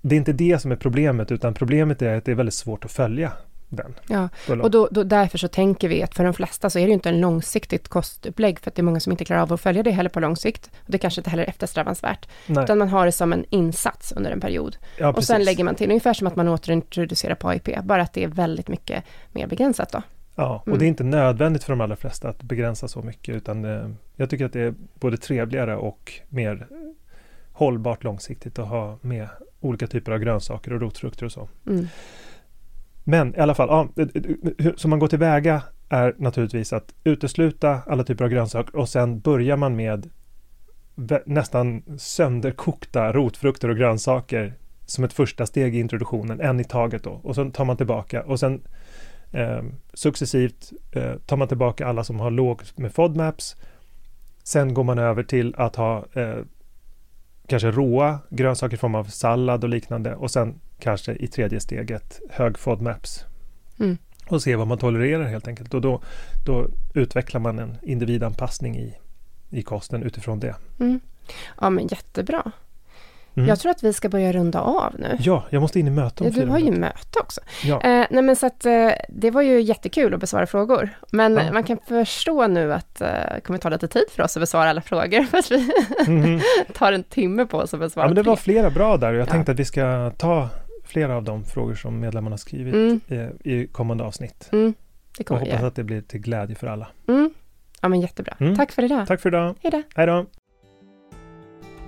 det 0.00 0.14
är 0.14 0.16
inte 0.16 0.32
det 0.32 0.58
som 0.58 0.72
är 0.72 0.76
problemet, 0.76 1.32
utan 1.32 1.54
problemet 1.54 2.02
är 2.02 2.16
att 2.16 2.24
det 2.24 2.30
är 2.30 2.36
väldigt 2.36 2.54
svårt 2.54 2.84
att 2.84 2.92
följa 2.92 3.32
den. 3.68 3.94
Ja, 4.08 4.28
och 4.62 4.70
då, 4.70 4.88
då, 4.90 5.02
därför 5.02 5.38
så 5.38 5.48
tänker 5.48 5.88
vi 5.88 6.02
att 6.02 6.14
för 6.14 6.24
de 6.24 6.34
flesta 6.34 6.70
så 6.70 6.78
är 6.78 6.82
det 6.82 6.88
ju 6.88 6.94
inte 6.94 7.08
en 7.08 7.20
långsiktigt 7.20 7.88
kostupplägg, 7.88 8.60
för 8.60 8.70
att 8.70 8.74
det 8.74 8.80
är 8.80 8.84
många 8.84 9.00
som 9.00 9.12
inte 9.12 9.24
klarar 9.24 9.42
av 9.42 9.52
att 9.52 9.60
följa 9.60 9.82
det 9.82 9.90
heller 9.90 10.10
på 10.10 10.20
lång 10.20 10.36
sikt. 10.36 10.70
Och 10.84 10.90
det 10.90 10.98
kanske 10.98 11.20
inte 11.20 11.30
heller 11.30 11.42
är 11.42 11.48
eftersträvansvärt, 11.48 12.28
Nej. 12.46 12.64
utan 12.64 12.78
man 12.78 12.88
har 12.88 13.06
det 13.06 13.12
som 13.12 13.32
en 13.32 13.44
insats 13.50 14.12
under 14.12 14.30
en 14.30 14.40
period. 14.40 14.76
Ja, 14.98 15.12
och 15.12 15.24
sen 15.24 15.44
lägger 15.44 15.64
man 15.64 15.74
till, 15.74 15.88
ungefär 15.90 16.14
som 16.14 16.26
att 16.26 16.36
man 16.36 16.48
återintroducerar 16.48 17.34
på 17.34 17.48
AIP, 17.48 17.82
bara 17.82 18.02
att 18.02 18.12
det 18.12 18.24
är 18.24 18.28
väldigt 18.28 18.68
mycket 18.68 19.04
mer 19.32 19.46
begränsat 19.46 19.92
då. 19.92 20.02
Ja, 20.34 20.56
och 20.60 20.66
Mm. 20.66 20.78
det 20.78 20.84
är 20.84 20.88
inte 20.88 21.04
nödvändigt 21.04 21.64
för 21.64 21.72
de 21.72 21.80
allra 21.80 21.96
flesta 21.96 22.28
att 22.28 22.42
begränsa 22.42 22.88
så 22.88 23.02
mycket 23.02 23.34
utan 23.34 23.64
eh, 23.64 23.90
jag 24.16 24.30
tycker 24.30 24.44
att 24.44 24.52
det 24.52 24.60
är 24.60 24.74
både 24.94 25.16
trevligare 25.16 25.76
och 25.76 26.12
mer 26.28 26.66
hållbart 27.52 28.04
långsiktigt 28.04 28.58
att 28.58 28.68
ha 28.68 28.98
med 29.00 29.28
olika 29.60 29.86
typer 29.86 30.12
av 30.12 30.18
grönsaker 30.18 30.72
och 30.72 30.80
rotfrukter 30.80 31.26
och 31.26 31.32
så. 31.32 31.48
Mm. 31.66 31.86
Men 33.04 33.34
i 33.34 33.38
alla 33.38 33.54
fall, 33.54 33.68
ja, 33.68 34.06
som 34.76 34.90
man 34.90 34.98
går 34.98 35.08
tillväga 35.08 35.62
är 35.88 36.14
naturligtvis 36.18 36.72
att 36.72 36.94
utesluta 37.04 37.80
alla 37.86 38.04
typer 38.04 38.24
av 38.24 38.30
grönsaker 38.30 38.76
och 38.76 38.88
sen 38.88 39.20
börjar 39.20 39.56
man 39.56 39.76
med 39.76 40.10
nästan 41.26 41.82
sönderkokta 41.98 43.12
rotfrukter 43.12 43.68
och 43.68 43.76
grönsaker 43.76 44.54
som 44.86 45.04
ett 45.04 45.12
första 45.12 45.46
steg 45.46 45.76
i 45.76 45.78
introduktionen, 45.78 46.40
en 46.40 46.60
i 46.60 46.64
taget 46.64 47.02
då. 47.02 47.10
Och 47.10 47.34
sen 47.34 47.52
tar 47.52 47.64
man 47.64 47.76
tillbaka 47.76 48.22
och 48.22 48.40
sen 48.40 48.62
eh, 49.30 49.62
successivt 49.94 50.72
eh, 50.92 51.14
tar 51.26 51.36
man 51.36 51.48
tillbaka 51.48 51.86
alla 51.86 52.04
som 52.04 52.20
har 52.20 52.30
lågt 52.30 52.78
med 52.78 52.92
FODMAPs. 52.92 53.56
Sen 54.42 54.74
går 54.74 54.84
man 54.84 54.98
över 54.98 55.22
till 55.22 55.54
att 55.56 55.76
ha 55.76 56.04
eh, 56.12 56.38
kanske 57.50 57.70
råa 57.70 58.18
grönsaker 58.30 58.74
i 58.74 58.78
form 58.78 58.94
av 58.94 59.04
sallad 59.04 59.64
och 59.64 59.70
liknande 59.70 60.14
och 60.14 60.30
sen 60.30 60.60
kanske 60.78 61.12
i 61.12 61.26
tredje 61.26 61.60
steget 61.60 62.20
hög 62.30 62.58
FODMAPs. 62.58 63.24
Mm. 63.78 63.98
Och 64.26 64.42
se 64.42 64.56
vad 64.56 64.66
man 64.66 64.78
tolererar 64.78 65.24
helt 65.24 65.48
enkelt. 65.48 65.74
Och 65.74 65.80
då, 65.80 66.02
då 66.46 66.68
utvecklar 66.94 67.40
man 67.40 67.58
en 67.58 67.76
individanpassning 67.82 68.78
i, 68.78 68.96
i 69.50 69.62
kosten 69.62 70.02
utifrån 70.02 70.40
det. 70.40 70.54
Mm. 70.80 71.00
Ja, 71.60 71.70
men 71.70 71.86
jättebra. 71.86 72.52
Mm. 73.34 73.48
Jag 73.48 73.58
tror 73.60 73.70
att 73.70 73.82
vi 73.82 73.92
ska 73.92 74.08
börja 74.08 74.32
runda 74.32 74.60
av 74.60 74.94
nu. 74.98 75.16
Ja, 75.20 75.44
jag 75.50 75.60
måste 75.60 75.80
in 75.80 75.86
i 75.86 75.90
möte 75.90 76.24
om 76.24 76.30
Ja, 76.34 76.42
du 76.44 76.50
har 76.50 76.58
ju 76.58 76.64
minuter. 76.64 76.80
möte 76.80 77.18
också. 77.20 77.40
Ja. 77.64 77.74
Eh, 77.82 78.06
nej 78.10 78.22
men 78.22 78.36
så 78.36 78.46
att 78.46 78.66
eh, 78.66 78.90
det 79.08 79.30
var 79.30 79.42
ju 79.42 79.60
jättekul 79.60 80.14
att 80.14 80.20
besvara 80.20 80.46
frågor. 80.46 80.88
Men 81.12 81.34
Ja. 81.36 81.52
man 81.52 81.64
kan 81.64 81.78
förstå 81.88 82.46
nu 82.46 82.72
att 82.72 83.00
eh, 83.00 83.08
det 83.34 83.40
kommer 83.44 83.58
ta 83.58 83.68
lite 83.68 83.88
tid 83.88 84.04
för 84.10 84.22
oss 84.22 84.36
att 84.36 84.40
besvara 84.42 84.70
alla 84.70 84.80
frågor. 84.82 85.22
För 85.30 85.38
att 85.38 85.50
vi 85.50 85.70
Mhm. 86.06 86.40
tar 86.74 86.92
en 86.92 87.02
timme 87.02 87.46
på 87.46 87.58
oss 87.58 87.74
att 87.74 87.80
besvara 87.80 88.04
ja, 88.04 88.08
men 88.08 88.16
det 88.16 88.22
var 88.22 88.36
flera 88.36 88.70
bra 88.70 88.96
där 88.96 89.08
och 89.12 89.14
jag 89.18 89.26
Ja. 89.26 89.30
tänkte 89.32 89.52
att 89.52 89.58
vi 89.58 89.64
ska 89.64 90.10
ta 90.18 90.48
flera 90.84 91.16
av 91.16 91.22
de 91.22 91.44
frågor 91.44 91.74
som 91.74 92.00
medlemmarna 92.00 92.36
skrivit 92.38 92.74
Mm, 92.74 93.00
i, 93.44 93.50
i 93.54 93.66
kommande 93.66 94.04
avsnitt. 94.04 94.48
mm, 94.52 94.74
det 95.16 95.20
Och 95.22 95.26
kommer 95.26 95.40
vi 95.44 95.50
hoppas 95.50 95.64
att 95.64 95.74
det 95.74 95.84
blir 95.84 96.00
till 96.02 96.20
glädje 96.20 96.56
för 96.56 96.66
alla. 96.66 96.86
Mm. 97.08 97.30
Ja 97.80 97.88
men 97.88 98.00
jättebra. 98.00 98.36
Mm. 98.40 98.56
Tack 98.56 98.72
för 98.72 98.82
idag. 98.82 99.06
Tack 99.06 99.20
för 99.20 99.28
idag. 99.28 99.54
Hej 99.94 100.06
då. 100.06 100.26